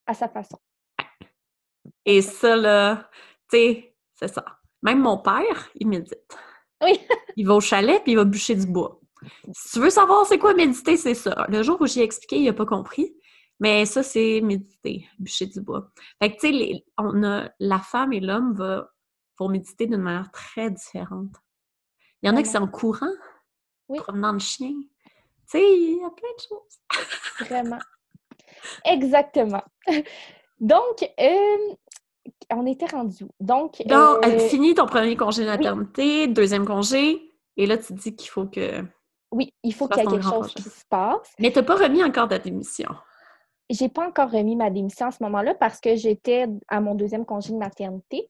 à 0.05 0.13
sa 0.13 0.27
façon. 0.27 0.57
Et 2.05 2.21
ça, 2.21 2.57
là, 2.57 3.09
tu 3.49 3.57
sais, 3.57 3.95
c'est 4.15 4.27
ça. 4.27 4.43
Même 4.81 4.99
mon 4.99 5.19
père, 5.19 5.69
il 5.75 5.87
médite. 5.87 6.37
Oui. 6.83 6.99
Il 7.37 7.47
va 7.47 7.53
au 7.53 7.61
chalet 7.61 8.03
puis 8.03 8.11
il 8.11 8.15
va 8.17 8.25
bûcher 8.25 8.55
du 8.55 8.67
bois. 8.67 8.99
Si 9.53 9.71
tu 9.71 9.79
veux 9.79 9.89
savoir 9.89 10.25
c'est 10.25 10.39
quoi 10.39 10.53
méditer, 10.53 10.97
c'est 10.97 11.13
ça. 11.13 11.45
Le 11.47 11.63
jour 11.63 11.79
où 11.79 11.87
j'ai 11.87 12.03
expliqué, 12.03 12.37
il 12.37 12.49
a 12.49 12.53
pas 12.53 12.65
compris. 12.65 13.15
Mais 13.59 13.85
ça, 13.85 14.03
c'est 14.03 14.39
méditer, 14.41 15.07
bûcher 15.17 15.47
du 15.47 15.61
bois. 15.61 15.89
Fait 16.21 16.35
que, 16.35 16.39
tu 16.39 16.51
sais, 16.51 16.85
on 16.97 17.23
a, 17.23 17.49
la 17.59 17.79
femme 17.79 18.13
et 18.13 18.19
l'homme 18.19 18.53
vont 19.39 19.49
méditer 19.49 19.87
d'une 19.87 20.01
manière 20.01 20.31
très 20.31 20.69
différente. 20.69 21.35
Il 22.21 22.29
y 22.29 22.31
en 22.31 22.35
a 22.35 22.43
qui 22.43 22.49
c'est 22.49 22.57
en 22.57 22.67
courant, 22.67 23.13
Oui. 23.89 23.99
promenant 23.99 24.33
le 24.33 24.39
chien. 24.39 24.73
Tu 24.73 25.59
sais, 25.59 25.61
il 25.63 25.99
y 25.99 26.03
a 26.03 26.09
plein 26.09 26.29
de 26.37 26.41
choses. 26.47 26.79
Vraiment. 27.49 27.79
Exactement. 28.85 29.63
Donc, 30.59 31.03
euh, 31.19 31.75
on 32.51 32.65
était 32.65 32.87
rendu. 32.87 33.23
où? 33.23 33.29
Donc, 33.39 33.81
Donc, 33.85 34.25
euh, 34.25 34.39
fini 34.49 34.73
ton 34.73 34.85
premier 34.87 35.15
congé 35.15 35.43
de 35.43 35.49
maternité, 35.49 36.27
deuxième 36.27 36.65
congé, 36.65 37.33
et 37.55 37.65
là, 37.65 37.77
tu 37.77 37.87
te 37.87 37.93
dis 37.93 38.15
qu'il 38.15 38.29
faut 38.29 38.45
que 38.45 38.83
Oui, 39.31 39.53
il 39.63 39.73
faut 39.73 39.87
qu'il 39.87 39.97
y 39.97 40.01
ait 40.01 40.09
quelque 40.09 40.23
chose 40.23 40.53
qui 40.53 40.63
se 40.63 40.85
passe. 40.89 41.33
Mais 41.39 41.51
tu 41.51 41.59
n'as 41.59 41.63
pas 41.65 41.75
remis 41.75 42.03
encore 42.03 42.27
ta 42.27 42.39
démission. 42.39 42.89
J'ai 43.69 43.89
pas 43.89 44.07
encore 44.07 44.31
remis 44.31 44.55
ma 44.55 44.69
démission 44.69 45.07
à 45.07 45.11
ce 45.11 45.21
moment-là 45.23 45.53
parce 45.55 45.81
que 45.81 45.95
j'étais 45.95 46.45
à 46.67 46.79
mon 46.79 46.95
deuxième 46.95 47.25
congé 47.25 47.51
de 47.51 47.57
maternité. 47.57 48.29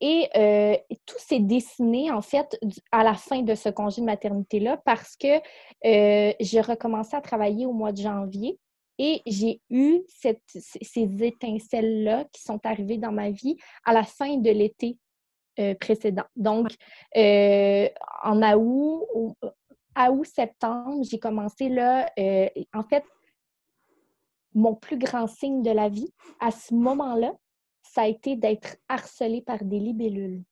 Et 0.00 0.28
euh, 0.34 0.76
tout 1.04 1.18
s'est 1.18 1.40
dessiné, 1.40 2.10
en 2.10 2.22
fait, 2.22 2.58
à 2.90 3.04
la 3.04 3.14
fin 3.14 3.42
de 3.42 3.54
ce 3.54 3.68
congé 3.68 4.00
de 4.00 4.06
maternité-là 4.06 4.78
parce 4.84 5.14
que 5.16 5.36
euh, 5.84 6.32
j'ai 6.40 6.60
recommencé 6.62 7.16
à 7.16 7.20
travailler 7.20 7.66
au 7.66 7.72
mois 7.72 7.92
de 7.92 7.98
janvier 7.98 8.58
et 8.98 9.20
j'ai 9.26 9.60
eu 9.68 10.00
ces 10.08 11.24
étincelles-là 11.24 12.24
qui 12.32 12.42
sont 12.42 12.60
arrivées 12.64 12.98
dans 12.98 13.12
ma 13.12 13.30
vie 13.30 13.56
à 13.84 13.92
la 13.92 14.04
fin 14.04 14.36
de 14.38 14.50
l'été 14.50 14.96
euh, 15.58 15.74
précédent. 15.74 16.24
Donc, 16.34 16.68
en 17.14 18.42
août, 18.54 19.36
août-septembre, 19.98 21.02
j'ai 21.02 21.18
commencé 21.18 21.68
là, 21.68 22.10
en 22.74 22.82
fait, 22.84 23.04
mon 24.54 24.74
plus 24.74 24.98
grand 24.98 25.26
signe 25.26 25.62
de 25.62 25.70
la 25.70 25.88
vie, 25.88 26.12
à 26.40 26.50
ce 26.50 26.74
moment-là, 26.74 27.32
ça 27.82 28.02
a 28.02 28.06
été 28.06 28.36
d'être 28.36 28.76
harcelée 28.88 29.42
par 29.42 29.62
des 29.62 29.78
libellules. 29.78 30.42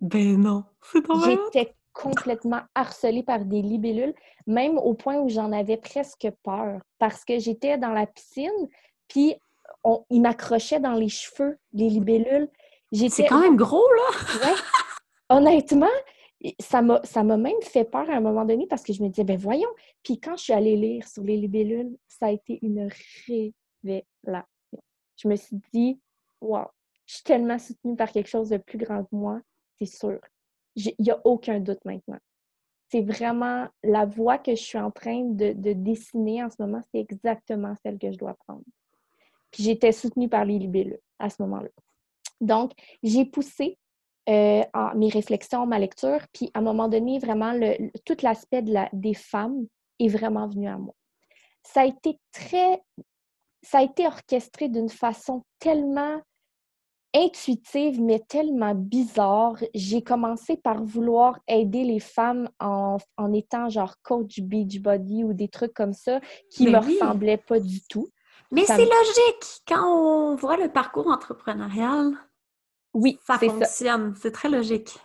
Ben 0.00 0.40
non, 0.40 0.64
c'est 0.82 1.02
J'étais 1.24 1.74
complètement 1.92 2.62
harcelée 2.74 3.22
par 3.22 3.44
des 3.44 3.62
libellules, 3.62 4.14
même 4.46 4.78
au 4.78 4.94
point 4.94 5.18
où 5.18 5.28
j'en 5.28 5.52
avais 5.52 5.76
presque 5.76 6.28
peur, 6.42 6.80
parce 6.98 7.24
que 7.24 7.38
j'étais 7.38 7.76
dans 7.76 7.92
la 7.92 8.06
piscine, 8.06 8.68
puis 9.08 9.34
on, 9.84 10.04
ils 10.10 10.20
m'accrochaient 10.20 10.80
dans 10.80 10.94
les 10.94 11.08
cheveux, 11.08 11.58
les 11.72 11.88
libellules. 11.88 12.48
C'est 12.92 13.26
quand 13.26 13.40
même 13.40 13.56
gros, 13.56 13.86
là! 13.92 14.46
ouais. 14.46 14.56
Honnêtement, 15.28 15.86
ça 16.58 16.80
m'a, 16.82 17.00
ça 17.04 17.22
m'a 17.22 17.36
même 17.36 17.60
fait 17.62 17.84
peur 17.84 18.08
à 18.08 18.14
un 18.14 18.20
moment 18.20 18.44
donné 18.44 18.66
parce 18.66 18.82
que 18.82 18.92
je 18.92 19.02
me 19.02 19.08
disais, 19.08 19.24
ben 19.24 19.38
voyons. 19.38 19.68
Puis 20.02 20.18
quand 20.18 20.36
je 20.36 20.44
suis 20.44 20.52
allée 20.52 20.76
lire 20.76 21.06
sur 21.06 21.22
les 21.22 21.36
libellules, 21.36 21.96
ça 22.08 22.26
a 22.26 22.30
été 22.30 22.58
une 22.62 22.88
révélation. 23.26 24.46
Je 25.16 25.28
me 25.28 25.36
suis 25.36 25.60
dit, 25.72 26.00
wow, 26.40 26.66
je 27.06 27.16
suis 27.16 27.24
tellement 27.24 27.58
soutenue 27.58 27.96
par 27.96 28.10
quelque 28.10 28.28
chose 28.28 28.48
de 28.48 28.56
plus 28.56 28.78
grand 28.78 29.04
que 29.04 29.14
moi, 29.14 29.40
c'est 29.78 29.86
sûr. 29.86 30.20
Il 30.76 30.94
n'y 30.98 31.10
a 31.10 31.20
aucun 31.24 31.60
doute 31.60 31.84
maintenant. 31.84 32.18
C'est 32.88 33.02
vraiment 33.02 33.68
la 33.82 34.06
voie 34.06 34.38
que 34.38 34.52
je 34.52 34.62
suis 34.62 34.78
en 34.78 34.90
train 34.90 35.24
de, 35.24 35.52
dessiner 35.52 36.42
en 36.42 36.50
ce 36.50 36.56
moment, 36.60 36.82
c'est 36.90 37.00
exactement 37.00 37.74
celle 37.82 37.98
que 37.98 38.10
je 38.10 38.16
dois 38.18 38.34
prendre. 38.46 38.64
Puis 39.50 39.64
j'étais 39.64 39.92
soutenue 39.92 40.28
par 40.28 40.44
les 40.44 40.58
libellules 40.58 41.00
à 41.18 41.28
ce 41.28 41.42
moment-là. 41.42 41.68
Donc, 42.40 42.72
j'ai 43.02 43.24
poussé 43.24 43.78
euh, 44.28 44.62
mes 44.94 45.08
réflexions, 45.08 45.66
ma 45.66 45.78
lecture, 45.78 46.20
puis 46.32 46.50
à 46.54 46.58
un 46.58 46.62
moment 46.62 46.88
donné, 46.88 47.18
vraiment, 47.18 47.52
le, 47.52 47.90
tout 48.04 48.16
l'aspect 48.22 48.62
de 48.62 48.72
la, 48.72 48.88
des 48.92 49.14
femmes 49.14 49.66
est 49.98 50.08
vraiment 50.08 50.46
venu 50.48 50.68
à 50.68 50.76
moi. 50.76 50.94
Ça 51.62 51.82
a 51.82 51.86
été 51.86 52.18
très... 52.32 52.82
Ça 53.62 53.78
a 53.78 53.82
été 53.82 54.06
orchestré 54.06 54.70
d'une 54.70 54.88
façon 54.88 55.44
tellement 55.58 56.22
intuitive, 57.14 58.00
mais 58.00 58.20
tellement 58.20 58.74
bizarre. 58.74 59.56
J'ai 59.74 60.02
commencé 60.02 60.56
par 60.56 60.82
vouloir 60.82 61.38
aider 61.48 61.84
les 61.84 62.00
femmes 62.00 62.48
en, 62.58 62.98
étant 63.34 63.68
genre 63.68 63.96
coach 64.02 64.40
Beachbody 64.40 65.24
ou 65.24 65.32
des 65.32 65.48
trucs 65.48 65.74
comme 65.74 65.92
ça 65.92 66.20
qui 66.50 66.64
ne 66.64 66.70
me 66.70 66.78
ressemblaient 66.78 67.36
pas 67.36 67.60
du 67.60 67.82
tout. 67.82 68.08
Mais 68.52 68.64
c'est 68.64 68.78
logique 68.78 69.62
quand 69.68 69.84
on 69.84 70.36
voit 70.36 70.56
le 70.56 70.68
parcours 70.68 71.06
entrepreneurial. 71.06 72.12
Oui, 72.94 73.18
ça 73.26 73.38
fonctionne. 73.38 74.14
C'est 74.20 74.32
très 74.32 74.48
logique. 74.48 74.98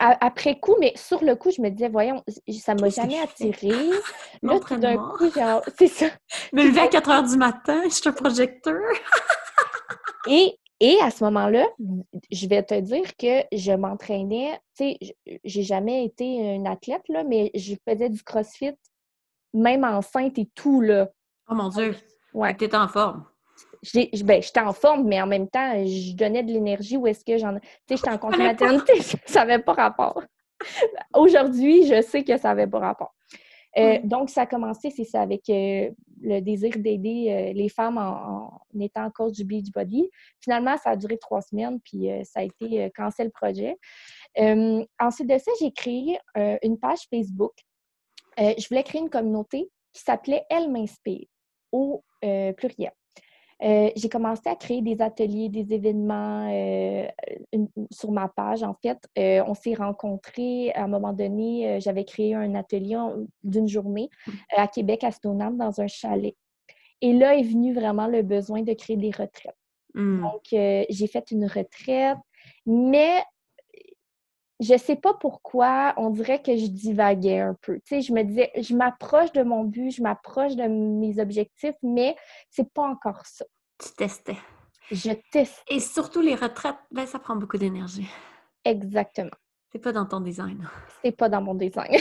Après 0.00 0.58
coup, 0.58 0.74
mais 0.80 0.92
sur 0.96 1.22
le 1.22 1.36
coup, 1.36 1.50
je 1.50 1.62
me 1.62 1.70
disais, 1.70 1.88
voyons, 1.88 2.24
ça 2.60 2.74
m'a 2.74 2.88
jamais 2.88 3.20
attiré. 3.20 3.70
Là, 4.42 4.58
tout 4.58 4.76
d'un 4.76 4.96
coup, 4.96 5.30
c'est 5.78 5.86
ça. 5.86 6.06
Me 6.52 6.64
lever 6.64 6.80
à 6.80 6.88
4 6.88 7.10
heures 7.10 7.22
du 7.22 7.36
matin, 7.36 7.82
je 7.84 7.90
suis 7.90 8.08
un 8.08 8.12
projecteur. 8.12 8.80
Et 10.26 10.58
et 10.80 10.96
à 11.00 11.10
ce 11.10 11.24
moment-là, 11.24 11.66
je 12.30 12.46
vais 12.46 12.62
te 12.62 12.78
dire 12.80 13.16
que 13.16 13.42
je 13.52 13.72
m'entraînais, 13.72 14.60
tu 14.76 14.92
sais, 14.92 14.98
j'ai 15.42 15.62
jamais 15.64 16.04
été 16.04 16.24
une 16.24 16.68
athlète, 16.68 17.02
là, 17.08 17.24
mais 17.24 17.50
je 17.54 17.74
faisais 17.88 18.08
du 18.08 18.22
crossfit, 18.22 18.70
même 19.52 19.82
enceinte 19.82 20.38
et 20.38 20.48
tout, 20.54 20.80
là. 20.80 21.08
Oh 21.50 21.54
mon 21.54 21.68
Dieu! 21.68 21.96
Ouais. 22.32 22.56
Tu 22.56 22.64
étais 22.64 22.76
en 22.76 22.86
forme. 22.86 23.24
Ben, 23.94 24.42
j'étais 24.42 24.60
en 24.60 24.72
forme, 24.72 25.06
mais 25.06 25.20
en 25.20 25.26
même 25.26 25.48
temps, 25.48 25.72
je 25.84 26.14
donnais 26.14 26.42
de 26.42 26.52
l'énergie 26.52 26.96
où 26.96 27.06
est-ce 27.06 27.24
que 27.24 27.38
j'en. 27.38 27.54
Tu 27.54 27.60
sais, 27.88 27.96
j'étais 27.96 28.10
en 28.10 28.18
congé 28.18 28.38
maternité, 28.42 29.00
ça 29.26 29.44
n'avait 29.44 29.62
pas 29.62 29.74
rapport. 29.74 30.22
Aujourd'hui, 31.14 31.86
je 31.86 32.02
sais 32.02 32.24
que 32.24 32.36
ça 32.36 32.48
n'avait 32.48 32.66
pas 32.66 32.80
rapport. 32.80 33.14
Euh, 33.76 33.98
donc, 34.02 34.30
ça 34.30 34.42
a 34.42 34.46
commencé, 34.46 34.90
c'est 34.90 35.04
ça, 35.04 35.20
avec 35.20 35.48
euh, 35.50 35.90
le 36.20 36.40
désir 36.40 36.72
d'aider 36.76 37.26
euh, 37.30 37.52
les 37.52 37.68
femmes 37.68 37.98
en, 37.98 38.60
étant 38.80 39.10
coach 39.10 39.34
du 39.34 39.44
Beachbody. 39.44 40.10
Finalement, 40.40 40.76
ça 40.78 40.90
a 40.90 40.96
duré 40.96 41.18
trois 41.18 41.42
semaines, 41.42 41.80
puis 41.80 42.08
ça 42.24 42.40
a 42.40 42.42
été 42.44 42.90
cancel 42.94 43.26
le 43.26 43.32
projet. 43.32 43.76
ensuite 45.00 45.28
de 45.28 45.38
ça, 45.38 45.50
j'ai 45.60 45.72
créé 45.72 46.18
une 46.62 46.78
page 46.78 47.00
Facebook. 47.10 47.54
je 48.38 48.68
voulais 48.68 48.84
créer 48.84 49.00
une 49.00 49.10
communauté 49.10 49.68
qui 49.92 50.02
s'appelait 50.02 50.44
Elle 50.48 50.70
m'inspire, 50.70 51.26
au 51.72 52.04
pluriel. 52.56 52.92
Euh, 53.62 53.90
j'ai 53.96 54.08
commencé 54.08 54.42
à 54.46 54.54
créer 54.54 54.82
des 54.82 55.00
ateliers, 55.02 55.48
des 55.48 55.72
événements 55.74 56.48
euh, 56.52 57.08
sur 57.90 58.12
ma 58.12 58.28
page. 58.28 58.62
En 58.62 58.74
fait, 58.74 58.98
euh, 59.18 59.42
on 59.46 59.54
s'est 59.54 59.74
rencontrés 59.74 60.70
à 60.72 60.84
un 60.84 60.88
moment 60.88 61.12
donné. 61.12 61.80
J'avais 61.80 62.04
créé 62.04 62.34
un 62.34 62.54
atelier 62.54 62.96
d'une 63.42 63.68
journée 63.68 64.10
à 64.56 64.68
Québec, 64.68 65.02
à 65.04 65.10
Stoneham, 65.10 65.56
dans 65.56 65.80
un 65.80 65.88
chalet. 65.88 66.36
Et 67.00 67.12
là 67.12 67.36
est 67.36 67.42
venu 67.42 67.74
vraiment 67.74 68.06
le 68.06 68.22
besoin 68.22 68.62
de 68.62 68.72
créer 68.74 68.96
des 68.96 69.10
retraites. 69.10 69.56
Mmh. 69.94 70.22
Donc, 70.22 70.42
j'ai 70.50 71.06
fait 71.06 71.30
une 71.30 71.46
retraite, 71.46 72.18
mais 72.66 73.22
je 74.60 74.76
sais 74.76 74.96
pas 74.96 75.14
pourquoi, 75.14 75.94
on 75.96 76.10
dirait 76.10 76.42
que 76.42 76.56
je 76.56 76.66
divaguais 76.66 77.40
un 77.40 77.54
peu. 77.60 77.76
Tu 77.84 77.96
sais, 77.96 78.00
je 78.02 78.12
me 78.12 78.22
disais, 78.22 78.50
je 78.56 78.74
m'approche 78.74 79.32
de 79.32 79.42
mon 79.42 79.64
but, 79.64 79.90
je 79.90 80.02
m'approche 80.02 80.56
de 80.56 80.66
mes 80.66 81.20
objectifs, 81.20 81.76
mais 81.82 82.16
c'est 82.50 82.72
pas 82.72 82.82
encore 82.82 83.24
ça. 83.24 83.44
Tu 83.78 83.90
testais. 83.96 84.36
Je 84.90 85.10
teste. 85.30 85.62
Et 85.68 85.80
surtout 85.80 86.20
les 86.20 86.34
retraites, 86.34 86.76
ben, 86.90 87.06
ça 87.06 87.18
prend 87.18 87.36
beaucoup 87.36 87.58
d'énergie. 87.58 88.08
Exactement. 88.64 89.36
C'est 89.70 89.78
pas 89.78 89.92
dans 89.92 90.06
ton 90.06 90.20
design. 90.20 90.68
C'est 91.04 91.12
pas 91.12 91.28
dans 91.28 91.42
mon 91.42 91.54
design. 91.54 92.00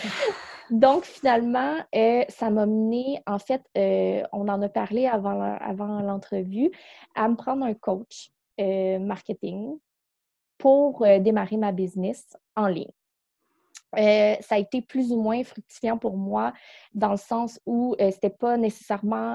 Donc, 0.70 1.04
finalement, 1.04 1.76
euh, 1.94 2.24
ça 2.30 2.48
m'a 2.48 2.64
mené, 2.64 3.20
en 3.26 3.38
fait, 3.38 3.62
euh, 3.76 4.22
on 4.32 4.48
en 4.48 4.62
a 4.62 4.68
parlé 4.70 5.06
avant, 5.06 5.56
avant 5.60 6.00
l'entrevue, 6.00 6.70
à 7.14 7.28
me 7.28 7.36
prendre 7.36 7.66
un 7.66 7.74
coach 7.74 8.30
euh, 8.58 8.98
marketing 8.98 9.76
pour 10.62 11.04
euh, 11.04 11.18
démarrer 11.18 11.56
ma 11.56 11.72
business 11.72 12.36
en 12.54 12.68
ligne. 12.68 12.92
Euh, 13.98 14.36
ça 14.40 14.54
a 14.54 14.58
été 14.58 14.80
plus 14.80 15.12
ou 15.12 15.20
moins 15.20 15.42
fructifiant 15.42 15.98
pour 15.98 16.16
moi 16.16 16.54
dans 16.94 17.10
le 17.10 17.18
sens 17.18 17.60
où 17.66 17.94
ce 17.98 18.04
euh, 18.04 18.10
c'était 18.10 18.30
pas 18.30 18.56
nécessairement 18.56 19.34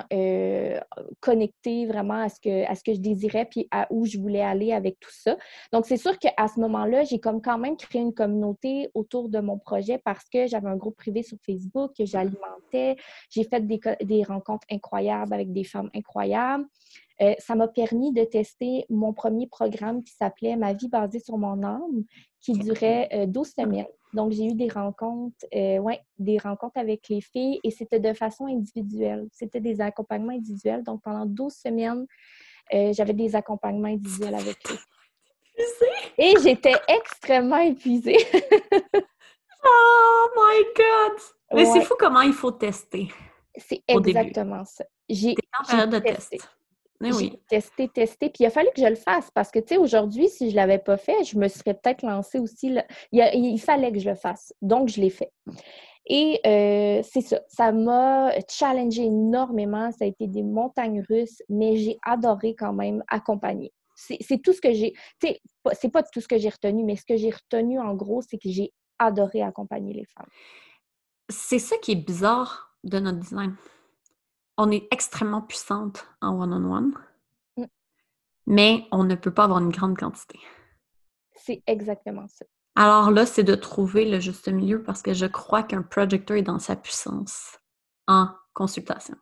connecté 1.20 1.86
vraiment 1.86 2.22
à 2.24 2.30
ce 2.30 2.40
que 2.40 2.66
à 2.66 2.74
ce 2.74 2.84
que 2.84 2.94
je 2.94 3.00
désirais 3.00 3.46
puis 3.46 3.68
à 3.70 3.86
où 3.92 4.06
je 4.06 4.18
voulais 4.18 4.42
aller 4.42 4.72
avec 4.72 5.00
tout 5.00 5.12
ça. 5.12 5.38
Donc 5.74 5.86
c'est 5.86 5.98
sûr 5.98 6.18
qu'à 6.18 6.48
ce 6.48 6.60
moment-là, 6.62 7.04
j'ai 7.04 7.20
comme 7.20 7.42
quand 7.42 7.60
même 7.60 7.76
créé 7.76 8.02
une 8.02 8.14
communauté 8.14 8.90
autour 8.96 9.28
de 9.30 9.40
mon 9.40 9.60
projet 9.60 10.00
parce 10.00 10.28
que 10.30 10.48
j'avais 10.48 10.70
un 10.70 10.78
groupe 10.78 10.96
privé 10.96 11.22
sur 11.24 11.38
Facebook 11.46 11.92
que 11.96 12.06
j'alimentais. 12.06 12.96
J'ai 13.30 13.44
fait 13.44 13.62
des, 13.68 13.80
des 14.02 14.24
rencontres 14.24 14.66
incroyables 14.72 15.34
avec 15.34 15.52
des 15.52 15.66
femmes 15.66 15.92
incroyables. 15.94 16.66
Euh, 17.22 17.34
ça 17.40 17.56
m'a 17.56 17.68
permis 17.68 18.14
de 18.14 18.24
tester 18.24 18.86
mon 18.90 19.14
premier 19.14 19.48
programme 19.48 20.04
qui 20.04 20.14
s'appelait 20.14 20.56
Ma 20.56 20.74
vie 20.74 20.88
basée 20.88 21.20
sur 21.20 21.38
mon 21.38 21.64
âme, 21.64 22.04
qui 22.42 22.54
durait 22.54 23.28
12 23.28 23.48
euh, 23.48 23.64
semaines. 23.64 23.88
Donc, 24.14 24.32
j'ai 24.32 24.46
eu 24.46 24.54
des 24.54 24.70
rencontres, 24.70 25.46
euh, 25.54 25.80
ouais, 25.80 26.00
des 26.18 26.38
rencontres 26.38 26.78
avec 26.78 27.10
les 27.10 27.22
filles 27.22 27.60
et 27.64 27.72
c'était 27.72 28.00
de 28.00 28.14
façon 28.14 28.46
individuelle. 28.46 29.28
C'était 29.34 29.60
des 29.60 29.82
accompagnements 29.82 30.34
individuels. 30.34 30.84
Donc, 30.84 31.02
pendant 31.04 31.26
12 31.26 31.54
semaines, 31.54 32.06
j'avais 32.72 33.14
des 33.14 33.36
accompagnements 33.36 33.88
individuels 33.88 34.36
avec 34.36 34.58
eux. 34.72 34.78
Et 36.18 36.34
j'étais 36.42 36.76
extrêmement 36.88 37.58
épuisée. 37.58 38.18
oh 39.64 40.28
my 40.36 40.64
God! 40.76 41.20
Mais 41.54 41.66
c'est 41.66 41.82
fou 41.82 41.96
comment 41.98 42.22
il 42.22 42.34
faut 42.34 42.52
tester. 42.52 43.10
C'est 43.56 43.82
exactement 43.88 44.64
ça. 44.66 44.86
J'ai 45.10 45.36
en 45.60 45.66
période 45.66 45.90
de 45.90 46.00
test. 46.00 46.57
J'ai 47.02 47.40
testé, 47.48 47.88
testé. 47.90 48.30
Puis 48.30 48.44
il 48.44 48.46
a 48.48 48.50
fallu 48.50 48.70
que 48.76 48.82
je 48.82 48.88
le 48.88 48.96
fasse 48.96 49.30
parce 49.32 49.52
que, 49.52 49.60
tu 49.60 49.76
sais, 49.76 49.78
aujourd'hui, 49.78 50.30
si 50.30 50.48
je 50.50 50.52
ne 50.52 50.58
l'avais 50.58 50.80
pas 50.80 50.98
fait, 50.98 51.24
je 51.24 51.38
me 51.38 51.48
serais 51.48 51.74
peut-être 51.74 52.02
lancée 52.04 52.40
aussi. 52.40 52.76
Il, 53.12 53.60
fallait 53.60 53.92
que 53.92 54.00
je 54.00 54.10
le 54.10 54.16
fasse. 54.16 54.54
Donc, 54.62 54.90
je 54.90 55.00
l'ai 55.00 55.10
fait. 55.10 55.32
Et 56.08 56.40
euh, 56.46 57.02
c'est 57.04 57.22
ça. 57.22 57.42
Ça 57.50 57.72
m'a 57.72 58.32
challengé 58.50 59.04
énormément. 59.04 59.92
Ça 59.92 60.06
a 60.06 60.08
été 60.08 60.28
des 60.28 60.44
montagnes 60.44 61.04
russes, 61.08 61.42
mais 61.50 61.76
j'ai 61.78 61.98
adoré 62.04 62.56
quand 62.56 62.74
même 62.74 63.04
accompagner. 63.08 63.72
C'est 63.96 64.42
tout 64.44 64.54
ce 64.54 64.62
que 64.62 64.74
j'ai. 64.74 64.94
Tu 65.20 65.28
sais, 65.28 65.42
c'est 65.74 65.90
pas 65.90 66.04
tout 66.04 66.22
ce 66.22 66.28
que 66.28 66.38
j'ai 66.38 66.50
retenu, 66.50 66.84
mais 66.84 66.96
ce 66.96 67.04
que 67.04 67.18
j'ai 67.18 67.32
retenu 67.32 67.80
en 67.80 67.96
gros, 67.96 68.22
c'est 68.22 68.38
que 68.38 68.50
j'ai 68.50 68.72
adoré 69.00 69.42
accompagner 69.42 69.94
les 69.94 70.06
femmes. 70.06 70.30
c'est 71.30 71.60
ça 71.60 71.78
qui 71.78 71.92
est 71.92 71.96
bizarre 71.96 72.76
de 72.84 73.00
notre 73.00 73.20
design. 73.20 73.56
On 74.58 74.72
est 74.72 74.88
extrêmement 74.92 75.42
puissante 75.42 76.08
en 76.22 76.40
one-on-one, 76.40 76.94
mm. 77.58 77.66
mais 78.48 78.86
on 78.92 79.04
ne 79.04 79.16
peut 79.16 79.34
pas 79.34 79.44
avoir 79.44 79.60
une 79.60 79.70
grande 79.70 79.98
quantité. 79.98 80.40
C'est 81.36 81.62
exactement 81.68 82.28
ça. 82.28 82.46
Alors 82.76 83.10
là, 83.10 83.26
c'est 83.26 83.44
de 83.44 83.56
trouver 83.56 84.06
le 84.06 84.20
juste 84.20 84.48
milieu 84.50 84.84
parce 84.84 85.02
que 85.02 85.14
je 85.14 85.26
crois 85.26 85.64
qu'un 85.64 85.82
projecteur 85.82 86.38
est 86.38 86.44
dans 86.44 86.60
sa 86.60 86.76
puissance 86.76 87.58
en 88.08 88.30
consultation. 88.54 89.16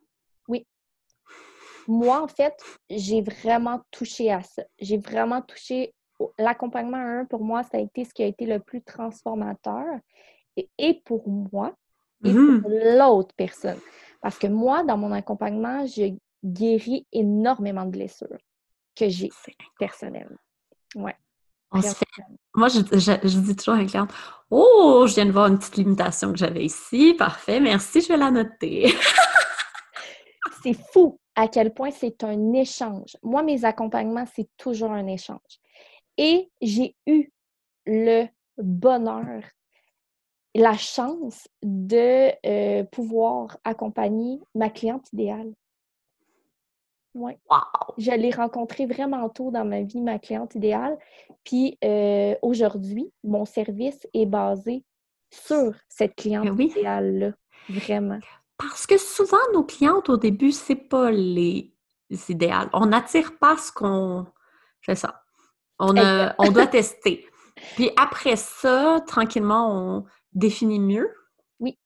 Oui. 0.48 0.68
Moi, 1.88 2.22
en 2.22 2.28
fait, 2.28 2.54
j'ai 2.90 3.22
vraiment 3.22 3.82
touché 3.92 4.32
à 4.32 4.44
ça. 4.44 4.64
J'ai 4.80 4.98
vraiment 4.98 5.42
touché 5.42 5.94
l'accompagnement 6.38 6.98
à 6.98 7.20
un, 7.22 7.26
pour 7.26 7.44
moi, 7.44 7.64
ça 7.64 7.78
a 7.78 7.80
été 7.80 8.06
ce 8.06 8.14
qui 8.14 8.24
a 8.24 8.28
été 8.28 8.46
le 8.46 8.60
plus 8.60 8.82
transformateur. 8.82 9.86
Et, 10.78 11.02
pour 11.06 11.28
moi, 11.28 11.76
et 12.24 12.34
mmh 12.34 12.62
pour 12.62 12.70
l'autre 12.72 13.36
personne. 13.36 13.80
Parce 14.22 14.38
que 14.38 14.48
moi, 14.48 14.84
dans 14.84 14.98
mon 14.98 15.12
accompagnement, 15.12 15.86
j'ai 15.86 16.16
guéri 16.44 17.06
énormément 17.12 17.86
de 17.86 17.92
blessures 17.92 18.38
que 18.96 19.10
j'ai 19.10 19.30
personnellement. 19.78 20.38
Ouais. 20.96 21.16
Moi, 22.54 22.70
je, 22.70 23.40
dis 23.40 23.56
toujours 23.56 23.74
à 23.74 23.78
un 23.78 23.86
client 23.86 24.08
Oh, 24.50 25.06
je 25.08 25.16
viens 25.16 25.26
de 25.26 25.32
voir 25.32 25.48
une 25.48 25.58
petite 25.58 25.78
limitation 25.78 26.32
que 26.32 26.38
j'avais 26.38 26.64
ici. 26.64 27.14
Parfait, 27.18 27.60
merci, 27.60 28.02
je 28.02 28.08
vais 28.08 28.18
la 28.18 28.32
noter. 28.32 28.94
c'est 30.64 30.78
fou 30.92 31.20
à 31.36 31.48
quel 31.48 31.74
point 31.74 31.92
c'est 31.92 32.24
un 32.24 32.54
échange. 32.54 33.18
Moi, 33.24 33.44
mes 33.44 33.66
accompagnements, 33.66 34.26
c'est 34.34 34.50
toujours 34.58 34.92
un 34.92 35.08
échange. 35.08 35.60
Et 36.18 36.50
j'ai 36.62 36.96
eu 37.08 37.30
le 37.86 38.28
bonheur, 38.58 39.44
la 40.56 40.78
chance 40.78 41.50
de 41.62 42.32
euh, 42.46 42.84
pouvoir 42.86 43.58
accompagner 43.66 44.40
ma 44.56 44.70
cliente 44.70 45.12
idéale. 45.12 45.54
Oui. 47.14 47.34
Je 47.98 48.12
l'ai 48.12 48.32
rencontrée 48.32 48.86
vraiment 48.86 49.30
tôt 49.30 49.52
dans 49.52 49.66
ma 49.66 49.82
vie, 49.82 50.02
ma 50.02 50.18
cliente 50.18 50.56
idéale. 50.56 50.98
Puis 51.44 51.78
euh, 51.84 52.36
aujourd'hui, 52.42 53.12
mon 53.24 53.46
service 53.46 54.08
est 54.14 54.26
basé 54.26 54.84
sur 55.30 55.74
cette 55.90 56.16
cliente 56.16 56.56
ben 56.56 56.68
idéale-là. 56.68 57.32
Vraiment. 57.70 58.20
Parce 58.58 58.88
que 58.88 58.98
souvent, 58.98 59.38
nos 59.54 59.64
clientes, 59.64 60.10
au 60.10 60.18
début, 60.18 60.52
c'est 60.52 60.76
pas 60.76 61.12
les 61.12 61.74
idéales. 62.30 62.70
On 62.72 62.86
n'attire 62.86 63.38
pas 63.38 63.58
ce 63.58 63.72
qu'on 63.72 64.26
fait 64.82 64.96
ça. 64.96 65.22
On, 65.80 65.94
on 66.38 66.52
doit 66.52 66.68
tester. 66.68 67.26
Puis 67.76 67.92
après 67.98 68.36
ça, 68.36 69.02
tranquillement, 69.06 69.70
on 69.72 70.06
définit 70.36 70.80
mieux. 70.80 71.12
Oui. 71.60 71.80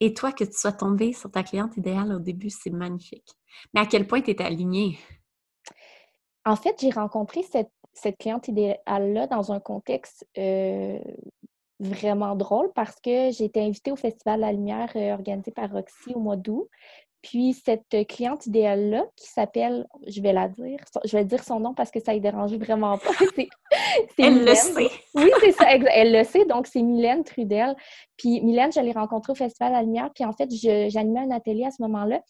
Et 0.00 0.12
toi, 0.12 0.32
que 0.32 0.44
tu 0.44 0.52
sois 0.52 0.72
tombée 0.72 1.12
sur 1.12 1.30
ta 1.30 1.42
cliente 1.42 1.76
idéale 1.76 2.12
au 2.12 2.18
début, 2.18 2.50
c'est 2.50 2.70
magnifique. 2.70 3.32
Mais 3.72 3.80
à 3.80 3.86
quel 3.86 4.06
point 4.06 4.20
tu 4.20 4.30
étais 4.30 4.44
alignée? 4.44 4.98
En 6.44 6.56
fait, 6.56 6.76
j'ai 6.80 6.90
rencontré 6.90 7.42
cette, 7.42 7.72
cette 7.94 8.18
cliente 8.18 8.48
idéale-là 8.48 9.26
dans 9.28 9.52
un 9.52 9.60
contexte 9.60 10.26
euh, 10.36 10.98
vraiment 11.80 12.36
drôle 12.36 12.70
parce 12.74 13.00
que 13.00 13.30
j'ai 13.30 13.44
été 13.44 13.60
invitée 13.60 13.92
au 13.92 13.96
Festival 13.96 14.40
La 14.40 14.52
Lumière 14.52 14.90
euh, 14.96 15.14
organisé 15.14 15.50
par 15.50 15.70
Roxy 15.70 16.14
au 16.14 16.20
mois 16.20 16.36
d'août. 16.36 16.68
Puis 17.24 17.54
cette 17.54 18.06
cliente 18.06 18.44
idéale-là, 18.44 19.06
qui 19.16 19.28
s'appelle, 19.30 19.86
je 20.06 20.20
vais 20.20 20.34
la 20.34 20.46
dire, 20.46 20.78
je 21.06 21.16
vais 21.16 21.24
dire 21.24 21.42
son 21.42 21.58
nom 21.58 21.72
parce 21.72 21.90
que 21.90 21.98
ça 21.98 22.12
ne 22.12 22.18
dérange 22.18 22.52
vraiment 22.52 22.98
pas. 22.98 23.12
elle 24.18 24.44
le 24.44 24.54
sait. 24.54 24.90
Oui, 25.14 25.30
c'est 25.40 25.52
ça, 25.52 25.72
elle 25.72 26.12
le 26.12 26.22
sait. 26.24 26.44
Donc, 26.44 26.66
c'est 26.66 26.82
Mylène 26.82 27.24
Trudel. 27.24 27.74
Puis 28.18 28.42
Mylène, 28.42 28.70
je 28.72 28.80
l'ai 28.80 28.92
rencontrée 28.92 29.32
au 29.32 29.34
Festival 29.34 29.72
La 29.72 29.82
Lumière. 29.82 30.10
Puis 30.14 30.22
en 30.26 30.34
fait, 30.34 30.50
j'animais 30.90 31.20
un 31.20 31.30
atelier 31.30 31.64
à 31.64 31.70
ce 31.70 31.80
moment-là. 31.80 32.20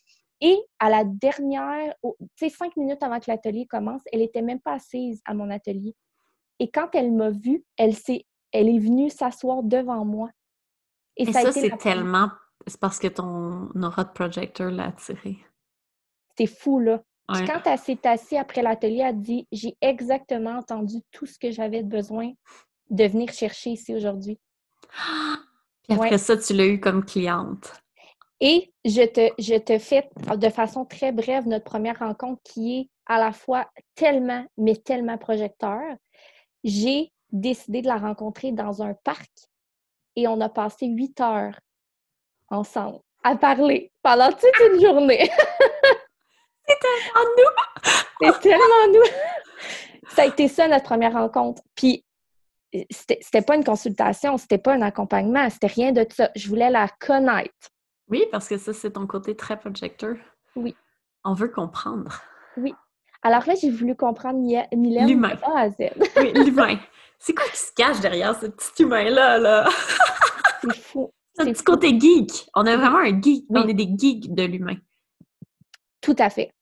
Et 0.41 0.57
à 0.79 0.91
la 0.91 1.03
dernière, 1.03 1.93
tu 2.05 2.15
sais, 2.37 2.49
cinq 2.49 2.77
minutes 2.77 3.03
avant 3.03 3.19
que 3.19 3.29
l'atelier 3.29 3.67
commence, 3.67 4.03
elle 4.13 4.21
n'était 4.21 4.43
même 4.43 4.61
pas 4.61 4.75
assise 4.75 5.21
à 5.25 5.35
mon 5.35 5.51
atelier. 5.51 5.97
Et 6.61 6.71
quand 6.71 6.95
elle 6.95 7.11
m'a 7.11 7.31
vue, 7.31 7.65
elle, 7.77 7.95
est, 8.09 8.27
elle 8.53 8.69
est 8.69 8.79
venue 8.79 9.11
s'asseoir 9.11 9.65
devant 9.65 10.05
moi. 10.05 10.31
Et, 11.17 11.33
ça, 11.33 11.51
c'est 11.51 11.77
tellement 11.79 12.29
c'est 12.67 12.81
parce 12.81 12.99
que 12.99 13.09
ton 13.09 13.71
aura 13.83 14.05
de 14.05 14.13
projecteur 14.13 14.71
l'a 14.71 14.87
attiré. 14.87 15.39
C'est 16.37 16.47
fou, 16.47 16.81
là. 16.81 17.03
quand 17.29 17.63
elle 17.67 17.79
s'est 17.79 18.07
assise 18.07 18.39
après 18.39 18.63
l'atelier, 18.63 19.03
elle 19.05 19.21
dit 19.21 19.47
J'ai 19.53 19.77
exactement 19.81 20.59
entendu 20.59 20.97
tout 21.13 21.27
ce 21.27 21.39
que 21.39 21.51
j'avais 21.51 21.83
besoin 21.83 22.33
de 22.91 23.05
venir 23.05 23.33
chercher 23.33 23.71
ici 23.71 23.95
aujourd'hui. 23.95 24.39
Puis 25.89 25.97
après 25.99 26.19
ça, 26.19 26.37
tu 26.37 26.55
l'as 26.55 26.67
eu 26.67 26.81
comme 26.81 27.05
cliente. 27.05 27.73
Et 28.41 28.73
je 28.85 29.07
te, 29.07 29.33
je 29.39 29.57
te 29.57 29.79
fais 29.79 30.09
de 30.37 30.49
façon 30.49 30.85
très 30.85 31.13
brève 31.13 31.47
notre 31.47 31.65
première 31.65 31.99
rencontre 31.99 32.41
qui 32.43 32.79
est 32.79 32.91
à 33.07 33.19
la 33.19 33.33
fois 33.33 33.69
tellement, 33.95 34.45
mais 34.57 34.77
tellement 34.77 35.19
projecteur. 35.19 35.81
J'ai 36.65 37.13
décidé 37.31 37.83
de 37.83 37.87
la 37.87 37.99
rencontrer 37.99 38.53
dans 38.53 38.83
un 38.83 38.95
parc 39.05 39.31
et 40.17 40.27
on 40.27 40.41
a 40.41 40.49
passé 40.49 40.87
huit 40.87 41.21
heures 41.21 41.59
ensemble 42.51 43.01
à 43.23 43.37
parler 43.37 43.91
pendant 44.03 44.31
toute 44.31 44.73
une 44.73 44.81
journée. 44.81 45.31
C'est 46.67 46.79
tellement 46.81 47.31
nous! 47.37 47.93
C'est 48.33 48.41
tellement 48.41 48.93
nous! 48.93 50.11
Ça 50.11 50.23
a 50.23 50.27
été 50.27 50.49
ça 50.49 50.69
notre 50.69 50.85
première 50.85 51.13
rencontre. 51.13 51.63
Puis, 51.75 52.05
c'était 52.91 53.43
pas 53.43 53.57
une 53.57 53.65
consultation, 53.65 54.37
c'était 54.37 54.59
pas 54.59 54.75
un 54.75 54.83
accompagnement, 54.83 55.49
c'était 55.51 55.67
rien 55.67 55.93
de 55.93 56.07
ça. 56.11 56.31
Je 56.35 56.49
voulais 56.49 56.71
la 56.71 56.89
connaître. 57.01 57.71
Oui, 58.09 58.25
parce 58.31 58.49
que 58.49 58.59
ça, 58.59 58.73
c'est 58.73 58.93
ton 58.93 59.07
côté 59.07 59.37
très 59.37 59.59
projecteur. 59.59 60.17
Oui. 60.57 60.77
On 61.25 61.35
veut 61.35 61.49
comprendre. 61.49 62.21
Oui. 62.57 62.75
Alors 63.23 63.47
là, 63.47 63.55
j'ai 63.55 63.71
voulu 63.71 63.97
comprendre 63.97 64.39
Mylène 64.39 65.09
l'humain. 65.09 65.39
A 65.43 65.61
à 65.61 65.71
Z. 65.71 65.77
oui, 66.19 66.33
l'humain. 66.35 66.79
C'est 67.19 67.35
quoi 67.35 67.47
qui 67.47 67.57
se 67.57 67.73
cache 67.73 68.01
derrière 68.01 68.39
ce 68.39 68.47
petit 68.47 68.83
humain-là? 68.83 69.39
Là? 69.39 69.69
c'est 70.61 70.77
fou. 70.77 71.11
C'est 71.35 71.43
un 71.43 71.53
petit 71.53 71.65
côté 71.65 71.99
geek. 71.99 72.49
On 72.55 72.67
a 72.67 72.77
vraiment 72.77 72.99
un 72.99 73.21
geek. 73.21 73.47
On 73.49 73.67
est 73.67 73.75
des 73.75 73.93
geeks 73.97 74.33
de 74.33 74.45
l'humain. 74.45 74.77
Tout 76.01 76.15
à 76.19 76.31
fait. 76.31 76.53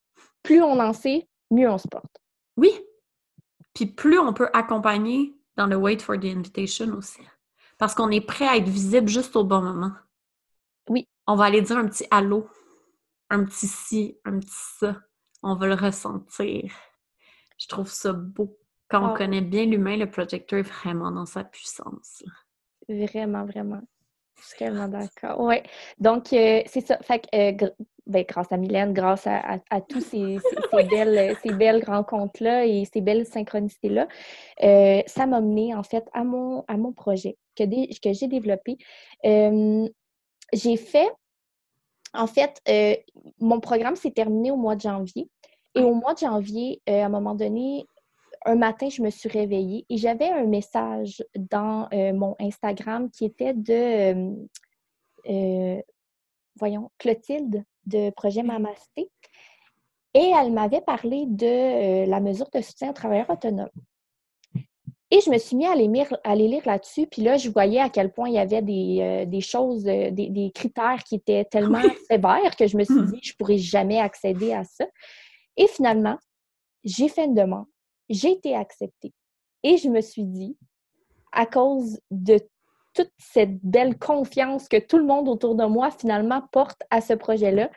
Plus 0.41 0.61
on 0.61 0.79
en 0.79 0.93
sait, 0.93 1.27
mieux 1.51 1.69
on 1.69 1.77
se 1.77 1.87
porte. 1.87 2.21
Oui. 2.57 2.71
Puis 3.73 3.85
plus 3.85 4.19
on 4.19 4.33
peut 4.33 4.49
accompagner 4.53 5.35
dans 5.55 5.67
le 5.67 5.75
wait 5.75 5.99
for 5.99 6.19
the 6.19 6.25
invitation 6.25 6.87
aussi. 6.93 7.21
Parce 7.77 7.93
qu'on 7.93 8.09
est 8.09 8.21
prêt 8.25 8.47
à 8.47 8.57
être 8.57 8.69
visible 8.69 9.07
juste 9.07 9.35
au 9.35 9.43
bon 9.43 9.61
moment. 9.61 9.91
Oui. 10.89 11.07
On 11.27 11.35
va 11.35 11.45
aller 11.45 11.61
dire 11.61 11.77
un 11.77 11.87
petit 11.87 12.05
allô, 12.11 12.47
un 13.29 13.45
petit 13.45 13.67
ci, 13.67 14.17
un 14.25 14.39
petit 14.39 14.51
ça. 14.79 14.97
On 15.41 15.55
va 15.55 15.67
le 15.67 15.75
ressentir. 15.75 16.71
Je 17.57 17.67
trouve 17.67 17.89
ça 17.89 18.13
beau. 18.13 18.57
Quand 18.89 19.03
on 19.03 19.13
ah. 19.13 19.17
connaît 19.17 19.41
bien 19.41 19.65
l'humain, 19.65 19.97
le 19.97 20.09
projecteur 20.09 20.59
est 20.59 20.63
vraiment 20.63 21.11
dans 21.11 21.25
sa 21.25 21.43
puissance. 21.43 22.23
Vraiment, 22.87 23.45
vraiment. 23.45 23.81
Je 24.39 24.47
suis 24.47 24.57
tellement 24.57 24.87
d'accord. 24.87 25.39
Oui. 25.39 25.55
Donc, 25.99 26.33
euh, 26.33 26.61
c'est 26.65 26.85
ça. 26.85 26.97
Fait 27.01 27.19
que, 27.19 27.65
euh, 27.65 27.69
ben, 28.05 28.25
grâce 28.27 28.51
à 28.51 28.57
Mylène, 28.57 28.93
grâce 28.93 29.25
à, 29.27 29.59
à, 29.69 29.81
tous 29.81 30.01
ces, 30.01 30.37
belles, 30.89 31.37
ces 31.41 31.53
belles 31.53 31.83
rencontres-là 31.85 32.65
et 32.65 32.85
ces 32.91 33.01
belles 33.01 33.25
synchronicités-là, 33.25 34.07
euh, 34.63 35.01
ça 35.07 35.25
m'a 35.25 35.39
mené, 35.39 35.73
en 35.73 35.83
fait, 35.83 36.03
à 36.13 36.23
mon, 36.23 36.65
à 36.67 36.77
mon 36.77 36.91
projet 36.91 37.37
que, 37.55 37.63
que 37.63 38.13
j'ai 38.13 38.27
développé. 38.27 38.77
j'ai 39.23 40.77
fait, 40.77 41.09
en 42.13 42.27
fait, 42.27 42.61
mon 43.39 43.59
programme 43.59 43.95
s'est 43.95 44.11
terminé 44.11 44.51
au 44.51 44.57
mois 44.57 44.75
de 44.75 44.81
janvier. 44.81 45.29
Et 45.75 45.81
au 45.81 45.95
mois 45.95 46.13
de 46.13 46.19
janvier, 46.19 46.81
à 46.87 47.05
un 47.05 47.09
moment 47.09 47.33
donné, 47.33 47.85
un 48.45 48.55
matin, 48.55 48.89
je 48.89 49.01
me 49.01 49.09
suis 49.09 49.29
réveillée 49.29 49.85
et 49.89 49.97
j'avais 49.97 50.29
un 50.29 50.45
message 50.45 51.23
dans 51.35 51.87
euh, 51.93 52.13
mon 52.13 52.35
Instagram 52.39 53.09
qui 53.09 53.25
était 53.25 53.53
de, 53.53 53.73
euh, 53.73 54.35
euh, 55.29 55.81
voyons, 56.57 56.91
Clotilde 56.97 57.63
de 57.85 58.09
Projet 58.11 58.43
Mamasté. 58.43 59.09
Et 60.15 60.31
elle 60.39 60.51
m'avait 60.53 60.81
parlé 60.81 61.25
de 61.27 62.07
la 62.07 62.19
mesure 62.19 62.49
de 62.53 62.61
soutien 62.61 62.91
aux 62.91 62.93
travailleurs 62.93 63.31
autonomes. 63.31 63.69
Et 65.09 65.21
je 65.21 65.29
me 65.29 65.37
suis 65.37 65.55
mis 65.55 65.65
à 65.65 65.71
aller 65.71 65.87
lire, 65.87 66.15
à 66.23 66.35
lire 66.35 66.61
là-dessus. 66.65 67.07
Puis 67.07 67.23
là, 67.23 67.37
je 67.37 67.49
voyais 67.49 67.79
à 67.79 67.89
quel 67.89 68.11
point 68.11 68.29
il 68.29 68.35
y 68.35 68.39
avait 68.39 68.61
des, 68.61 69.41
choses, 69.41 69.83
des, 69.83 70.51
critères 70.53 71.03
qui 71.03 71.15
étaient 71.15 71.45
tellement 71.45 71.81
sévères 72.09 72.55
que 72.55 72.67
je 72.67 72.77
me 72.77 72.83
suis 72.83 72.93
hmm. 72.93 73.11
dit, 73.11 73.19
je 73.23 73.31
ne 73.31 73.37
pourrais 73.37 73.57
jamais 73.57 73.99
accéder 73.99 74.53
à 74.53 74.63
ça. 74.63 74.85
Et 75.57 75.67
finalement, 75.67 76.17
j'ai 76.83 77.09
fait 77.09 77.25
une 77.25 77.35
demande 77.35 77.65
j'ai 78.09 78.31
été 78.31 78.55
acceptée. 78.55 79.13
Et 79.63 79.77
je 79.77 79.89
me 79.89 80.01
suis 80.01 80.25
dit, 80.25 80.57
à 81.31 81.45
cause 81.45 81.99
de 82.11 82.39
toute 82.93 83.11
cette 83.17 83.59
belle 83.63 83.97
confiance 83.97 84.67
que 84.67 84.77
tout 84.77 84.97
le 84.97 85.05
monde 85.05 85.27
autour 85.27 85.55
de 85.55 85.65
moi 85.65 85.89
finalement 85.91 86.41
porte 86.51 86.81
à 86.91 87.01
ce 87.01 87.13
projet-là, 87.13 87.69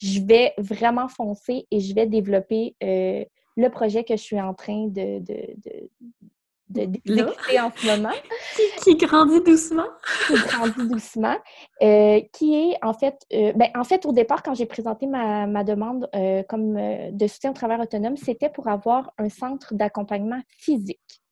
je 0.00 0.20
vais 0.20 0.52
vraiment 0.58 1.08
foncer 1.08 1.66
et 1.70 1.80
je 1.80 1.94
vais 1.94 2.06
développer 2.06 2.74
euh, 2.82 3.24
le 3.56 3.68
projet 3.68 4.04
que 4.04 4.16
je 4.16 4.22
suis 4.22 4.40
en 4.40 4.54
train 4.54 4.88
de, 4.88 5.22
d'exécuter 6.68 7.60
en 7.60 7.70
ce 7.74 7.86
moment. 7.86 8.14
Qui, 8.82 8.96
grandit 8.96 9.40
doucement. 9.40 9.86
qui 10.26 10.34
grandit 10.34 10.88
doucement. 10.88 11.36
Euh, 11.82 12.20
qui 12.32 12.54
est, 12.54 12.76
en 12.82 12.92
fait, 12.92 13.16
euh, 13.32 13.52
ben, 13.54 13.68
en 13.74 13.84
fait, 13.84 14.06
au 14.06 14.12
départ, 14.12 14.42
quand 14.42 14.54
j'ai 14.54 14.66
présenté 14.66 15.06
ma, 15.06 15.46
ma 15.46 15.64
demande 15.64 16.08
euh, 16.14 16.42
comme 16.48 16.74
de 16.74 17.26
soutien 17.26 17.50
au 17.50 17.54
travail 17.54 17.80
autonome, 17.80 18.16
c'était 18.16 18.50
pour 18.50 18.68
avoir 18.68 19.12
un 19.18 19.28
centre 19.28 19.74
d'accompagnement 19.74 20.40
physique. 20.48 21.22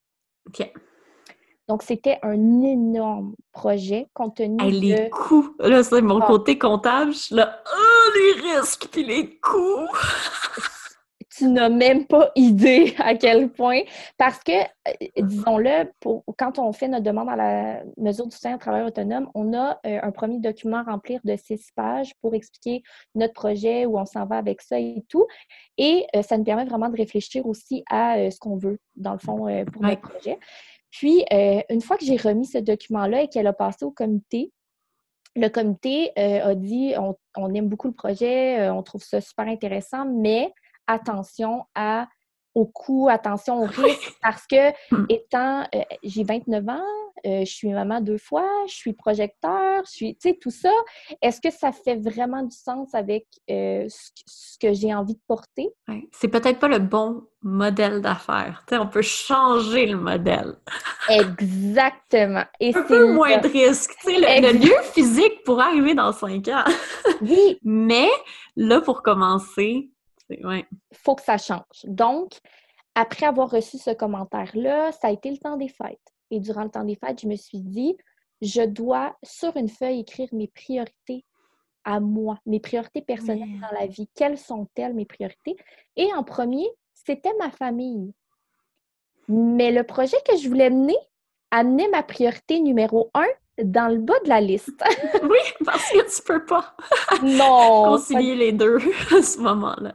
OK. 0.47 0.70
Donc, 1.68 1.83
c'était 1.83 2.18
un 2.22 2.62
énorme 2.62 3.35
projet 3.53 4.09
compte 4.14 4.37
tenu 4.37 4.57
hey, 4.62 4.72
les 4.72 5.11
coûts! 5.11 5.55
Là, 5.61 5.83
c'est 5.83 6.03
mon 6.03 6.20
ah. 6.20 6.26
côté 6.26 6.59
comptable. 6.59 7.12
Je 7.12 7.18
suis 7.18 7.35
là, 7.35 7.62
oh, 7.72 8.11
les 8.14 8.59
risques 8.59 8.89
puis 8.91 9.05
les 9.05 9.39
coûts! 9.39 9.87
Tu 11.43 11.49
n'as 11.49 11.68
même 11.68 12.07
pas 12.07 12.30
idée 12.36 12.95
à 12.99 13.16
quel 13.16 13.51
point. 13.51 13.80
Parce 14.16 14.38
que, 14.45 14.53
euh, 14.62 14.93
disons-le, 15.18 15.90
quand 16.38 16.59
on 16.61 16.72
fait 16.72 16.86
notre 16.86 17.03
demande 17.03 17.28
à 17.28 17.36
la 17.36 17.82
mesure 17.97 18.26
du 18.26 18.32
soutien 18.32 18.55
au 18.55 18.59
travail 18.59 18.82
autonome, 18.82 19.28
on 19.34 19.53
a 19.55 19.80
euh, 19.86 19.99
un 20.03 20.12
premier 20.12 20.38
document 20.38 20.78
à 20.78 20.82
remplir 20.84 21.20
de 21.24 21.36
six 21.36 21.72
pages 21.74 22.14
pour 22.20 22.34
expliquer 22.34 22.82
notre 23.16 23.32
projet, 23.32 23.86
où 23.86 23.99
on 23.99 24.07
s'en 24.07 24.24
va 24.24 24.36
avec 24.36 24.61
ça 24.61 24.78
et 24.78 25.05
tout. 25.09 25.26
Et 25.78 26.07
euh, 26.14 26.22
ça 26.22 26.38
nous 26.38 26.45
permet 26.45 26.64
vraiment 26.64 26.88
de 26.88 26.97
réfléchir 26.97 27.45
aussi 27.47 27.82
à 27.90 28.30
ce 28.30 28.38
qu'on 28.38 28.57
veut, 28.57 28.78
dans 28.95 29.12
le 29.12 29.18
fond, 29.18 29.64
pour 29.72 29.82
notre 29.82 30.01
projet. 30.01 30.38
Puis, 30.90 31.24
une 31.32 31.80
fois 31.80 31.97
que 31.97 32.05
j'ai 32.05 32.16
remis 32.16 32.47
ce 32.47 32.59
document-là 32.59 33.22
et 33.22 33.28
qu'elle 33.28 33.47
a 33.49 33.53
passé 33.53 33.84
au 33.84 33.90
comité, 33.90 34.53
le 35.34 35.49
comité 35.49 36.12
a 36.16 36.55
dit 36.55 36.93
on, 36.99 37.16
on, 37.36 37.53
aime 37.55 37.68
beaucoup 37.68 37.88
le 37.88 37.95
projet, 37.95 38.68
on 38.70 38.82
trouve 38.82 39.03
ça 39.03 39.20
super 39.22 39.49
intéressant, 39.49 40.05
mais 40.05 40.53
attention 40.93 41.64
à, 41.74 42.09
au 42.55 42.66
coût, 42.66 43.09
attention 43.11 43.62
au 43.62 43.66
risque, 43.66 44.16
parce 44.22 44.47
que 44.47 44.70
hmm. 44.90 45.07
étant, 45.09 45.62
euh, 45.74 45.82
j'ai 46.03 46.24
29 46.24 46.68
ans, 46.68 46.80
euh, 47.24 47.45
je 47.45 47.53
suis 47.53 47.68
maman 47.68 48.01
deux 48.01 48.18
fois, 48.18 48.49
je 48.66 48.74
suis 48.74 48.93
projecteur, 48.95 49.82
je 49.86 49.90
suis, 49.90 50.14
tu 50.16 50.28
sais, 50.28 50.38
tout 50.40 50.51
ça, 50.51 50.72
est-ce 51.20 51.40
que 51.40 51.51
ça 51.51 51.70
fait 51.70 51.97
vraiment 51.97 52.43
du 52.43 52.57
sens 52.57 52.95
avec 52.95 53.26
euh, 53.49 53.86
ce, 53.88 54.59
que 54.59 54.72
j'ai 54.72 54.93
envie 54.93 55.14
de 55.14 55.20
porter? 55.28 55.68
C'est 56.11 56.28
peut-être 56.28 56.59
pas 56.59 56.68
le 56.68 56.80
bon 56.80 57.22
modèle 57.43 58.01
d'affaires. 58.01 58.64
Tu 58.66 58.74
sais, 58.74 58.80
on 58.80 58.88
peut 58.88 59.03
changer 59.03 59.86
le 59.86 59.99
modèle. 59.99 60.57
Exactement. 61.09 62.45
Et 62.59 62.74
Un 62.74 62.82
peu 62.82 63.12
moins 63.12 63.38
de 63.38 63.49
risque. 63.49 63.93
Tu 64.01 64.14
sais, 64.14 64.40
le, 64.40 64.59
lieu 64.59 64.74
physique 64.93 65.45
pourrait 65.45 65.66
arriver 65.66 65.95
dans 65.95 66.12
cinq 66.12 66.49
ans. 66.49 66.64
oui. 67.20 67.59
Mais 67.62 68.09
là, 68.57 68.80
pour 68.80 69.03
commencer, 69.03 69.90
il 70.41 70.64
faut 70.93 71.14
que 71.14 71.22
ça 71.22 71.39
change. 71.39 71.85
Donc, 71.85 72.33
après 72.95 73.26
avoir 73.26 73.51
reçu 73.51 73.78
ce 73.78 73.91
commentaire-là, 73.91 74.93
ça 74.93 75.09
a 75.09 75.11
été 75.11 75.30
le 75.30 75.39
temps 75.39 75.57
des 75.57 75.68
fêtes. 75.68 75.99
Et 76.30 76.41
durant 76.41 76.64
le 76.64 76.70
temps 76.70 76.85
des 76.85 76.97
fêtes, 76.97 77.20
je 77.20 77.28
me 77.28 77.37
suis 77.37 77.61
dit, 77.61 77.97
je 78.41 78.62
dois 78.62 79.16
sur 79.22 79.57
une 79.57 79.68
feuille 79.68 80.01
écrire 80.01 80.28
mes 80.33 80.49
priorités 80.49 81.24
à 81.85 82.01
moi, 82.01 82.39
mes 82.47 82.61
priorités 82.61 83.03
personnelles 83.03 83.61
dans 83.61 83.78
la 83.78 83.87
vie. 83.87 84.09
Quelles 84.14 84.39
sont-elles, 84.39 84.95
mes 84.95 85.07
priorités? 85.07 85.57
Et 85.97 86.12
en 86.14 86.22
premier, 86.22 86.66
c'était 86.93 87.35
ma 87.39 87.51
famille. 87.51 88.12
Mais 89.28 89.70
le 89.70 89.85
projet 89.85 90.16
que 90.28 90.37
je 90.37 90.49
voulais 90.49 90.70
mener 90.70 90.97
amenait 91.51 91.89
ma 91.89 92.03
priorité 92.03 92.61
numéro 92.61 93.11
un 93.14 93.26
dans 93.62 93.93
le 93.93 93.99
bas 93.99 94.18
de 94.24 94.28
la 94.28 94.41
liste. 94.41 94.83
oui, 95.22 95.39
parce 95.64 95.91
que 95.91 96.16
tu 96.16 96.22
peux 96.22 96.45
pas 96.45 96.74
non, 97.22 97.97
concilier 97.97 98.35
les 98.35 98.53
deux 98.53 98.78
à 99.16 99.22
ce 99.22 99.39
moment-là. 99.39 99.93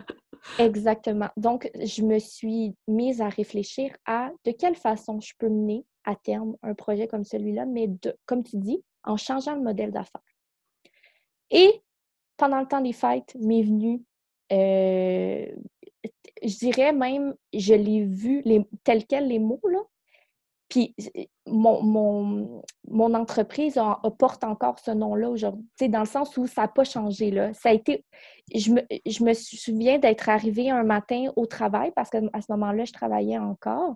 Exactement. 0.59 1.29
Donc, 1.37 1.69
je 1.75 2.01
me 2.03 2.19
suis 2.19 2.75
mise 2.87 3.21
à 3.21 3.29
réfléchir 3.29 3.95
à 4.05 4.31
de 4.43 4.51
quelle 4.51 4.75
façon 4.75 5.19
je 5.19 5.33
peux 5.37 5.49
mener 5.49 5.85
à 6.03 6.15
terme 6.15 6.55
un 6.63 6.73
projet 6.73 7.07
comme 7.07 7.25
celui-là, 7.25 7.65
mais 7.65 7.89
comme 8.25 8.43
tu 8.43 8.57
dis, 8.57 8.81
en 9.03 9.17
changeant 9.17 9.55
le 9.55 9.61
modèle 9.61 9.91
d'affaires. 9.91 10.21
Et 11.51 11.81
pendant 12.37 12.59
le 12.59 12.67
temps 12.67 12.81
des 12.81 12.93
fêtes, 12.93 13.35
m'est 13.39 13.63
venu, 13.63 14.03
euh, 14.51 15.47
je 16.43 16.57
dirais 16.57 16.93
même, 16.93 17.35
je 17.53 17.73
l'ai 17.73 18.05
vu 18.05 18.41
les, 18.45 18.65
tel 18.83 19.05
quel 19.05 19.27
les 19.27 19.39
mots, 19.39 19.61
là, 19.63 19.79
puis 20.69 20.95
mon, 21.45 21.81
mon, 21.81 22.63
mon 22.87 23.13
entreprise 23.13 23.79
porte 24.19 24.43
encore 24.43 24.79
ce 24.79 24.91
nom-là 24.91 25.29
aujourd'hui, 25.29 25.89
dans 25.89 26.01
le 26.01 26.05
sens 26.05 26.35
où 26.37 26.45
ça 26.47 26.63
n'a 26.63 26.67
pas 26.67 26.83
changé. 26.83 27.31
Là. 27.31 27.53
Ça 27.53 27.69
a 27.69 27.73
été. 27.73 28.05
Je 28.53 28.71
me, 28.71 28.81
je 29.05 29.23
me 29.23 29.33
souviens 29.33 29.97
d'être 29.99 30.29
arrivée 30.29 30.69
un 30.69 30.83
matin 30.83 31.31
au 31.35 31.45
travail, 31.45 31.91
parce 31.95 32.09
qu'à 32.09 32.19
ce 32.19 32.51
moment-là, 32.51 32.85
je 32.85 32.93
travaillais 32.93 33.37
encore. 33.37 33.95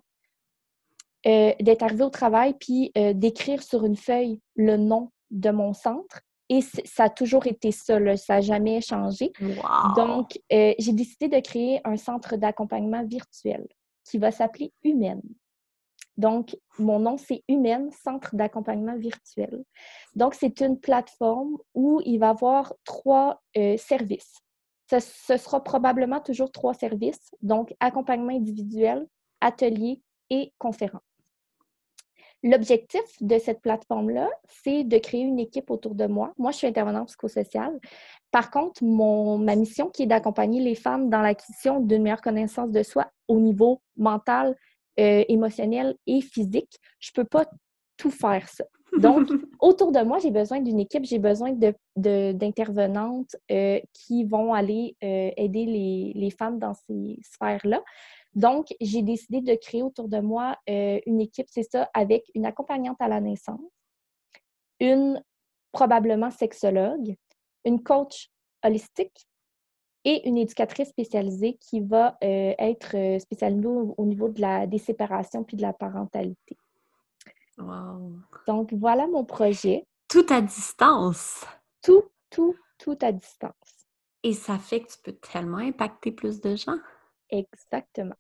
Euh, 1.28 1.53
d'être 1.59 1.84
arrivée 1.84 2.03
au 2.03 2.09
travail 2.09 2.55
puis 2.59 2.91
euh, 2.97 3.13
d'écrire 3.13 3.61
sur 3.61 3.86
une 3.86 3.95
feuille 3.95 4.39
le 4.55 4.76
nom 4.78 5.11
de 5.30 5.51
mon 5.51 5.72
centre. 5.72 6.22
Et 6.49 6.61
ça 6.61 7.03
a 7.03 7.09
toujours 7.09 7.45
été 7.45 7.72
ça, 7.72 7.99
là, 7.99 8.17
ça 8.17 8.36
n'a 8.36 8.41
jamais 8.41 8.82
changé. 8.82 9.32
Donc, 9.95 10.39
euh, 10.51 10.74
j'ai 10.80 10.93
décidé 10.93 11.30
de 11.30 11.39
créer 11.39 11.80
un 11.86 11.95
centre 11.95 12.38
d'accompagnement 12.38 13.05
virtuel 13.05 13.67
qui 14.03 14.17
va 14.17 14.32
s'appeler 14.32 14.74
Humaine. 14.84 15.22
Donc, 16.18 16.55
mon 16.78 16.99
nom, 16.99 17.18
c'est 17.18 17.43
Humaine, 17.47 17.89
Centre 17.91 18.36
d'accompagnement 18.36 18.97
virtuel. 18.97 19.64
Donc, 20.16 20.34
c'est 20.36 20.62
une 20.62 20.80
plateforme 20.80 21.57
où 21.74 22.01
il 22.05 22.20
va 22.20 22.28
y 22.28 22.30
avoir 22.30 22.74
trois 22.84 23.41
euh, 23.57 23.78
services. 23.78 24.36
Ce, 24.89 24.99
sera 25.38 25.64
probablement 25.64 26.20
toujours 26.20 26.51
trois 26.51 26.74
services, 26.74 27.32
donc 27.41 27.74
accompagnement 27.80 28.36
individuel, 28.36 29.07
atelier 29.39 30.01
et 30.30 30.53
conférence. 30.57 31.01
L'objectif 32.43 33.01
de 33.22 33.38
cette 33.38 33.62
plateforme-là, 33.62 34.28
c'est 34.47 34.84
de 34.84 34.97
créer 34.97 35.22
une 35.22 35.39
équipe 35.39 35.70
autour 35.70 35.93
de 35.93 36.07
moi. 36.07 36.34
Moi, 36.38 36.51
je 36.51 36.57
suis 36.57 36.68
intervenante 36.68 37.07
psychosociale. 37.07 37.80
Par 38.32 38.49
contre, 38.49 38.84
ma 38.84 39.55
mission 39.55 39.89
qui 39.89 40.03
est 40.03 40.07
d'accompagner 40.07 40.59
les 40.59 40.76
femmes 40.76 41.09
dans 41.09 41.22
l'acquisition 41.22 41.80
d'une 41.80 42.01
meilleure 42.01 42.22
connaissance 42.22 42.72
de 42.72 42.82
soi 42.82 43.12
au 43.28 43.39
niveau 43.39 43.82
mental, 43.95 44.57
euh, 45.00 45.24
émotionnel 45.30 45.96
et 46.06 46.22
physique. 46.22 46.78
Je 47.00 47.12
ne 47.12 47.22
peux 47.22 47.28
pas 47.28 47.46
tout 47.98 48.12
faire 48.12 48.48
ça. 48.50 48.66
Donc, 49.00 49.30
autour 49.60 49.94
de 49.94 50.02
moi, 50.02 50.20
j'ai 50.20 50.32
besoin 50.32 50.60
d'une 50.60 50.80
équipe, 50.80 51.06
j'ai 51.06 51.20
besoin 51.20 51.54
d'intervenantes 51.96 53.36
de, 53.50 53.56
euh, 53.56 53.80
qui 53.94 54.26
vont 54.26 54.54
aller 54.54 54.98
euh, 55.02 55.32
aider 55.38 55.66
les, 55.66 56.12
les, 56.14 56.30
femmes 56.30 56.60
dans 56.60 56.74
ces 56.74 57.18
sphères-là. 57.22 57.82
Donc, 58.34 58.68
j'ai 58.82 59.02
décidé 59.02 59.39
de 59.39 59.56
créer 59.56 59.82
autour 59.82 60.10
de 60.10 60.20
moi 60.20 60.58
une 60.68 61.22
équipe, 61.22 61.48
c'est 61.50 61.64
ça, 61.64 61.89
avec 61.94 62.24
une 62.36 62.46
accompagnante 62.46 62.98
à 63.00 63.08
la 63.08 63.22
naissance, 63.22 63.62
une 64.82 65.24
probablement 65.72 66.32
sexologue, 66.32 67.16
une 67.64 67.82
coach 67.82 68.30
holistique, 68.64 69.26
et 70.04 70.28
une 70.28 70.38
éducatrice 70.38 70.89
spécialisée 70.89 71.58
qui 71.60 71.82
va 71.82 72.18
euh, 72.24 72.54
être 72.58 72.95
euh, 72.95 73.20
spécialisée 73.20 73.68
au, 73.68 74.06
niveau 74.06 74.30
de 74.30 74.41
la, 74.41 74.66
des 74.66 74.80
séparations 74.80 75.43
puis 75.43 75.58
de 75.58 75.62
la 75.62 75.74
parentalité. 75.74 76.58
Wow. 77.58 78.14
Donc, 78.47 78.74
voilà 78.74 79.08
mon 79.08 79.24
projet. 79.24 79.86
Tout 80.08 80.26
à 80.30 80.41
distance. 80.41 81.45
Tout, 81.82 82.04
tout, 82.30 82.56
tout 82.80 82.97
à 83.02 83.12
distance. 83.12 83.54
Et 84.24 84.34
ça 84.34 84.58
fait 84.58 84.82
que 84.82 84.91
tu 84.91 84.97
peux 85.04 85.14
tellement 85.14 85.58
impacter 85.58 86.12
plus 86.12 86.41
de 86.41 86.56
gens. 86.56 86.78
Exactement. 87.30 88.16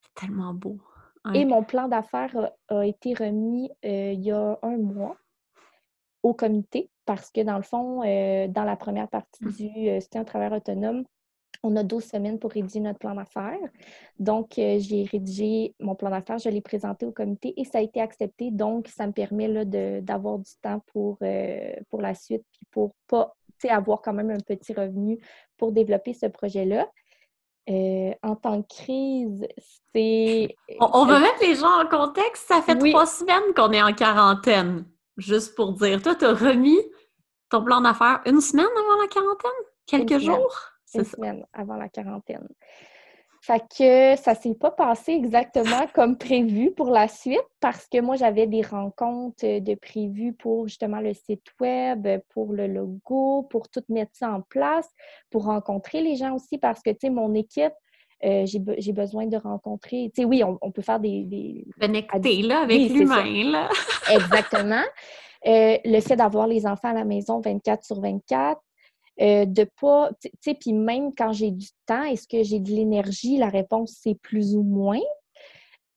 C'est 0.00 0.26
tellement 0.26 0.54
beau. 0.54 0.78
Et 1.34 1.44
mon 1.44 1.62
plan 1.62 1.86
d'affaires 1.86 2.50
a, 2.68 2.86
été 2.86 3.12
remis 3.12 3.70
euh, 3.84 4.12
il 4.12 4.22
y 4.22 4.32
a 4.32 4.58
un 4.62 4.78
mois 4.78 5.18
au 6.22 6.32
comité 6.32 6.90
parce 7.04 7.30
que 7.30 7.42
dans 7.42 7.58
le 7.58 7.62
fond, 7.62 7.98
dans 8.00 8.64
la 8.64 8.76
première 8.76 9.08
partie 9.08 9.44
mmh. 9.44 9.50
du 9.50 10.00
C'était 10.00 10.18
un 10.18 10.24
travail 10.24 10.50
autonome, 10.56 11.04
on 11.62 11.76
a 11.76 11.82
12 11.82 12.04
semaines 12.04 12.38
pour 12.38 12.52
rédiger 12.52 12.80
notre 12.80 12.98
plan 12.98 13.14
d'affaires. 13.14 13.58
Donc, 14.18 14.58
euh, 14.58 14.78
j'ai 14.78 15.04
rédigé 15.04 15.74
mon 15.78 15.94
plan 15.94 16.10
d'affaires, 16.10 16.38
je 16.38 16.48
l'ai 16.48 16.60
présenté 16.60 17.06
au 17.06 17.12
comité 17.12 17.54
et 17.56 17.64
ça 17.64 17.78
a 17.78 17.80
été 17.82 18.00
accepté. 18.00 18.50
Donc, 18.50 18.88
ça 18.88 19.06
me 19.06 19.12
permet 19.12 19.64
d'avoir 20.00 20.38
du 20.38 20.52
temps 20.62 20.82
pour, 20.92 21.18
euh, 21.22 21.72
pour 21.88 22.00
la 22.00 22.14
suite 22.14 22.44
puis 22.52 22.66
pour 22.70 22.94
pas 23.06 23.34
avoir 23.68 24.00
quand 24.00 24.14
même 24.14 24.30
un 24.30 24.40
petit 24.40 24.72
revenu 24.72 25.18
pour 25.58 25.72
développer 25.72 26.14
ce 26.14 26.26
projet-là. 26.26 26.88
Euh, 27.68 28.12
en 28.22 28.34
temps 28.34 28.56
de 28.56 28.66
crise, 28.66 29.46
c'est. 29.94 30.56
On, 30.80 31.04
va 31.04 31.20
mettre 31.20 31.40
les 31.42 31.54
gens 31.54 31.82
en 31.82 31.86
contexte. 31.86 32.48
Ça 32.48 32.62
fait 32.62 32.74
trois 32.74 33.06
semaines 33.06 33.54
qu'on 33.54 33.70
est 33.72 33.82
en 33.82 33.92
quarantaine. 33.92 34.86
Juste 35.18 35.54
pour 35.54 35.74
dire, 35.74 36.00
toi, 36.00 36.14
tu 36.14 36.24
as 36.24 36.32
remis 36.32 36.80
ton 37.50 37.62
plan 37.62 37.82
d'affaires 37.82 38.22
une 38.24 38.40
semaine 38.40 38.66
avant 38.66 39.00
la 39.00 39.08
quarantaine? 39.08 39.50
Quelques 39.86 40.18
jours? 40.18 40.69
Une 40.94 41.04
semaine 41.04 41.46
avant 41.52 41.76
la 41.76 41.88
quarantaine. 41.88 42.48
Fait 43.42 43.62
que 43.74 44.20
ça 44.20 44.34
s'est 44.34 44.54
pas 44.54 44.70
passé 44.70 45.12
exactement 45.12 45.86
comme 45.94 46.18
prévu 46.18 46.72
pour 46.72 46.90
la 46.90 47.08
suite 47.08 47.40
parce 47.58 47.88
que 47.88 47.98
moi, 48.00 48.16
j'avais 48.16 48.46
des 48.46 48.60
rencontres 48.60 49.60
de 49.60 49.74
prévues 49.76 50.34
pour 50.34 50.68
justement 50.68 51.00
le 51.00 51.14
site 51.14 51.46
web, 51.58 52.06
pour 52.34 52.52
le 52.52 52.66
logo, 52.66 53.44
pour 53.44 53.70
tout 53.70 53.82
mettre 53.88 54.12
ça 54.14 54.30
en 54.30 54.42
place, 54.42 54.88
pour 55.30 55.44
rencontrer 55.44 56.02
les 56.02 56.16
gens 56.16 56.34
aussi 56.34 56.58
parce 56.58 56.82
que, 56.82 56.90
tu 56.90 56.98
sais, 57.02 57.10
mon 57.10 57.34
équipe, 57.34 57.72
Euh, 58.22 58.44
j'ai 58.44 58.92
besoin 58.92 59.26
de 59.26 59.38
rencontrer. 59.38 60.10
Tu 60.14 60.20
sais, 60.20 60.24
oui, 60.26 60.42
on, 60.44 60.70
peut 60.70 60.82
faire 60.82 61.00
des. 61.00 61.24
des... 61.24 61.64
Connecter, 61.80 62.42
là, 62.42 62.60
avec 62.60 62.90
l'humain, 62.90 63.50
là. 63.50 63.68
Exactement. 64.10 64.84
Euh, 65.46 65.78
le 65.84 66.00
fait 66.00 66.16
d'avoir 66.16 66.46
les 66.46 66.66
enfants 66.66 66.90
à 66.90 66.92
la 66.92 67.04
maison 67.04 67.40
24 67.40 67.82
sur 67.82 67.98
24, 67.98 68.60
euh, 69.20 69.44
de 69.44 69.66
pas. 69.80 70.10
Tu 70.20 70.30
sais, 70.40 70.54
puis 70.54 70.72
même 70.72 71.14
quand 71.14 71.32
j'ai 71.32 71.50
du 71.50 71.68
temps, 71.86 72.04
est-ce 72.04 72.26
que 72.26 72.42
j'ai 72.42 72.60
de 72.60 72.70
l'énergie? 72.70 73.36
La 73.38 73.48
réponse, 73.48 73.98
c'est 74.00 74.14
plus 74.14 74.54
ou 74.54 74.62
moins. 74.62 75.00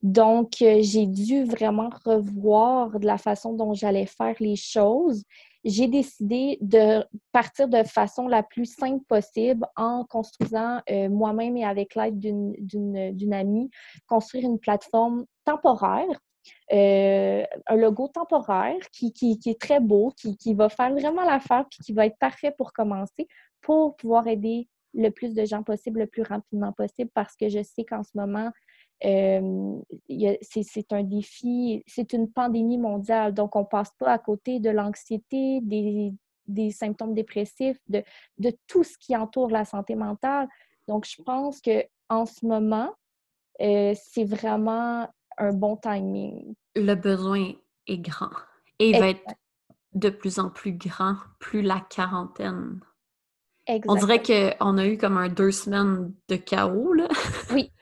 Donc, 0.01 0.55
j'ai 0.59 1.07
dû 1.07 1.45
vraiment 1.45 1.89
revoir 2.03 2.99
de 2.99 3.05
la 3.05 3.17
façon 3.17 3.53
dont 3.53 3.73
j'allais 3.73 4.05
faire 4.05 4.35
les 4.41 4.57
choses 4.57 5.23
j'ai 5.63 5.87
décidé 5.87 6.57
de 6.61 7.05
partir 7.31 7.67
de 7.67 7.83
façon 7.83 8.27
la 8.27 8.43
plus 8.43 8.65
simple 8.65 9.03
possible 9.07 9.65
en 9.75 10.05
construisant 10.05 10.81
euh, 10.89 11.09
moi-même 11.09 11.55
et 11.57 11.65
avec 11.65 11.95
l'aide 11.95 12.19
d'une 12.19 13.33
amie, 13.33 13.69
construire 14.07 14.45
une 14.45 14.59
plateforme 14.59 15.25
temporaire, 15.45 16.19
euh, 16.71 17.43
un 17.67 17.75
logo 17.75 18.07
temporaire 18.07 18.79
qui, 18.91 19.13
qui, 19.13 19.39
est 19.45 19.59
très 19.59 19.79
beau, 19.79 20.13
qui, 20.15 20.37
qui 20.37 20.53
va 20.53 20.69
faire 20.69 20.91
vraiment 20.91 21.23
l'affaire 21.23 21.65
puis 21.69 21.79
qui 21.83 21.93
va 21.93 22.05
être 22.05 22.17
parfait 22.17 22.53
pour 22.57 22.73
commencer 22.73 23.27
pour 23.61 23.95
pouvoir 23.95 24.27
aider 24.27 24.67
le 24.93 25.09
plus 25.09 25.33
de 25.33 25.43
gens 25.45 25.63
possible, 25.63 26.01
le 26.01 26.07
plus 26.07 26.21
rapidement 26.21 26.71
possible, 26.71 27.09
parce 27.15 27.35
que 27.35 27.49
je 27.49 27.63
sais 27.63 27.83
qu'en 27.83 28.03
ce 28.03 28.11
moment, 28.13 28.51
euh, 29.05 29.81
c'est 30.41 30.93
un 30.93 31.03
défi, 31.03 31.83
c'est 31.87 32.13
une 32.13 32.31
pandémie 32.31 32.77
mondiale, 32.77 33.33
donc 33.33 33.55
on 33.55 33.61
ne 33.61 33.65
passe 33.65 33.91
pas 33.97 34.11
à 34.11 34.19
côté 34.19 34.59
de 34.59 34.69
l'anxiété, 34.69 35.59
des, 35.61 36.13
des, 36.47 36.71
symptômes 36.71 37.15
dépressifs, 37.15 37.79
de, 37.87 38.03
de, 38.37 38.55
tout 38.67 38.83
ce 38.83 38.97
qui 38.97 39.15
entoure 39.15 39.49
la 39.49 39.65
santé 39.65 39.95
mentale. 39.95 40.47
Donc, 40.87 41.05
je 41.05 41.21
pense 41.23 41.59
qu'en 41.61 42.25
ce 42.25 42.45
moment, 42.45 42.93
euh, 43.61 43.93
c'est 43.95 44.25
vraiment 44.25 45.07
un 45.37 45.53
bon 45.53 45.77
timing. 45.77 46.55
Le 46.75 46.95
besoin 46.95 47.51
est 47.87 47.97
grand 47.97 48.31
et 48.79 48.89
il 48.89 48.99
va 48.99 49.09
être 49.09 49.23
de 49.93 50.09
plus 50.09 50.39
en 50.39 50.49
plus 50.49 50.73
grand, 50.73 51.17
plus 51.39 51.61
la 51.61 51.79
quarantaine. 51.79 52.79
On 53.87 53.95
dirait 53.95 54.21
qu'on 54.21 54.77
a 54.77 54.85
eu 54.85 54.97
comme 54.97 55.17
un 55.17 55.29
deux 55.29 55.51
semaines 55.51 56.13
de 56.27 56.35
chaos, 56.35 56.93
là. 56.93 57.07
Oui. 57.51 57.71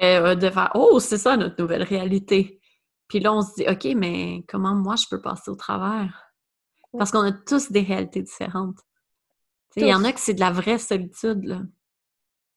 Euh, 0.00 0.34
de 0.34 0.50
faire 0.50 0.72
Oh, 0.74 0.98
c'est 0.98 1.18
ça 1.18 1.36
notre 1.36 1.62
nouvelle 1.62 1.84
réalité. 1.84 2.60
Puis 3.06 3.20
là, 3.20 3.32
on 3.32 3.42
se 3.42 3.54
dit 3.54 3.64
OK, 3.68 3.84
mais 3.94 4.42
comment 4.48 4.74
moi 4.74 4.96
je 4.96 5.04
peux 5.08 5.20
passer 5.20 5.48
au 5.48 5.54
travers? 5.54 6.32
Parce 6.98 7.12
qu'on 7.12 7.20
a 7.20 7.30
tous 7.30 7.70
des 7.70 7.82
réalités 7.82 8.22
différentes. 8.22 8.80
Il 9.76 9.86
y 9.86 9.94
en 9.94 10.02
a 10.02 10.12
qui 10.12 10.20
c'est 10.20 10.34
de 10.34 10.40
la 10.40 10.50
vraie 10.50 10.78
solitude. 10.78 11.44
Là. 11.44 11.60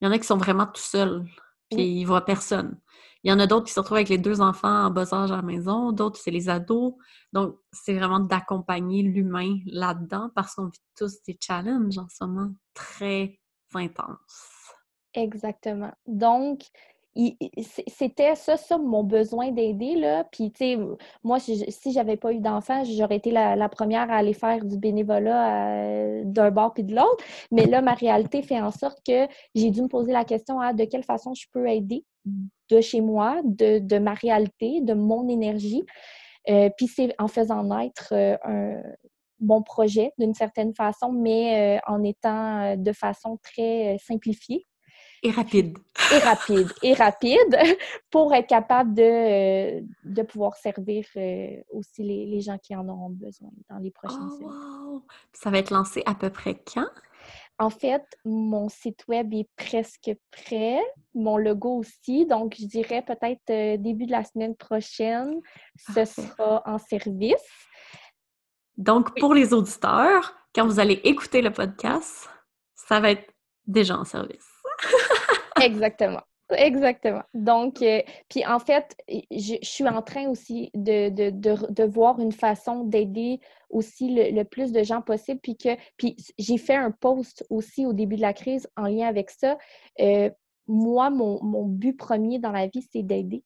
Il 0.00 0.06
y 0.06 0.08
en 0.08 0.12
a 0.12 0.18
qui 0.18 0.26
sont 0.26 0.36
vraiment 0.36 0.66
tout 0.66 0.82
seuls, 0.82 1.24
puis 1.70 2.00
ils 2.00 2.04
voient 2.04 2.24
personne. 2.24 2.80
Il 3.26 3.30
y 3.30 3.32
en 3.32 3.40
a 3.40 3.48
d'autres 3.48 3.66
qui 3.66 3.72
se 3.72 3.80
retrouvent 3.80 3.96
avec 3.96 4.08
les 4.08 4.18
deux 4.18 4.40
enfants 4.40 4.86
en 4.86 4.90
bas 4.92 5.12
âge 5.12 5.32
à 5.32 5.36
la 5.36 5.42
maison, 5.42 5.90
d'autres 5.90 6.16
c'est 6.16 6.30
les 6.30 6.48
ados. 6.48 6.92
Donc, 7.32 7.56
c'est 7.72 7.94
vraiment 7.94 8.20
d'accompagner 8.20 9.02
l'humain 9.02 9.58
là-dedans 9.66 10.30
parce 10.36 10.54
qu'on 10.54 10.66
vit 10.66 10.78
tous 10.96 11.24
des 11.26 11.36
challenges 11.40 11.98
en 11.98 12.06
ce 12.08 12.22
moment 12.24 12.52
très 12.72 13.40
intenses. 13.74 14.70
Exactement. 15.12 15.90
Donc, 16.06 16.60
c'était 17.88 18.36
ça, 18.36 18.56
ça, 18.56 18.78
mon 18.78 19.02
besoin 19.02 19.50
d'aider, 19.50 19.96
là. 19.96 20.22
Puis, 20.30 20.52
tu 20.52 20.58
sais, 20.58 20.78
moi, 21.24 21.40
si 21.40 21.92
j'avais 21.92 22.16
pas 22.16 22.32
eu 22.32 22.38
d'enfants, 22.38 22.84
j'aurais 22.84 23.16
été 23.16 23.32
la, 23.32 23.68
première 23.68 24.08
à 24.08 24.18
aller 24.18 24.34
faire 24.34 24.64
du 24.64 24.78
bénévolat 24.78 25.80
euh, 25.80 26.22
d'un 26.26 26.52
bord 26.52 26.74
puis 26.74 26.84
de 26.84 26.94
l'autre. 26.94 27.24
Mais 27.50 27.66
là, 27.66 27.82
ma 27.82 27.94
réalité 27.94 28.42
fait 28.42 28.60
en 28.60 28.70
sorte 28.70 29.00
que 29.04 29.26
j'ai 29.56 29.72
dû 29.72 29.82
me 29.82 29.88
poser 29.88 30.12
la 30.12 30.24
question 30.24 30.60
à 30.60 30.72
de 30.72 30.84
quelle 30.84 31.02
façon 31.02 31.34
je 31.34 31.46
peux 31.52 31.66
aider 31.68 32.04
de 32.70 32.80
chez 32.80 33.00
moi, 33.00 33.40
de, 33.44 33.98
ma 33.98 34.14
réalité, 34.14 34.80
de 34.80 34.94
mon 34.94 35.28
énergie. 35.28 35.84
Euh, 36.48 36.70
puis 36.76 36.86
c'est 36.86 37.14
en 37.18 37.28
faisant 37.28 37.64
naître 37.64 38.12
euh, 38.12 38.36
un 38.44 38.82
bon 39.40 39.62
projet 39.62 40.12
d'une 40.18 40.34
certaine 40.34 40.74
façon, 40.74 41.12
mais 41.12 41.80
en 41.86 42.02
étant 42.02 42.76
de 42.76 42.92
façon 42.92 43.38
très 43.42 43.98
simplifiée. 43.98 44.66
Et 45.22 45.30
rapide. 45.30 45.78
Et 46.12 46.18
rapide. 46.18 46.72
Et 46.82 46.94
rapide 46.94 47.56
pour 48.10 48.32
être 48.34 48.46
capable 48.46 48.94
de, 48.94 49.80
de 50.04 50.22
pouvoir 50.22 50.54
servir 50.56 51.04
euh, 51.16 51.56
aussi 51.72 52.02
les, 52.02 52.26
les, 52.26 52.40
gens 52.40 52.58
qui 52.58 52.76
en 52.76 52.88
auront 52.88 53.10
besoin 53.10 53.50
dans 53.70 53.78
les 53.78 53.90
prochaines 53.90 54.28
oh, 54.30 54.36
semaines. 54.36 55.00
Ça 55.32 55.50
va 55.50 55.58
être 55.58 55.70
lancé 55.70 56.02
à 56.06 56.14
peu 56.14 56.30
près 56.30 56.54
quand? 56.54 56.86
En 57.58 57.70
fait, 57.70 58.04
mon 58.24 58.68
site 58.68 59.04
web 59.08 59.32
est 59.32 59.48
presque 59.56 60.10
prêt, 60.30 60.78
mon 61.14 61.38
logo 61.38 61.78
aussi, 61.78 62.26
donc 62.26 62.54
je 62.58 62.66
dirais 62.66 63.02
peut-être 63.02 63.50
euh, 63.50 63.76
début 63.78 64.04
de 64.04 64.12
la 64.12 64.24
semaine 64.24 64.54
prochaine, 64.54 65.40
ce 65.78 66.04
sera 66.04 66.62
en 66.66 66.78
service. 66.78 67.34
Donc, 68.76 69.18
pour 69.18 69.32
les 69.32 69.54
auditeurs, 69.54 70.34
quand 70.54 70.66
vous 70.66 70.80
allez 70.80 71.00
écouter 71.04 71.40
le 71.40 71.50
podcast, 71.50 72.28
ça 72.74 73.00
va 73.00 73.12
être 73.12 73.32
déjà 73.66 73.96
en 73.96 74.04
service. 74.04 74.46
Exactement. 75.62 76.22
Exactement. 76.50 77.22
Donc, 77.34 77.82
euh, 77.82 78.02
puis 78.28 78.46
en 78.46 78.60
fait, 78.60 78.96
je, 79.08 79.56
suis 79.62 79.88
en 79.88 80.00
train 80.02 80.28
aussi 80.28 80.70
de, 80.74 81.08
de, 81.08 81.30
de, 81.30 81.84
voir 81.84 82.20
une 82.20 82.30
façon 82.30 82.84
d'aider 82.84 83.40
aussi 83.68 84.14
le, 84.14 84.44
plus 84.44 84.70
de 84.70 84.84
gens 84.84 85.02
possible. 85.02 85.40
Puis 85.42 85.56
que, 85.56 85.70
puis 85.96 86.16
j'ai 86.38 86.56
fait 86.56 86.76
un 86.76 86.92
post 86.92 87.44
aussi 87.50 87.84
au 87.84 87.92
début 87.92 88.16
de 88.16 88.20
la 88.20 88.32
crise 88.32 88.68
en 88.76 88.86
lien 88.86 89.08
avec 89.08 89.30
ça. 89.30 89.58
Euh, 90.00 90.30
moi, 90.68 91.10
mon, 91.10 91.42
mon, 91.42 91.64
but 91.64 91.96
premier 91.96 92.38
dans 92.38 92.52
la 92.52 92.68
vie, 92.68 92.86
c'est 92.92 93.02
d'aider. 93.02 93.42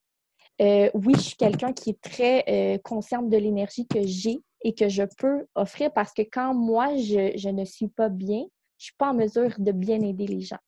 Euh, 0.61 0.91
oui, 0.93 1.15
je 1.15 1.21
suis 1.21 1.37
quelqu'un 1.37 1.73
qui 1.73 1.91
est 1.91 2.01
très 2.03 2.81
consciente 2.85 3.31
de 3.31 3.37
l'énergie 3.39 3.87
que 3.87 4.03
j'ai 4.03 4.41
et 4.63 4.75
que 4.75 4.91
je 4.91 5.05
peux 5.17 5.47
offrir 5.55 5.91
parce 5.91 6.13
que 6.13 6.21
quand 6.21 6.53
moi, 6.53 6.95
je, 6.99 7.33
je 7.35 7.49
ne 7.49 7.65
suis 7.65 7.89
pas 7.89 8.11
bien, 8.11 8.41
je 8.41 8.43
ne 8.43 8.85
suis 8.85 8.95
pas 8.99 9.11
en 9.11 9.15
mesure 9.15 9.55
de 9.57 9.73
bien 9.73 10.03
aider 10.03 10.27
les 10.27 10.43
gens. 10.43 10.59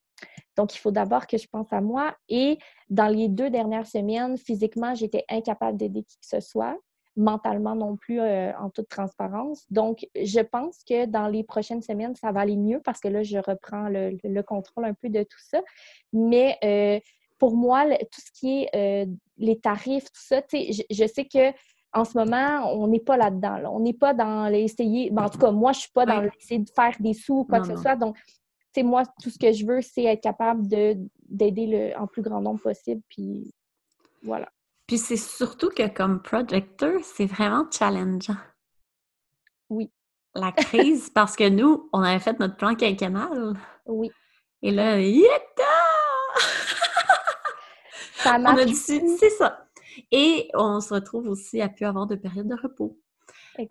Donc, 0.55 0.75
il 0.75 0.77
faut 0.77 0.91
d'abord 0.91 1.27
que 1.27 1.37
je 1.37 1.47
pense 1.47 1.71
à 1.71 1.81
moi. 1.81 2.15
Et 2.29 2.57
dans 2.89 3.07
les 3.07 3.27
deux 3.27 3.49
dernières 3.49 3.87
semaines, 3.87 4.37
physiquement, 4.37 4.95
j'étais 4.95 5.25
incapable 5.29 5.77
d'aider 5.77 6.03
qui 6.03 6.17
que 6.17 6.25
ce 6.25 6.39
soit, 6.39 6.77
mentalement 7.15 7.75
non 7.75 7.95
plus, 7.95 8.19
euh, 8.19 8.51
en 8.59 8.69
toute 8.69 8.87
transparence. 8.87 9.65
Donc, 9.71 10.07
je 10.15 10.39
pense 10.39 10.83
que 10.87 11.05
dans 11.05 11.27
les 11.27 11.43
prochaines 11.43 11.81
semaines, 11.81 12.15
ça 12.15 12.31
va 12.31 12.41
aller 12.41 12.57
mieux 12.57 12.81
parce 12.83 12.99
que 12.99 13.07
là, 13.07 13.23
je 13.23 13.37
reprends 13.37 13.87
le, 13.89 14.41
contrôle 14.41 14.85
un 14.85 14.93
peu 14.93 15.09
de 15.09 15.23
tout 15.23 15.39
ça. 15.39 15.61
Mais 16.11 16.57
euh, 16.63 16.99
pour 17.39 17.55
moi, 17.55 17.85
tout 17.85 18.21
ce 18.21 18.31
qui 18.39 18.63
est 18.63 18.69
euh, 18.75 19.11
les 19.37 19.59
tarifs, 19.59 20.05
tout 20.05 20.21
ça, 20.21 20.41
je, 20.51 20.83
je 20.89 21.07
sais 21.07 21.25
que 21.25 21.53
en 21.93 22.05
ce 22.05 22.17
moment, 22.17 22.71
on 22.73 22.87
n'est 22.87 22.99
pas 22.99 23.17
là-dedans. 23.17 23.71
On 23.71 23.79
n'est 23.79 23.93
pas 23.93 24.13
dans 24.13 24.47
l'essayer. 24.47 25.11
Ben, 25.11 25.25
en 25.25 25.29
tout 25.29 25.37
cas, 25.37 25.51
moi, 25.51 25.71
je 25.73 25.77
ne 25.77 25.81
suis 25.81 25.91
pas 25.91 26.05
dans 26.05 26.21
l'essayer 26.21 26.59
de 26.59 26.69
faire 26.75 26.95
des 26.99 27.13
sous 27.13 27.39
ou 27.39 27.43
quoi 27.45 27.59
que 27.59 27.67
ce 27.67 27.75
soit. 27.75 27.95
Donc, 27.95 28.17
moi, 28.81 29.03
tout 29.21 29.29
ce 29.29 29.37
que 29.37 29.51
je 29.51 29.65
veux, 29.65 29.81
c'est 29.81 30.05
être 30.05 30.21
capable 30.21 30.67
d'aider 30.67 31.67
le 31.67 31.99
en 31.99 32.07
plus 32.07 32.21
grand 32.21 32.41
nombre 32.41 32.61
possible. 32.61 33.01
Puis 33.09 33.53
voilà. 34.23 34.49
Puis 34.87 34.97
c'est 34.97 35.17
surtout 35.17 35.69
que 35.69 35.87
comme 35.87 36.21
projecteur, 36.21 36.99
c'est 37.03 37.25
vraiment 37.25 37.65
challengeant. 37.71 38.37
Oui. 39.69 39.91
La 40.35 40.51
crise, 40.51 41.09
parce 41.13 41.35
que 41.35 41.47
nous, 41.47 41.89
on 41.93 42.01
avait 42.01 42.19
fait 42.19 42.39
notre 42.39 42.57
plan 42.57 42.75
quinquennal. 42.75 43.55
Oui. 43.85 44.11
Et 44.61 44.71
là, 44.71 44.97
ça 48.15 48.39
marche. 48.39 48.55
On 48.59 48.61
a 48.61 48.65
dit, 48.65 48.75
c'est 48.75 49.29
ça. 49.29 49.67
Et 50.11 50.49
on 50.53 50.79
se 50.79 50.93
retrouve 50.93 51.27
aussi 51.27 51.61
à 51.61 51.69
plus 51.69 51.85
avoir 51.85 52.07
de 52.07 52.15
période 52.15 52.47
de 52.47 52.55
repos. 52.55 52.97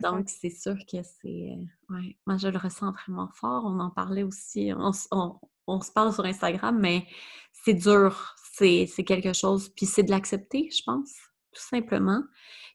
Donc, 0.00 0.28
c'est 0.28 0.50
sûr 0.50 0.76
que 0.90 0.98
c'est. 1.02 1.56
Ouais, 1.92 2.16
moi, 2.26 2.36
je 2.38 2.48
le 2.48 2.58
ressens 2.58 2.92
vraiment 2.92 3.28
fort. 3.34 3.64
On 3.66 3.78
en 3.80 3.90
parlait 3.90 4.22
aussi. 4.22 4.72
On, 4.76 4.92
se 4.92 5.92
parle 5.92 6.12
sur 6.12 6.24
Instagram, 6.24 6.78
mais 6.78 7.06
c'est 7.52 7.74
dur. 7.74 8.34
C'est 8.54 8.86
quelque 9.06 9.32
chose. 9.32 9.68
Puis 9.70 9.86
c'est 9.86 10.02
de 10.02 10.10
l'accepter, 10.10 10.70
je 10.70 10.82
pense, 10.84 11.12
tout 11.52 11.62
simplement. 11.62 12.22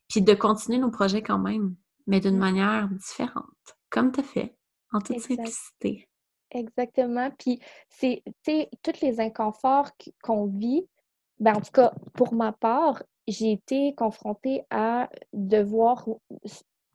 Puis 0.09 0.21
de 0.21 0.33
continuer 0.33 0.79
nos 0.79 0.91
projets 0.91 1.21
quand 1.21 1.39
même, 1.39 1.75
mais 2.05 2.19
d'une 2.19 2.37
manière 2.37 2.89
différente, 2.89 3.45
comme 3.89 4.11
tu 4.11 4.19
as 4.19 4.23
fait, 4.23 4.57
en 4.91 4.99
toute 4.99 5.19
simplicité. 5.19 6.07
Exactement. 6.51 7.29
Puis, 7.37 7.59
c'est, 7.89 8.23
tu 8.25 8.33
sais, 8.45 8.69
tous 8.83 9.01
les 9.01 9.19
inconforts 9.19 9.91
qu'on 10.23 10.47
vit, 10.47 10.87
ben, 11.39 11.55
en 11.55 11.61
tout 11.61 11.71
cas, 11.71 11.93
pour 12.13 12.33
ma 12.33 12.51
part, 12.53 13.03
j'ai 13.27 13.51
été 13.51 13.93
confrontée 13.95 14.63
à 14.69 15.09
devoir 15.33 16.07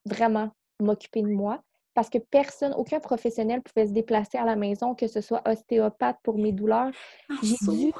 vraiment 0.06 0.50
m'occuper 0.80 1.22
de 1.22 1.28
moi 1.28 1.62
parce 1.94 2.10
que 2.10 2.18
personne, 2.18 2.72
aucun 2.74 3.00
professionnel 3.00 3.62
pouvait 3.62 3.86
se 3.86 3.92
déplacer 3.92 4.38
à 4.38 4.44
la 4.44 4.56
maison, 4.56 4.94
que 4.94 5.06
ce 5.06 5.20
soit 5.20 5.42
ostéopathe 5.46 6.18
pour 6.22 6.38
mes 6.38 6.52
douleurs. 6.52 6.90
Ah, 7.30 7.34
J'ai 7.42 7.56
dû 7.60 7.92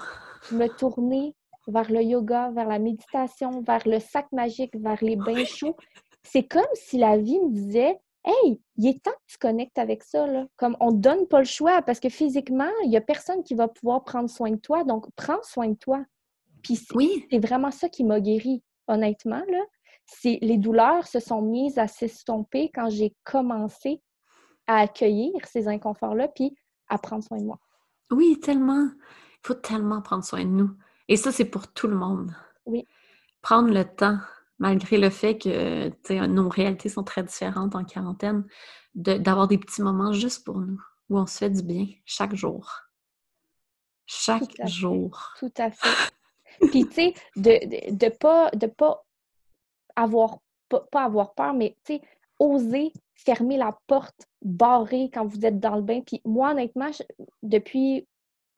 me 0.53 0.67
tourner 0.69 1.35
vers 1.69 1.91
le 1.91 2.03
yoga, 2.03 2.51
vers 2.51 2.67
la 2.67 2.79
méditation, 2.79 3.63
vers 3.63 3.87
le 3.87 4.01
sac 4.01 4.31
magique, 4.33 4.75
vers 4.77 5.03
les 5.03 5.17
bains 5.17 5.45
chauds. 5.45 5.77
C'est 6.23 6.45
comme 6.45 6.63
si 6.75 6.99
la 6.99 7.19
vie 7.19 7.41
me 7.41 7.51
disait 7.51 8.01
hey, 8.25 8.61
il 8.77 8.87
est 8.87 9.03
temps 9.03 9.11
que 9.11 9.33
tu 9.33 9.39
connectes 9.39 9.79
avec 9.79 10.03
ça. 10.03 10.27
Là. 10.27 10.47
Comme 10.57 10.77
on 10.81 10.93
ne 10.93 10.99
donne 10.99 11.27
pas 11.27 11.41
le 11.41 11.45
choix 11.45 11.83
parce 11.83 12.01
que 12.01 12.09
physiquement, 12.09 12.71
il 12.85 12.91
n'y 12.91 12.97
a 12.97 13.01
personne 13.01 13.43
qui 13.43 13.55
va 13.55 13.69
pouvoir 13.69 14.05
prendre 14.05 14.31
soin 14.31 14.51
de 14.51 14.57
toi. 14.57 14.85
Donc, 14.85 15.07
prends 15.17 15.43
soin 15.43 15.69
de 15.69 15.75
toi. 15.77 16.05
Puis 16.63 16.77
c'est 16.77 17.39
vraiment 17.39 17.71
ça 17.71 17.89
qui 17.89 18.05
m'a 18.05 18.21
guéri, 18.21 18.63
honnêtement. 18.87 19.43
Là. 19.49 19.65
Les 20.25 20.59
douleurs 20.59 21.07
se 21.07 21.21
sont 21.21 21.43
mises 21.43 21.79
à 21.79 21.89
s'estomper 21.89 22.71
quand 22.75 22.91
j'ai 22.91 23.15
commencé 23.25 24.03
à 24.67 24.79
accueillir 24.79 25.33
ces 25.47 25.69
inconforts-là, 25.69 26.29
puis 26.29 26.55
à 26.89 26.99
prendre 26.99 27.25
soin 27.25 27.39
de 27.39 27.45
moi. 27.45 27.59
Oui, 28.11 28.39
tellement. 28.41 28.89
Il 28.95 29.47
faut 29.47 29.55
tellement 29.55 30.03
prendre 30.03 30.25
soin 30.25 30.45
de 30.45 30.51
nous. 30.51 30.71
Et 31.09 31.17
ça, 31.17 31.33
c'est 31.33 31.47
pour 31.47 31.73
tout 31.73 31.89
le 31.89 31.97
monde. 31.97 32.35
Oui. 32.67 32.87
Prendre 33.41 33.73
le 33.73 33.85
temps 33.85 34.19
malgré 34.63 34.97
le 34.97 35.11
fait 35.11 35.39
que 35.39 36.27
nos 36.27 36.49
réalités 36.49 36.89
sont 36.89 37.03
très 37.03 37.25
différentes 37.25 37.75
en 37.75 37.85
quarantaine, 37.85 38.47
d'avoir 38.95 39.49
des 39.49 39.59
petits 39.59 39.83
moments 39.83 40.13
juste 40.13 40.45
pour 40.45 40.59
nous, 40.59 40.81
où 41.09 41.19
on 41.19 41.27
se 41.27 41.39
fait 41.39 41.51
du 41.51 41.63
bien 41.63 41.87
chaque 42.05 42.37
jour. 42.37 42.71
Chaque 44.07 44.55
jour. 44.67 45.33
Tout 45.41 45.53
à 45.59 45.73
fait. 45.73 46.13
Puis, 46.71 46.87
tu 46.87 46.95
sais, 46.95 47.15
de 47.35 47.91
ne 47.91 47.97
de, 47.97 48.09
pas, 48.09 48.51
de 48.51 48.69
pas, 48.69 49.05
avoir, 49.97 50.39
pas, 50.69 51.05
avoir 51.05 51.35
peur, 51.35 51.55
mais, 51.55 51.77
tu 51.85 51.95
sais, 51.95 52.01
oser 52.39 52.93
fermer 53.25 53.57
la 53.57 53.77
porte, 53.87 54.27
barrer 54.43 55.11
quand 55.13 55.25
vous 55.27 55.45
êtes 55.45 55.61
dans 55.61 55.77
le 55.77 55.83
bain. 55.83 56.01
Puis 56.05 56.21
moi, 56.25 56.53
honnêtement, 56.53 56.91
depuis 57.43 58.07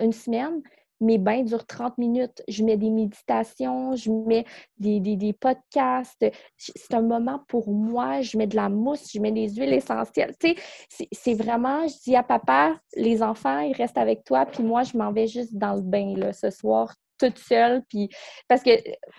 une 0.01 0.13
semaine, 0.13 0.63
mes 1.01 1.19
bains 1.19 1.43
durent 1.43 1.67
30 1.67 1.99
minutes. 1.99 2.43
Je 2.49 2.65
mets 2.65 2.77
des 2.77 2.91
méditations, 2.91 3.95
je 3.95 4.11
mets 4.11 4.45
des, 4.79 5.01
des, 5.01 5.33
podcasts. 5.33 6.25
C'est 6.57 6.95
un 6.95 7.03
moment 7.03 7.41
pour 7.49 7.71
moi. 7.71 8.23
Je 8.23 8.39
mets 8.39 8.47
de 8.47 8.57
la 8.57 8.69
mousse, 8.69 9.11
je 9.13 9.21
mets 9.21 9.33
des 9.33 9.49
huiles 9.55 9.73
essentielles. 9.73 10.35
Tu 10.41 10.55
sais, 10.89 11.09
c'est 11.13 11.35
vraiment, 11.35 11.87
je 11.87 11.95
dis 12.05 12.17
à 12.17 12.23
papa, 12.23 12.79
les 12.97 13.23
enfants, 13.23 13.61
ils 13.61 13.75
restent 13.75 13.99
avec 13.99 14.25
toi, 14.25 14.47
puis 14.47 14.63
moi, 14.63 14.83
je 14.83 14.97
m'en 14.97 15.13
vais 15.13 15.27
juste 15.27 15.55
dans 15.55 15.75
le 15.75 15.83
bain 15.83 16.15
là, 16.17 16.33
ce 16.33 16.51
soir 16.51 16.95
toute 17.29 17.39
seule. 17.39 17.83
Puis... 17.89 18.09
Parce 18.49 18.63
que, 18.63 18.71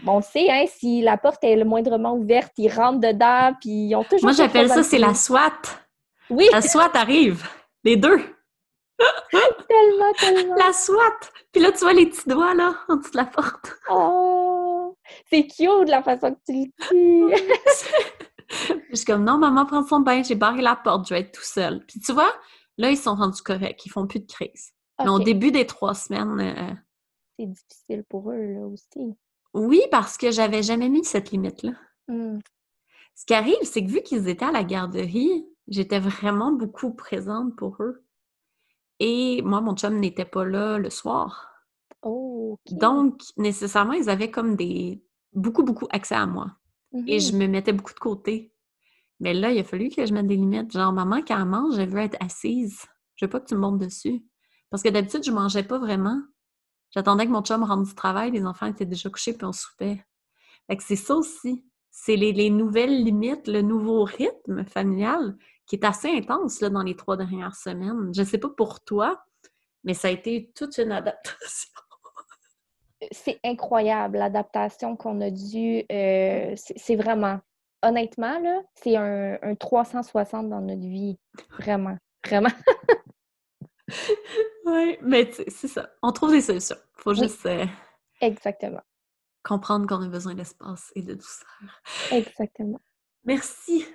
on 0.05 0.21
sait, 0.21 0.49
hein, 0.49 0.65
si 0.67 1.01
la 1.01 1.17
porte 1.17 1.43
est 1.43 1.55
le 1.55 1.65
moindrement 1.65 2.15
ouverte, 2.15 2.53
ils 2.57 2.71
rentrent 2.71 2.99
dedans, 2.99 3.53
puis 3.59 3.87
ils 3.87 3.95
ont 3.95 4.03
toujours... 4.03 4.23
Moi, 4.23 4.33
j'appelle 4.33 4.69
ça, 4.69 4.83
c'est 4.83 4.97
la 4.97 5.13
SWAT. 5.13 5.61
Oui. 6.29 6.47
La 6.51 6.61
SWAT 6.61 6.91
arrive. 6.93 7.45
Les 7.83 7.97
deux. 7.97 8.19
tellement, 9.67 10.13
tellement. 10.17 10.55
La 10.55 10.73
SWAT! 10.73 11.19
Puis 11.51 11.61
là, 11.61 11.71
tu 11.71 11.79
vois 11.79 11.93
les 11.93 12.07
petits 12.07 12.27
doigts, 12.27 12.53
là, 12.53 12.75
en 12.87 12.95
dessous 12.95 13.11
de 13.11 13.17
la 13.17 13.25
porte. 13.25 13.75
Oh! 13.89 14.95
C'est 15.29 15.47
cute, 15.47 15.89
la 15.89 16.01
façon 16.01 16.33
que 16.33 16.39
tu 16.45 16.53
le 16.53 17.33
dis! 17.33 17.43
je 18.89 18.95
suis 18.95 19.05
comme, 19.05 19.23
non, 19.23 19.37
maman, 19.37 19.65
prends 19.65 19.85
son 19.85 19.99
bain, 19.99 20.23
j'ai 20.23 20.35
barré 20.35 20.61
la 20.61 20.75
porte, 20.75 21.07
je 21.07 21.13
vais 21.13 21.21
être 21.21 21.33
tout 21.33 21.43
seul. 21.43 21.83
Puis 21.87 21.99
tu 21.99 22.13
vois, 22.13 22.33
là, 22.77 22.89
ils 22.89 22.97
sont 22.97 23.15
rendus 23.15 23.41
corrects, 23.41 23.85
ils 23.85 23.91
font 23.91 24.07
plus 24.07 24.19
de 24.19 24.31
crise. 24.31 24.71
Mais 24.99 25.09
au 25.09 25.19
début 25.19 25.51
des 25.51 25.65
trois 25.65 25.93
semaines... 25.93 26.81
C'est 27.37 27.47
difficile 27.47 28.03
pour 28.09 28.31
eux, 28.31 28.53
là, 28.53 28.65
aussi. 28.65 29.15
Oui, 29.53 29.81
parce 29.91 30.17
que 30.17 30.31
j'avais 30.31 30.63
jamais 30.63 30.89
mis 30.89 31.03
cette 31.03 31.31
limite-là. 31.31 31.73
Hmm. 32.07 32.39
Ce 33.15 33.25
qui 33.25 33.33
arrive, 33.33 33.55
c'est 33.63 33.83
que 33.83 33.89
vu 33.89 34.01
qu'ils 34.01 34.27
étaient 34.27 34.45
à 34.45 34.51
la 34.51 34.63
garderie, 34.63 35.45
j'étais 35.67 35.99
vraiment 35.99 36.51
beaucoup 36.51 36.93
présente 36.93 37.55
pour 37.55 37.77
eux. 37.81 38.03
Et 38.99 39.41
moi, 39.43 39.61
mon 39.61 39.75
chum 39.75 39.99
n'était 39.99 40.25
pas 40.25 40.45
là 40.45 40.77
le 40.77 40.89
soir. 40.89 41.51
Oh, 42.01 42.57
Donc, 42.71 43.21
nécessairement, 43.37 43.93
ils 43.93 44.09
avaient 44.09 44.31
comme 44.31 44.55
des 44.55 45.03
beaucoup, 45.33 45.63
beaucoup 45.63 45.87
accès 45.89 46.15
à 46.15 46.25
moi. 46.25 46.55
Et 47.07 47.19
je 47.19 47.31
mm-hmm. 47.31 47.37
me 47.37 47.47
mettais 47.47 47.73
beaucoup 47.73 47.93
de 47.93 47.99
côté. 47.99 48.53
Mais 49.19 49.33
là, 49.33 49.51
il 49.51 49.59
a 49.59 49.63
fallu 49.63 49.89
que 49.89 50.05
je 50.05 50.13
mette 50.13 50.27
des 50.27 50.35
limites. 50.35 50.71
Genre, 50.71 50.93
maman, 50.93 51.21
quand 51.25 51.37
elle 51.39 51.45
mange, 51.45 51.75
je 51.75 51.81
veux 51.81 51.99
être 51.99 52.17
assise. 52.19 52.85
Je 53.15 53.25
veux 53.25 53.29
pas 53.29 53.39
que 53.39 53.47
tu 53.47 53.55
me 53.55 53.61
montes 53.61 53.79
dessus. 53.79 54.23
Parce 54.69 54.83
que 54.83 54.89
d'habitude, 54.89 55.23
je 55.23 55.31
mangeais 55.31 55.63
pas 55.63 55.79
vraiment. 55.79 56.21
J'attendais 56.95 57.25
que 57.25 57.31
mon 57.31 57.41
chum 57.41 57.63
rentre 57.63 57.83
du 57.83 57.93
travail, 57.93 58.31
les 58.31 58.45
enfants 58.45 58.67
étaient 58.67 58.85
déjà 58.85 59.09
couchés, 59.09 59.33
puis 59.33 59.45
on 59.45 59.51
soupait. 59.51 60.03
Fait 60.67 60.77
que 60.77 60.83
c'est 60.83 60.95
ça 60.95 61.15
aussi. 61.15 61.65
C'est 61.91 62.15
les, 62.15 62.31
les, 62.31 62.49
nouvelles 62.49 63.03
limites, 63.03 63.47
le 63.47 63.61
nouveau 63.61 64.03
rythme 64.03 64.65
familial 64.65 65.35
qui 65.65 65.75
est 65.75 65.85
assez 65.85 66.09
intense 66.09 66.61
là, 66.61 66.69
dans 66.69 66.83
les 66.83 66.95
trois 66.95 67.17
dernières 67.17 67.55
semaines. 67.55 68.11
Je 68.13 68.21
ne 68.21 68.25
sais 68.25 68.37
pas 68.37 68.49
pour 68.49 68.83
toi, 68.83 69.23
mais 69.83 69.93
ça 69.93 70.07
a 70.07 70.11
été 70.11 70.51
toute 70.55 70.77
une 70.77 70.91
adaptation. 70.91 71.71
C'est 73.11 73.39
incroyable 73.43 74.17
l'adaptation 74.17 74.95
qu'on 74.95 75.21
a 75.21 75.29
dû. 75.29 75.83
Euh, 75.91 76.53
c'est 76.55 76.95
vraiment, 76.95 77.39
honnêtement, 77.83 78.39
là, 78.39 78.61
c'est 78.75 78.95
un, 78.95 79.55
360 79.59 80.49
dans 80.49 80.61
notre 80.61 80.81
vie. 80.81 81.17
Vraiment, 81.59 81.97
vraiment. 82.25 82.49
oui, 84.65 84.97
mais 85.01 85.31
c'est 85.31 85.67
ça. 85.67 85.89
On 86.01 86.11
trouve 86.11 86.31
des 86.31 86.41
solutions. 86.41 86.77
Il 86.97 87.01
faut 87.01 87.13
juste. 87.13 87.45
Euh, 87.45 87.65
Exactement. 88.21 88.81
Comprendre 89.43 89.87
qu'on 89.87 90.01
a 90.01 90.07
besoin 90.07 90.33
d'espace 90.33 90.91
et 90.95 91.01
de 91.01 91.13
douceur. 91.13 91.81
Exactement. 92.11 92.79
Merci 93.23 93.85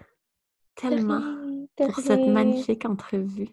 tellement 0.76 1.22
pour 1.76 1.96
cette 1.96 2.26
magnifique 2.26 2.84
entrevue. 2.84 3.48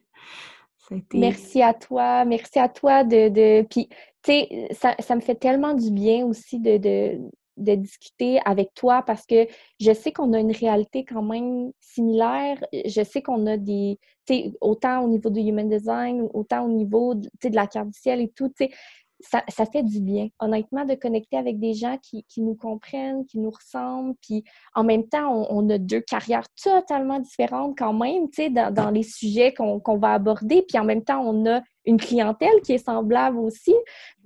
Merci 1.14 1.62
à 1.62 1.74
toi. 1.74 2.24
Merci 2.26 2.60
à 2.60 2.70
toi 2.70 3.04
de. 3.04 3.30
de... 3.30 3.68
Puis, 3.68 3.90
tu 4.22 4.32
sais, 4.32 4.68
ça, 4.72 4.96
ça, 5.00 5.16
me 5.16 5.22
fait 5.22 5.36
tellement 5.36 5.74
du 5.74 5.92
bien 5.92 6.26
aussi 6.26 6.60
de, 6.60 6.78
de, 6.78 7.20
de 7.58 7.76
discuter 7.76 8.40
avec 8.46 8.74
toi 8.74 9.04
parce 9.06 9.26
que 9.26 9.48
je 9.80 9.92
sais 9.92 10.12
qu'on 10.12 10.34
a 10.34 10.40
une 10.40 10.52
réalité 10.52 11.04
quand 11.04 11.24
même 11.24 11.72
similaire. 11.80 12.64
Je 12.74 13.04
sais 13.04 13.22
qu'on 13.22 13.46
a 13.48 13.58
des, 13.58 14.00
tu 14.26 14.34
sais, 14.34 14.54
autant 14.62 15.02
au 15.02 15.08
niveau 15.08 15.30
du 15.30 15.42
human 15.42 15.68
design, 15.68 16.28
autant 16.34 16.66
au 16.66 16.70
niveau 16.70 17.16
de 17.16 17.30
la 17.54 17.68
carte 17.68 17.90
du 17.90 18.00
ciel 18.00 18.22
et 18.22 18.30
tout, 18.30 18.50
tu 18.50 18.66
sais, 18.66 18.72
ça, 19.20 19.44
ça, 19.50 19.66
fait 19.66 19.84
du 19.84 20.00
bien, 20.00 20.28
honnêtement, 20.40 20.86
de 20.86 20.94
connecter 20.94 21.38
avec 21.38 21.60
des 21.60 21.74
gens 21.74 21.98
qui, 22.02 22.24
qui 22.26 22.42
nous 22.42 22.56
comprennent, 22.56 23.26
qui 23.26 23.40
nous 23.40 23.50
ressemblent. 23.50 24.14
Puis 24.22 24.44
en 24.76 24.84
même 24.84 25.08
temps, 25.08 25.48
on, 25.50 25.68
a 25.70 25.78
deux 25.78 26.02
carrières 26.02 26.48
totalement 26.62 27.20
différentes 27.20 27.78
quand 27.78 27.94
même, 27.94 28.30
tu 28.30 28.44
sais, 28.44 28.50
dans, 28.50 28.72
dans, 28.72 28.92
les 28.92 29.04
sujets 29.04 29.54
qu'on 29.54 29.98
va 29.98 30.14
aborder. 30.14 30.64
Puis 30.68 30.78
en 30.78 30.86
même 30.86 31.04
temps, 31.04 31.22
on 31.22 31.46
a 31.48 31.62
une 31.86 31.98
clientèle 31.98 32.62
qui 32.64 32.74
est 32.74 32.86
semblable 32.86 33.38
aussi. 33.40 33.74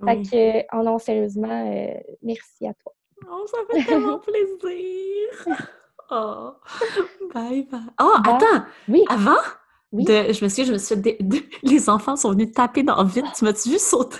Fait 0.04 0.22
que, 0.22 0.76
oh 0.76 0.82
non, 0.82 0.98
sérieusement, 0.98 1.72
euh, 1.72 1.94
merci 2.22 2.66
à 2.66 2.74
toi. 2.74 2.92
Oh, 3.30 3.46
ça 3.46 3.58
fait 3.70 3.84
tellement 3.84 4.18
plaisir! 4.28 5.46
Oh, 6.14 6.52
bye 7.32 7.66
bye. 7.70 7.80
Oh, 7.98 8.12
attends! 8.22 8.66
Oui. 8.86 9.02
Avant, 9.08 9.38
De, 9.92 10.30
je 10.30 10.44
me 10.44 10.50
suis 10.50 10.66
je 10.66 10.72
me 10.74 10.78
suis 10.78 10.94
les 11.62 11.88
enfants 11.88 12.16
sont 12.16 12.32
venus 12.32 12.52
taper 12.52 12.82
dans 12.82 13.02
le 13.02 13.08
vide. 13.08 13.24
Tu 13.34 13.44
m'as-tu 13.46 13.70
vu 13.70 13.78
sauter? 13.78 14.18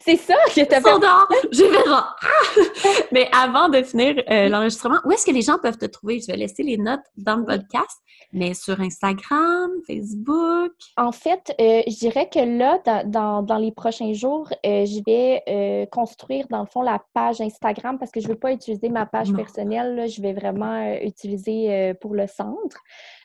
C'est 0.00 0.16
ça 0.16 0.34
que 0.48 0.52
tu 0.52 0.60
as 0.60 0.80
fait. 0.80 1.48
je 1.52 1.64
verrai. 1.64 3.02
Mais 3.12 3.28
avant 3.32 3.68
de 3.68 3.82
finir 3.82 4.22
euh, 4.30 4.48
l'enregistrement, 4.48 4.98
où 5.04 5.12
est-ce 5.12 5.26
que 5.26 5.32
les 5.32 5.42
gens 5.42 5.58
peuvent 5.58 5.78
te 5.78 5.86
trouver? 5.86 6.20
Je 6.20 6.26
vais 6.26 6.36
laisser 6.36 6.62
les 6.62 6.76
notes 6.76 7.00
dans 7.16 7.36
le 7.36 7.44
podcast, 7.44 8.00
mais 8.32 8.54
sur 8.54 8.80
Instagram, 8.80 9.70
Facebook. 9.86 10.72
En 10.96 11.12
fait, 11.12 11.54
euh, 11.60 11.82
je 11.86 11.98
dirais 11.98 12.28
que 12.32 12.38
là, 12.38 12.78
dans, 13.04 13.42
dans, 13.42 13.58
les 13.58 13.72
prochains 13.72 14.12
jours, 14.12 14.48
euh, 14.64 14.86
je 14.86 15.02
vais 15.06 15.88
construire, 15.90 16.46
dans 16.48 16.60
le 16.60 16.66
fond, 16.66 16.82
la 16.82 17.02
page 17.14 17.40
Instagram 17.40 17.98
parce 17.98 18.10
que 18.10 18.20
je 18.20 18.28
ne 18.28 18.32
veux 18.32 18.38
pas 18.38 18.52
utiliser 18.52 18.88
ma 18.88 19.06
page 19.06 19.32
personnelle. 19.32 20.08
je 20.08 20.22
vais 20.22 20.32
vraiment 20.32 20.94
utiliser 21.02 21.94
pour 22.00 22.14
le 22.14 22.26
centre. 22.26 22.78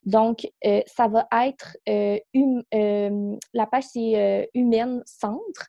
Donc, 0.07 0.47
ça 0.87 1.07
va 1.07 1.27
être 1.45 1.77
hum, 2.33 3.37
la 3.53 3.67
page, 3.67 3.83
c'est 3.93 4.49
Humaine 4.55 5.03
Centre. 5.05 5.67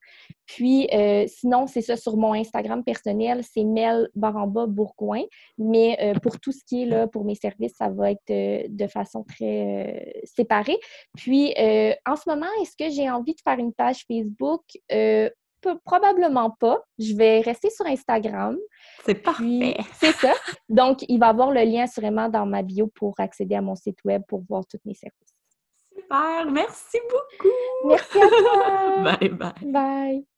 Puis, 0.48 0.88
euh, 0.94 1.26
sinon, 1.28 1.66
c'est 1.66 1.82
ça 1.82 1.96
sur 1.96 2.16
mon 2.16 2.32
Instagram 2.32 2.82
personnel, 2.82 3.42
c'est 3.44 3.64
Mel 3.64 4.08
Baramba 4.14 4.66
Bourgoin. 4.66 5.22
Mais 5.58 5.98
euh, 6.00 6.14
pour 6.20 6.40
tout 6.40 6.52
ce 6.52 6.64
qui 6.64 6.82
est 6.82 6.86
là, 6.86 7.06
pour 7.06 7.24
mes 7.24 7.34
services, 7.34 7.74
ça 7.76 7.90
va 7.90 8.12
être 8.12 8.30
euh, 8.30 8.62
de 8.66 8.86
façon 8.86 9.24
très 9.24 10.22
séparée. 10.24 10.78
Puis, 11.16 11.54
en 12.06 12.16
ce 12.16 12.28
moment, 12.28 12.46
est-ce 12.62 12.76
que 12.76 12.90
j'ai 12.90 13.10
envie 13.10 13.34
de 13.34 13.40
faire 13.42 13.58
une 13.58 13.74
page 13.74 14.06
Facebook? 14.10 14.62
Probablement 15.84 16.50
pas. 16.50 16.82
Je 16.98 17.14
vais 17.14 17.40
rester 17.40 17.70
sur 17.70 17.86
Instagram. 17.86 18.56
C'est 19.04 19.14
parfait. 19.16 19.76
C'est 19.94 20.12
ça. 20.12 20.32
Donc, 20.68 21.04
il 21.08 21.18
va 21.18 21.26
y 21.26 21.30
avoir 21.30 21.50
le 21.50 21.62
lien 21.62 21.86
sûrement 21.86 22.28
dans 22.28 22.46
ma 22.46 22.62
bio 22.62 22.86
pour 22.86 23.14
accéder 23.18 23.54
à 23.54 23.62
mon 23.62 23.74
site 23.74 23.98
web 24.04 24.22
pour 24.28 24.42
voir 24.48 24.64
tous 24.66 24.80
mes 24.84 24.94
services. 24.94 25.34
Super. 25.94 26.50
Merci 26.50 26.98
beaucoup. 27.10 27.88
Merci 27.88 28.20
à 28.20 28.28
toi. 28.28 29.02
bye 29.20 29.28
bye. 29.30 29.72
Bye. 29.72 30.37